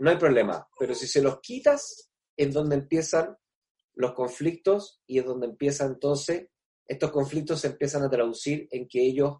no 0.00 0.10
hay 0.10 0.16
problema. 0.16 0.68
Pero 0.78 0.94
si 0.94 1.06
se 1.06 1.22
los 1.22 1.40
quitas, 1.40 2.10
es 2.36 2.52
donde 2.52 2.76
empiezan 2.76 3.36
los 3.94 4.12
conflictos 4.12 5.00
y 5.06 5.18
es 5.18 5.24
donde 5.24 5.46
empieza 5.46 5.86
entonces 5.86 6.48
estos 6.86 7.10
conflictos 7.10 7.60
se 7.60 7.68
empiezan 7.68 8.04
a 8.04 8.10
traducir 8.10 8.68
en 8.70 8.86
que 8.86 9.04
ellos 9.04 9.38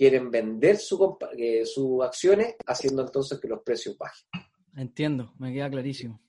quieren 0.00 0.30
vender 0.30 0.78
eh, 1.36 1.66
sus 1.66 2.02
acciones, 2.02 2.54
haciendo 2.66 3.02
entonces 3.02 3.38
que 3.38 3.46
los 3.46 3.60
precios 3.60 3.98
bajen. 3.98 4.26
Entiendo, 4.74 5.34
me 5.38 5.52
queda 5.52 5.68
clarísimo. 5.68 6.22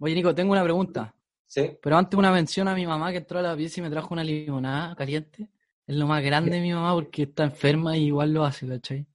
Oye, 0.00 0.14
Nico, 0.14 0.34
tengo 0.34 0.52
una 0.52 0.62
pregunta. 0.62 1.14
Sí. 1.46 1.78
Pero 1.80 1.96
antes 1.96 2.18
una 2.18 2.30
mención 2.30 2.68
a 2.68 2.74
mi 2.74 2.86
mamá 2.86 3.10
que 3.10 3.16
entró 3.16 3.38
a 3.38 3.42
la 3.42 3.56
pieza 3.56 3.80
y 3.80 3.84
me 3.84 3.88
trajo 3.88 4.12
una 4.12 4.22
limonada 4.22 4.94
caliente. 4.94 5.48
Es 5.86 5.96
lo 5.96 6.06
más 6.06 6.22
grande 6.22 6.50
de 6.50 6.60
mi 6.60 6.74
mamá 6.74 6.92
porque 6.92 7.22
está 7.22 7.44
enferma 7.44 7.96
y 7.96 8.08
igual 8.08 8.34
lo 8.34 8.44
hace, 8.44 8.68
¿cachai? 8.68 9.06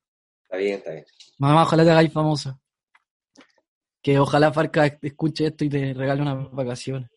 Está 0.42 0.58
bien, 0.58 0.80
está 0.80 0.92
bien. 0.92 1.06
Mamá, 1.38 1.62
ojalá 1.62 1.84
te 1.84 1.92
hagáis 1.92 2.12
famosa. 2.12 2.60
Que 4.02 4.18
ojalá 4.18 4.52
Farca 4.52 4.98
escuche 5.00 5.46
esto 5.46 5.64
y 5.64 5.70
te 5.70 5.94
regale 5.94 6.24
unas 6.24 6.52
vacaciones. 6.52 7.12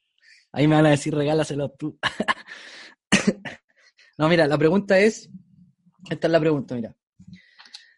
Ahí 0.52 0.68
me 0.68 0.76
van 0.76 0.84
a 0.84 0.90
decir, 0.90 1.14
regálaselo 1.14 1.70
tú. 1.70 1.98
no, 4.18 4.28
mira, 4.28 4.46
la 4.46 4.58
pregunta 4.58 4.98
es, 4.98 5.30
esta 6.10 6.26
es 6.26 6.32
la 6.32 6.40
pregunta, 6.40 6.74
mira. 6.74 6.94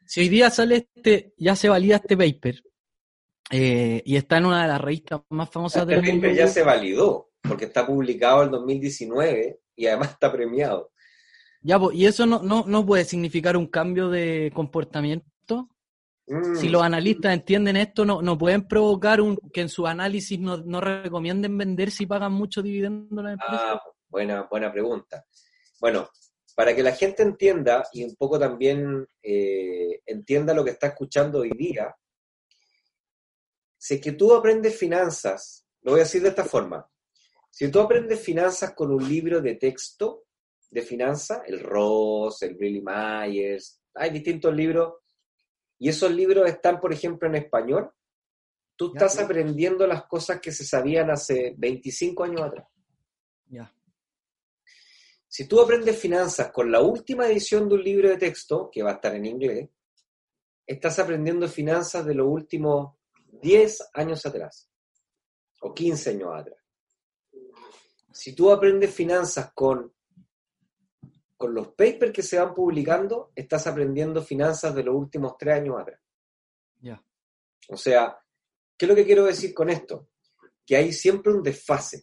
Si 0.05 0.21
hoy 0.21 0.29
día 0.29 0.51
sale 0.51 0.89
este, 0.95 1.35
ya 1.39 1.55
se 1.55 1.69
valida 1.69 1.97
este 1.97 2.17
paper, 2.17 2.63
eh, 3.51 4.03
y 4.05 4.17
está 4.17 4.39
en 4.39 4.47
una 4.47 4.63
de 4.63 4.69
las 4.69 4.81
revistas 4.81 5.21
más 5.29 5.51
famosas 5.51 5.83
este 5.83 5.95
del 5.95 6.05
mundo. 6.05 6.23
paper 6.23 6.37
ya 6.37 6.47
se 6.49 6.63
validó, 6.63 7.31
porque 7.43 7.67
está 7.67 7.87
publicado 7.87 8.45
en 8.45 8.51
2019 8.51 9.61
y 9.77 9.87
además 9.87 10.11
está 10.11 10.31
premiado. 10.33 10.93
Ya, 11.63 11.79
y 11.93 12.07
eso 12.07 12.27
no, 12.27 12.41
no, 12.43 12.87
puede 12.87 13.05
significar 13.05 13.57
un 13.57 13.67
cambio 13.67 14.09
de 14.09 14.51
comportamiento. 14.55 15.69
Si 16.55 16.69
mm. 16.69 16.73
los 16.73 16.83
analistas 16.83 17.35
entienden 17.35 17.77
esto, 17.77 18.05
no, 18.05 18.23
no 18.23 18.39
pueden 18.39 18.67
provocar 18.67 19.21
un, 19.21 19.37
que 19.53 19.61
en 19.61 19.69
su 19.69 19.87
análisis 19.87 20.39
no, 20.39 20.59
no 20.59 20.81
recomienden 20.81 21.59
vender 21.59 21.91
si 21.91 22.07
pagan 22.07 22.33
mucho 22.33 22.63
dividendo 22.63 23.23
la 23.23 23.33
empresa. 23.33 23.73
Ah, 23.73 23.83
Buena, 24.11 24.43
buena 24.51 24.73
pregunta. 24.73 25.25
Bueno, 25.81 26.11
para 26.55 26.75
que 26.75 26.83
la 26.83 26.93
gente 26.93 27.23
entienda 27.23 27.87
y 27.93 28.05
un 28.05 28.15
poco 28.17 28.39
también 28.39 29.07
eh, 29.23 30.01
entienda 30.07 30.55
lo 30.55 30.65
que 30.65 30.71
está 30.71 30.89
escuchando 30.89 31.41
hoy 31.41 31.51
día, 31.51 31.95
si 33.79 33.95
es 33.95 34.01
que 34.01 34.13
tú 34.13 34.35
aprendes 34.35 34.77
finanzas, 34.77 35.67
lo 35.83 35.93
voy 35.93 36.01
a 36.01 36.05
decir 36.05 36.23
de 36.23 36.29
esta 36.29 36.45
forma, 36.45 36.87
si 37.51 37.71
tú 37.71 37.81
aprendes 37.81 38.21
finanzas 38.21 38.75
con 38.75 38.93
un 38.93 39.09
libro 39.09 39.41
de 39.41 39.57
texto 39.57 40.25
de 40.71 40.83
finanzas, 40.83 41.43
el 41.47 41.61
Ross, 41.61 42.43
el 42.43 42.55
Billy 42.55 42.83
Myers, 42.83 43.83
hay 43.95 44.11
distintos 44.11 44.55
libros, 44.55 44.95
y 45.79 45.89
esos 45.89 46.13
libros 46.13 46.49
están, 46.49 46.79
por 46.79 46.93
ejemplo, 46.93 47.27
en 47.27 47.37
español, 47.37 47.91
tú 48.77 48.93
estás 48.95 49.19
aprendiendo 49.19 49.87
las 49.87 50.05
cosas 50.05 50.41
que 50.41 50.53
se 50.53 50.65
sabían 50.65 51.11
hace 51.11 51.55
25 51.57 52.25
años 52.25 52.43
atrás. 52.43 52.69
Ya. 53.47 53.75
Si 55.33 55.47
tú 55.47 55.61
aprendes 55.61 55.97
finanzas 55.97 56.51
con 56.51 56.73
la 56.73 56.81
última 56.81 57.29
edición 57.29 57.69
de 57.69 57.77
un 57.77 57.85
libro 57.85 58.09
de 58.09 58.17
texto, 58.17 58.69
que 58.69 58.83
va 58.83 58.91
a 58.91 58.95
estar 58.95 59.15
en 59.15 59.27
inglés, 59.27 59.71
estás 60.67 60.99
aprendiendo 60.99 61.47
finanzas 61.47 62.05
de 62.05 62.15
los 62.15 62.27
últimos 62.27 62.97
10 63.41 63.91
años 63.95 64.27
atrás 64.27 64.69
o 65.61 65.73
15 65.73 66.11
años 66.11 66.31
atrás. 66.35 66.59
Si 68.11 68.35
tú 68.35 68.51
aprendes 68.51 68.93
finanzas 68.93 69.53
con, 69.55 69.95
con 71.37 71.55
los 71.55 71.69
papers 71.69 72.13
que 72.13 72.25
se 72.25 72.41
van 72.41 72.53
publicando, 72.53 73.31
estás 73.33 73.69
aprendiendo 73.69 74.23
finanzas 74.23 74.75
de 74.75 74.83
los 74.83 74.97
últimos 74.97 75.39
3 75.39 75.59
años 75.59 75.81
atrás. 75.81 76.01
Ya. 76.81 77.01
O 77.69 77.77
sea, 77.77 78.19
¿qué 78.77 78.85
es 78.85 78.89
lo 78.89 78.97
que 78.97 79.07
quiero 79.07 79.27
decir 79.27 79.55
con 79.55 79.71
esto? 79.71 80.09
Que 80.67 80.75
hay 80.75 80.93
siempre 80.93 81.33
un 81.33 81.41
desfase 81.41 82.03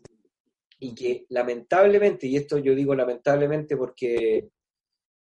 y 0.79 0.93
que 0.93 1.25
lamentablemente, 1.29 2.27
y 2.27 2.37
esto 2.37 2.57
yo 2.57 2.75
digo 2.75 2.93
lamentablemente 2.93 3.75
porque, 3.75 4.49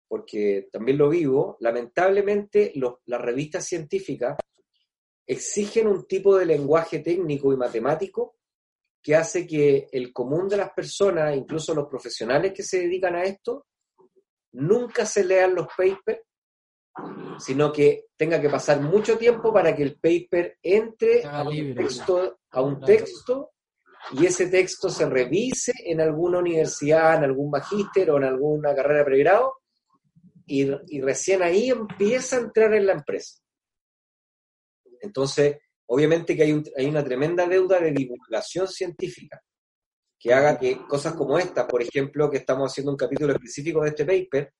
porque 0.08 0.70
también 0.72 0.98
lo 0.98 1.10
vivo, 1.10 1.58
lamentablemente 1.60 2.74
las 2.76 3.22
revistas 3.22 3.66
científicas 3.66 4.38
exigen 5.26 5.88
un 5.88 6.08
tipo 6.08 6.38
de 6.38 6.46
lenguaje 6.46 7.00
técnico 7.00 7.54
y 7.54 7.58
matemático 7.58 8.36
que 9.02 9.16
hace 9.16 9.48
que 9.48 9.88
el 9.92 10.12
común 10.12 10.50
de 10.50 10.58
las 10.58 10.72
personas, 10.72 11.36
incluso 11.36 11.74
los 11.74 11.88
profesionales 11.88 12.54
que 12.54 12.64
se 12.64 12.80
dedican 12.80 13.16
a 13.16 13.24
esto, 13.24 13.68
nunca 14.54 15.06
se 15.06 15.24
lean 15.24 15.56
los 15.56 15.68
papers, 15.68 16.22
sino 17.38 17.72
que 17.72 18.08
tenga 18.18 18.42
que 18.42 18.50
pasar 18.50 18.82
mucho 18.82 19.18
tiempo 19.18 19.54
para 19.54 19.76
que 19.76 19.84
el 19.84 20.00
paper 20.00 20.58
entre 20.62 21.24
a 21.24 21.44
un 21.44 21.76
texto, 21.76 22.40
a 22.52 22.62
un 22.62 22.82
texto 22.82 23.52
y 24.12 24.26
ese 24.26 24.48
texto 24.48 24.90
se 24.90 25.08
revise 25.08 25.74
en 25.86 26.02
alguna 26.02 26.40
universidad, 26.40 27.18
en 27.18 27.26
algún 27.26 27.52
magíster 27.52 28.10
o 28.12 28.18
en 28.18 28.24
alguna 28.24 28.76
carrera 28.76 29.06
pregrado, 29.06 29.54
y, 30.46 30.70
y 30.88 31.02
recién 31.02 31.44
ahí 31.44 31.70
empieza 31.70 32.38
a 32.38 32.40
entrar 32.40 32.74
en 32.74 32.88
la 32.88 32.94
empresa. 32.94 33.40
Entonces, 35.02 35.58
obviamente 35.88 36.36
que 36.36 36.44
hay, 36.44 36.64
hay 36.76 36.86
una 36.88 37.04
tremenda 37.04 37.48
deuda 37.48 37.80
de 37.80 37.92
divulgación 37.92 38.68
científica 38.68 39.42
que 40.20 40.34
haga 40.34 40.60
que 40.60 40.86
cosas 40.86 41.14
como 41.14 41.40
esta, 41.40 41.66
por 41.68 41.82
ejemplo, 41.82 42.30
que 42.30 42.38
estamos 42.38 42.72
haciendo 42.72 42.92
un 42.92 42.98
capítulo 42.98 43.34
específico 43.34 43.82
de 43.82 43.90
este 43.90 44.06
paper, 44.06 44.54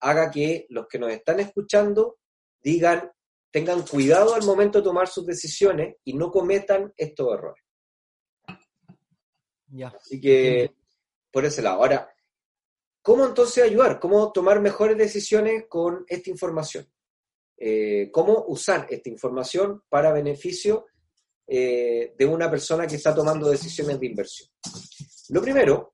haga 0.00 0.30
que 0.30 0.66
los 0.68 0.86
que 0.86 0.98
nos 0.98 1.10
están 1.10 1.40
escuchando 1.40 2.18
digan, 2.60 3.10
tengan 3.50 3.82
cuidado 3.82 4.34
al 4.34 4.44
momento 4.44 4.78
de 4.78 4.84
tomar 4.84 5.08
sus 5.08 5.24
decisiones 5.24 5.96
y 6.04 6.12
no 6.12 6.30
cometan 6.30 6.92
estos 6.96 7.32
errores. 7.32 7.64
Así 9.94 10.20
que, 10.20 10.72
por 11.30 11.44
ese 11.44 11.62
lado. 11.62 11.76
Ahora, 11.76 12.14
¿cómo 13.02 13.26
entonces 13.26 13.64
ayudar? 13.64 13.98
¿Cómo 14.00 14.32
tomar 14.32 14.60
mejores 14.60 14.96
decisiones 14.96 15.64
con 15.68 16.04
esta 16.08 16.30
información? 16.30 16.88
Eh, 17.56 18.10
¿Cómo 18.12 18.44
usar 18.48 18.86
esta 18.88 19.08
información 19.08 19.82
para 19.88 20.12
beneficio 20.12 20.86
eh, 21.46 22.14
de 22.16 22.26
una 22.26 22.50
persona 22.50 22.86
que 22.86 22.96
está 22.96 23.14
tomando 23.14 23.50
decisiones 23.50 23.98
de 23.98 24.06
inversión? 24.06 24.48
Lo 25.30 25.42
primero, 25.42 25.90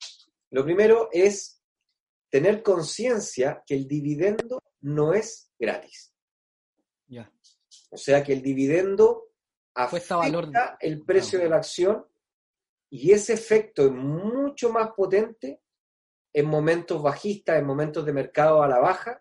lo 0.51 0.65
primero 0.65 1.09
es 1.11 1.63
tener 2.29 2.63
conciencia 2.63 3.63
que 3.67 3.75
el 3.75 3.89
dividendo 3.89 4.63
no 4.83 5.15
es 5.15 5.51
gratis. 5.59 6.13
Ya. 7.07 7.33
O 7.91 7.97
sea 7.97 8.23
que 8.23 8.33
el 8.33 8.43
dividendo 8.43 9.31
afecta 9.75 10.17
valor... 10.17 10.51
el 10.81 11.03
precio 11.03 11.39
de 11.39 11.49
la 11.49 11.57
acción 11.57 12.07
y 12.97 13.11
ese 13.11 13.33
efecto 13.33 13.87
es 13.87 13.91
mucho 13.91 14.71
más 14.71 14.93
potente 14.93 15.61
en 16.33 16.47
momentos 16.47 17.03
bajistas, 17.03 17.59
en 17.59 17.67
momentos 17.67 18.07
de 18.07 18.13
mercado 18.13 18.63
a 18.63 18.69
la 18.69 18.79
baja 18.79 19.21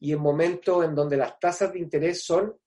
y 0.00 0.12
en 0.12 0.18
momentos 0.18 0.84
en 0.84 0.96
donde 0.96 1.16
las 1.16 1.38
tasas 1.38 1.72
de 1.72 1.78
interés 1.78 2.24
son, 2.24 2.58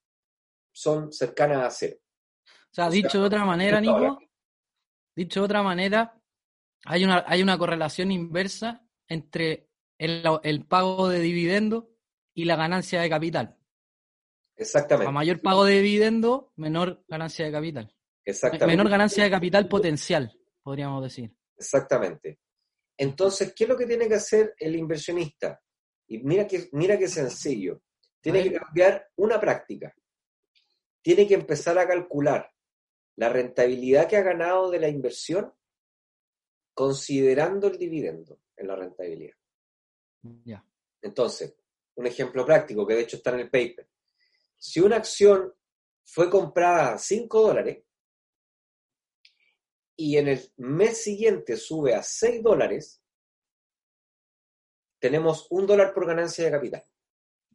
son 0.71 1.11
cercanas 1.11 1.65
a 1.65 1.69
cero. 1.71 1.97
O 2.45 2.73
sea, 2.73 2.89
dicho 2.89 3.19
de 3.19 3.25
otra 3.25 3.43
manera, 3.43 3.81
Nico, 3.81 4.17
dicho 5.13 5.41
de 5.41 5.45
otra 5.45 5.61
manera, 5.61 6.17
hay 6.85 7.03
una, 7.03 7.25
hay 7.27 7.43
una 7.43 7.57
correlación 7.57 8.09
inversa 8.09 8.87
entre 9.09 9.67
el, 9.97 10.23
el 10.43 10.65
pago 10.65 11.09
de 11.09 11.19
dividendo 11.19 11.89
y 12.33 12.45
la 12.45 12.55
ganancia 12.55 13.01
de 13.01 13.09
capital. 13.09 13.57
Exactamente. 14.55 15.09
A 15.09 15.11
mayor 15.11 15.41
pago 15.41 15.65
de 15.65 15.81
dividendo, 15.81 16.53
menor 16.55 17.03
ganancia 17.09 17.43
de 17.43 17.51
capital. 17.51 17.93
Exactamente. 18.25 18.67
Menor 18.67 18.89
ganancia 18.89 19.23
de 19.23 19.29
capital 19.29 19.67
potencial, 19.67 20.31
podríamos 20.61 21.03
decir. 21.03 21.35
Exactamente. 21.57 22.39
Entonces, 22.97 23.53
¿qué 23.55 23.63
es 23.65 23.69
lo 23.69 23.77
que 23.77 23.85
tiene 23.85 24.07
que 24.07 24.15
hacer 24.15 24.53
el 24.57 24.75
inversionista? 24.75 25.61
Y 26.07 26.19
mira 26.19 26.47
que, 26.47 26.69
mira 26.73 26.97
qué 26.97 27.07
sencillo. 27.07 27.81
Tiene 28.21 28.43
que 28.43 28.53
cambiar 28.53 29.09
una 29.17 29.39
práctica. 29.39 29.93
Tiene 31.01 31.27
que 31.27 31.33
empezar 31.33 31.77
a 31.77 31.87
calcular 31.87 32.49
la 33.17 33.29
rentabilidad 33.29 34.07
que 34.07 34.17
ha 34.17 34.23
ganado 34.23 34.71
de 34.71 34.79
la 34.79 34.87
inversión 34.87 35.53
considerando 36.73 37.67
el 37.67 37.77
dividendo 37.77 38.39
en 38.55 38.67
la 38.67 38.75
rentabilidad. 38.75 39.35
Ya. 40.45 40.65
Entonces, 41.01 41.55
un 41.95 42.07
ejemplo 42.07 42.45
práctico 42.45 42.87
que 42.87 42.95
de 42.95 43.01
hecho 43.01 43.17
está 43.17 43.31
en 43.31 43.41
el 43.41 43.49
paper. 43.49 43.87
Si 44.57 44.79
una 44.79 44.95
acción 44.95 45.53
fue 46.05 46.29
comprada 46.29 46.93
a 46.93 46.97
5 46.97 47.41
dólares 47.41 47.83
y 49.95 50.17
en 50.17 50.27
el 50.27 50.51
mes 50.57 51.03
siguiente 51.03 51.57
sube 51.57 51.93
a 51.93 52.03
6 52.03 52.41
dólares, 52.41 53.01
tenemos 54.99 55.47
un 55.49 55.67
dólar 55.67 55.93
por 55.93 56.07
ganancia 56.07 56.45
de 56.45 56.51
capital. 56.51 56.85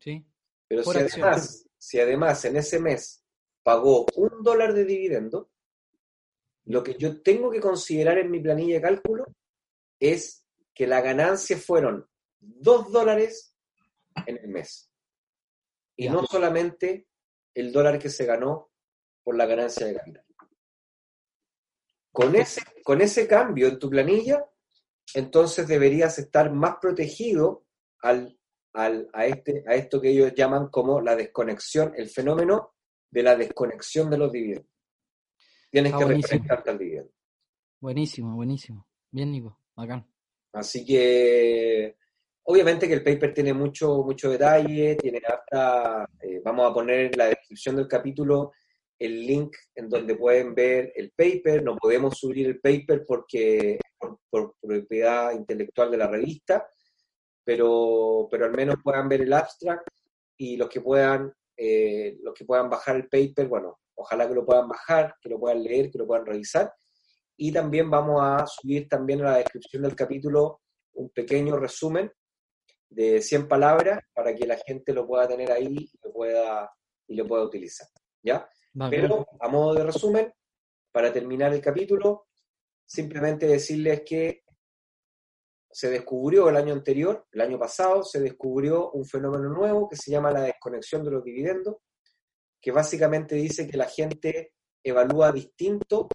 Sí. 0.00 0.24
Pero 0.68 0.84
si 0.84 0.98
además, 0.98 1.68
si 1.76 2.00
además 2.00 2.44
en 2.44 2.56
ese 2.56 2.78
mes 2.78 3.24
pagó 3.62 4.06
un 4.16 4.42
dólar 4.42 4.74
de 4.74 4.84
dividendo, 4.84 5.50
lo 6.66 6.82
que 6.82 6.94
yo 6.94 7.22
tengo 7.22 7.50
que 7.50 7.60
considerar 7.60 8.18
en 8.18 8.30
mi 8.30 8.40
planilla 8.40 8.74
de 8.74 8.82
cálculo 8.82 9.24
es 9.98 10.46
que 10.74 10.86
la 10.86 11.00
ganancia 11.00 11.56
fueron 11.56 12.08
dos 12.38 12.92
dólares 12.92 13.56
en 14.26 14.36
el 14.36 14.48
mes. 14.48 14.90
Y 15.96 16.08
no 16.08 16.24
solamente 16.26 17.08
el 17.54 17.72
dólar 17.72 17.98
que 17.98 18.10
se 18.10 18.26
ganó 18.26 18.70
por 19.24 19.36
la 19.36 19.46
ganancia 19.46 19.86
de 19.86 19.94
capital. 19.94 20.27
Con 22.18 22.34
ese, 22.34 22.62
con 22.82 23.00
ese 23.00 23.28
cambio 23.28 23.68
en 23.68 23.78
tu 23.78 23.88
planilla, 23.88 24.44
entonces 25.14 25.68
deberías 25.68 26.18
estar 26.18 26.52
más 26.52 26.74
protegido 26.80 27.64
al, 28.02 28.36
a, 28.72 29.24
este, 29.24 29.62
a 29.68 29.76
esto 29.76 30.00
que 30.00 30.10
ellos 30.10 30.34
llaman 30.34 30.66
como 30.66 31.00
la 31.00 31.14
desconexión, 31.14 31.92
el 31.96 32.08
fenómeno 32.08 32.74
de 33.08 33.22
la 33.22 33.36
desconexión 33.36 34.10
de 34.10 34.18
los 34.18 34.32
dividendos. 34.32 34.66
Tienes 35.70 35.92
ah, 35.92 35.98
que 35.98 36.04
refrescarte 36.06 36.70
al 36.70 36.78
dividendo. 36.78 37.12
Buenísimo, 37.78 38.34
buenísimo. 38.34 38.88
Bien, 39.12 39.30
Nico, 39.30 39.56
bacán. 39.76 40.04
Así 40.54 40.84
que, 40.84 41.98
obviamente 42.42 42.88
que 42.88 42.94
el 42.94 43.04
paper 43.04 43.32
tiene 43.32 43.54
mucho, 43.54 44.02
mucho 44.02 44.28
detalle, 44.28 44.96
tiene 44.96 45.20
hasta, 45.24 46.10
eh, 46.20 46.40
vamos 46.44 46.68
a 46.68 46.74
poner 46.74 47.12
en 47.12 47.12
la 47.16 47.26
descripción 47.26 47.76
del 47.76 47.86
capítulo 47.86 48.50
el 48.98 49.26
link 49.26 49.56
en 49.74 49.88
donde 49.88 50.16
pueden 50.16 50.54
ver 50.54 50.92
el 50.96 51.12
paper, 51.12 51.62
no 51.62 51.76
podemos 51.76 52.18
subir 52.18 52.46
el 52.46 52.60
paper 52.60 53.04
porque 53.06 53.78
por, 54.30 54.54
propiedad 54.60 55.32
intelectual 55.32 55.90
de 55.90 55.96
la 55.96 56.08
revista, 56.08 56.68
pero, 57.44 58.28
pero 58.30 58.46
al 58.46 58.52
menos 58.52 58.76
puedan 58.82 59.08
ver 59.08 59.22
el 59.22 59.32
abstract 59.32 59.88
y 60.36 60.56
los 60.56 60.68
que 60.68 60.80
puedan, 60.80 61.32
eh, 61.56 62.18
los 62.22 62.34
que 62.34 62.44
puedan 62.44 62.68
bajar 62.68 62.96
el 62.96 63.08
paper, 63.08 63.48
bueno, 63.48 63.78
ojalá 63.94 64.28
que 64.28 64.34
lo 64.34 64.44
puedan 64.44 64.68
bajar, 64.68 65.14
que 65.20 65.28
lo 65.28 65.38
puedan 65.38 65.62
leer, 65.62 65.90
que 65.90 65.98
lo 65.98 66.06
puedan 66.06 66.26
revisar. 66.26 66.72
Y 67.36 67.52
también 67.52 67.88
vamos 67.90 68.20
a 68.22 68.46
subir 68.46 68.88
también 68.88 69.20
a 69.20 69.30
la 69.30 69.38
descripción 69.38 69.82
del 69.82 69.94
capítulo 69.94 70.60
un 70.94 71.10
pequeño 71.10 71.56
resumen 71.56 72.10
de 72.90 73.22
100 73.22 73.48
palabras 73.48 74.00
para 74.12 74.34
que 74.34 74.46
la 74.46 74.56
gente 74.56 74.92
lo 74.92 75.06
pueda 75.06 75.28
tener 75.28 75.52
ahí 75.52 75.90
y 75.92 75.98
lo 76.02 76.12
pueda, 76.12 76.70
y 77.06 77.14
lo 77.14 77.26
pueda 77.26 77.44
utilizar. 77.44 77.86
¿Ya? 78.22 78.48
Pero 78.90 79.26
a 79.40 79.48
modo 79.48 79.74
de 79.74 79.84
resumen, 79.84 80.32
para 80.92 81.12
terminar 81.12 81.52
el 81.52 81.60
capítulo, 81.60 82.26
simplemente 82.84 83.46
decirles 83.46 84.02
que 84.06 84.44
se 85.70 85.90
descubrió 85.90 86.48
el 86.48 86.56
año 86.56 86.72
anterior, 86.72 87.26
el 87.32 87.40
año 87.40 87.58
pasado, 87.58 88.02
se 88.02 88.20
descubrió 88.20 88.90
un 88.92 89.04
fenómeno 89.04 89.48
nuevo 89.50 89.88
que 89.88 89.96
se 89.96 90.10
llama 90.10 90.30
la 90.30 90.42
desconexión 90.42 91.04
de 91.04 91.10
los 91.10 91.24
dividendos, 91.24 91.76
que 92.60 92.72
básicamente 92.72 93.34
dice 93.34 93.68
que 93.68 93.76
la 93.76 93.86
gente 93.86 94.52
evalúa 94.82 95.32
distinto 95.32 96.08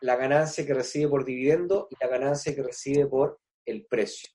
la 0.00 0.16
ganancia 0.16 0.66
que 0.66 0.74
recibe 0.74 1.08
por 1.08 1.24
dividendo 1.24 1.88
y 1.90 1.96
la 2.00 2.08
ganancia 2.08 2.54
que 2.54 2.62
recibe 2.62 3.06
por 3.06 3.40
el 3.64 3.86
precio. 3.86 4.30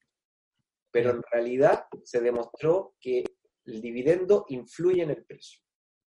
Pero 0.92 1.12
en 1.12 1.22
realidad 1.32 1.86
se 2.04 2.22
demostró 2.22 2.96
que 3.00 3.24
el 3.66 3.82
dividendo 3.82 4.46
influye 4.50 5.04
en 5.04 5.12
el 5.12 5.26
precio. 5.26 5.62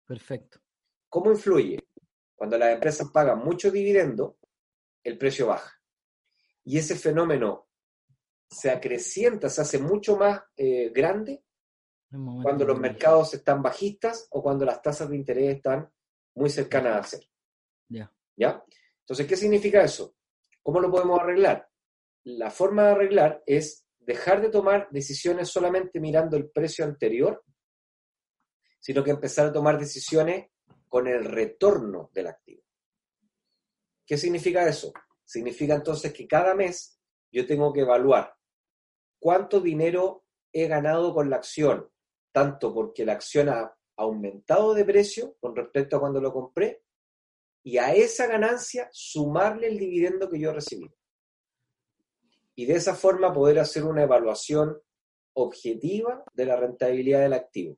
Perfecto. 0.05 0.59
¿Cómo 1.09 1.31
influye? 1.31 1.79
Cuando 2.35 2.57
las 2.57 2.73
empresas 2.73 3.09
pagan 3.11 3.39
mucho 3.39 3.71
dividendo, 3.71 4.37
el 5.03 5.17
precio 5.17 5.47
baja. 5.47 5.73
Y 6.63 6.77
ese 6.77 6.95
fenómeno 6.95 7.67
se 8.49 8.69
acrecienta, 8.69 9.49
se 9.49 9.61
hace 9.61 9.79
mucho 9.79 10.17
más 10.17 10.41
eh, 10.55 10.91
grande 10.93 11.43
cuando 12.09 12.63
los 12.65 12.79
mercados 12.79 13.33
están 13.33 13.61
bajistas 13.61 14.27
o 14.31 14.41
cuando 14.41 14.65
las 14.65 14.81
tasas 14.81 15.09
de 15.09 15.17
interés 15.17 15.57
están 15.57 15.89
muy 16.35 16.49
cercanas 16.49 16.97
a 16.97 17.03
cero. 17.03 17.27
Ya. 17.89 18.13
¿Ya? 18.35 18.63
Entonces, 19.01 19.27
¿qué 19.27 19.35
significa 19.35 19.83
eso? 19.83 20.15
¿Cómo 20.61 20.79
lo 20.79 20.89
podemos 20.89 21.19
arreglar? 21.19 21.69
La 22.23 22.49
forma 22.49 22.83
de 22.83 22.91
arreglar 22.91 23.43
es 23.45 23.85
dejar 23.99 24.41
de 24.41 24.49
tomar 24.49 24.87
decisiones 24.91 25.49
solamente 25.49 25.99
mirando 25.99 26.37
el 26.37 26.49
precio 26.49 26.85
anterior, 26.85 27.43
sino 28.79 29.03
que 29.03 29.11
empezar 29.11 29.47
a 29.47 29.53
tomar 29.53 29.77
decisiones 29.77 30.47
con 30.87 31.07
el 31.07 31.25
retorno 31.25 32.09
del 32.13 32.27
activo. 32.27 32.63
¿Qué 34.05 34.17
significa 34.17 34.67
eso? 34.67 34.93
Significa 35.25 35.75
entonces 35.75 36.13
que 36.13 36.27
cada 36.27 36.55
mes 36.55 36.99
yo 37.31 37.45
tengo 37.45 37.73
que 37.73 37.81
evaluar 37.81 38.33
cuánto 39.19 39.59
dinero 39.59 40.25
he 40.53 40.67
ganado 40.67 41.13
con 41.13 41.29
la 41.29 41.37
acción, 41.37 41.89
tanto 42.31 42.73
porque 42.73 43.05
la 43.05 43.13
acción 43.13 43.49
ha 43.49 43.75
aumentado 43.97 44.73
de 44.73 44.85
precio 44.85 45.35
con 45.39 45.55
respecto 45.55 45.97
a 45.97 45.99
cuando 45.99 46.21
lo 46.21 46.31
compré, 46.31 46.83
y 47.63 47.79
a 47.79 47.93
esa 47.93 48.27
ganancia 48.27 48.87
sumarle 48.93 49.67
el 49.67 49.77
dividendo 49.77 50.29
que 50.29 50.39
yo 50.39 50.53
recibí. 50.53 50.89
Y 52.55 52.65
de 52.65 52.75
esa 52.75 52.95
forma 52.95 53.33
poder 53.33 53.59
hacer 53.59 53.83
una 53.83 54.03
evaluación 54.03 54.81
objetiva 55.33 56.23
de 56.33 56.45
la 56.45 56.55
rentabilidad 56.55 57.21
del 57.21 57.33
activo 57.33 57.77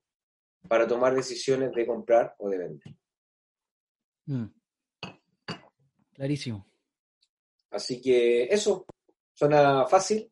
para 0.68 0.88
tomar 0.88 1.16
decisiones 1.16 1.72
de 1.72 1.88
comprar 1.88 2.36
o 2.38 2.50
de 2.50 2.58
vender. 2.60 2.99
Mm. 4.30 4.46
Clarísimo. 6.14 6.68
Así 7.72 8.00
que 8.00 8.44
eso 8.44 8.86
suena 9.34 9.88
fácil, 9.88 10.32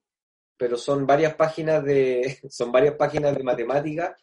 pero 0.56 0.78
son 0.78 1.08
varias 1.08 1.34
páginas 1.34 1.84
de 1.84 2.40
son 2.50 2.72
varias 2.72 2.96
páginas 2.96 3.36
de 3.36 3.44
matemática 3.44 4.16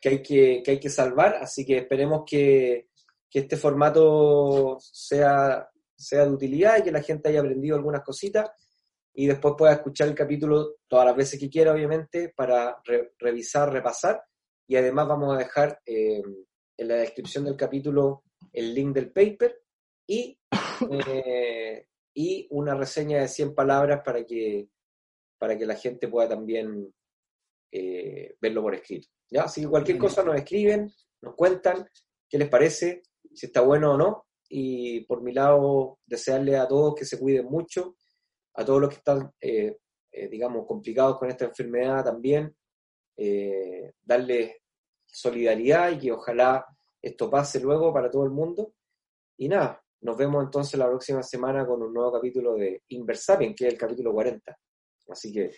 que 0.00 0.08
hay 0.08 0.22
que, 0.22 0.62
hay 0.64 0.78
que 0.78 0.88
salvar, 0.88 1.34
así 1.36 1.66
que 1.66 1.78
esperemos 1.78 2.22
que, 2.24 2.88
este 3.32 3.56
formato 3.56 4.78
sea, 4.80 5.68
sea 5.94 6.24
de 6.24 6.30
utilidad 6.30 6.78
y 6.78 6.82
que 6.82 6.92
la 6.92 7.02
gente 7.02 7.28
haya 7.28 7.40
aprendido 7.40 7.76
algunas 7.76 8.02
cositas 8.02 8.50
y 9.12 9.26
después 9.26 9.54
pueda 9.58 9.72
escuchar 9.74 10.08
el 10.08 10.14
capítulo 10.14 10.76
todas 10.88 11.06
las 11.06 11.16
veces 11.16 11.38
que 11.38 11.50
quiera, 11.50 11.72
obviamente, 11.72 12.32
para 12.34 12.76
revisar, 13.18 13.72
repasar 13.72 14.22
y 14.66 14.76
además 14.76 15.08
vamos 15.08 15.34
a 15.34 15.38
dejar 15.38 15.80
eh, 15.84 16.22
en 16.76 16.88
la 16.88 16.94
descripción 16.94 17.44
del 17.44 17.56
capítulo 17.56 18.24
el 18.52 18.74
link 18.74 18.94
del 18.94 19.12
paper 19.12 19.62
y, 20.06 20.38
eh, 21.08 21.86
y 22.14 22.46
una 22.50 22.74
reseña 22.74 23.20
de 23.20 23.28
100 23.28 23.54
palabras 23.54 24.02
para 24.04 24.24
que, 24.24 24.68
para 25.38 25.56
que 25.56 25.66
la 25.66 25.76
gente 25.76 26.08
pueda 26.08 26.28
también 26.28 26.92
eh, 27.70 28.36
verlo 28.40 28.62
por 28.62 28.74
escrito. 28.74 29.08
¿ya? 29.30 29.44
Así 29.44 29.62
que 29.62 29.68
cualquier 29.68 29.98
cosa 29.98 30.22
nos 30.22 30.36
escriben, 30.36 30.92
nos 31.22 31.34
cuentan 31.34 31.88
qué 32.28 32.38
les 32.38 32.48
parece, 32.48 33.02
si 33.32 33.46
está 33.46 33.60
bueno 33.60 33.92
o 33.92 33.96
no. 33.96 34.26
Y 34.48 35.04
por 35.04 35.22
mi 35.22 35.32
lado, 35.32 36.00
desearle 36.04 36.56
a 36.56 36.66
todos 36.66 36.96
que 36.96 37.04
se 37.04 37.18
cuiden 37.18 37.46
mucho, 37.46 37.94
a 38.54 38.64
todos 38.64 38.80
los 38.80 38.90
que 38.90 38.96
están, 38.96 39.32
digamos, 40.10 40.66
complicados 40.66 41.20
con 41.20 41.30
esta 41.30 41.44
enfermedad 41.44 42.04
también, 42.04 42.52
darles 44.02 44.56
solidaridad 45.06 45.92
y 45.92 45.98
que 45.98 46.10
ojalá 46.10 46.66
esto 47.02 47.30
pase 47.30 47.60
luego 47.60 47.92
para 47.92 48.10
todo 48.10 48.24
el 48.24 48.30
mundo. 48.30 48.74
Y 49.36 49.48
nada, 49.48 49.82
nos 50.02 50.16
vemos 50.16 50.44
entonces 50.44 50.78
la 50.78 50.86
próxima 50.86 51.22
semana 51.22 51.66
con 51.66 51.82
un 51.82 51.92
nuevo 51.92 52.12
capítulo 52.12 52.54
de 52.54 52.82
Inversapien, 52.88 53.54
que 53.54 53.66
es 53.66 53.72
el 53.72 53.78
capítulo 53.78 54.12
40. 54.12 54.58
Así 55.08 55.32
que 55.32 55.50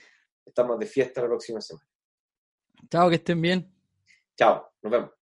estamos 0.44 0.78
de 0.78 0.86
fiesta 0.86 1.20
la 1.22 1.28
próxima 1.28 1.60
semana. 1.60 1.86
Chao, 2.90 3.08
que 3.08 3.16
estén 3.16 3.40
bien. 3.40 3.72
Chao, 4.36 4.72
nos 4.82 4.92
vemos. 4.92 5.21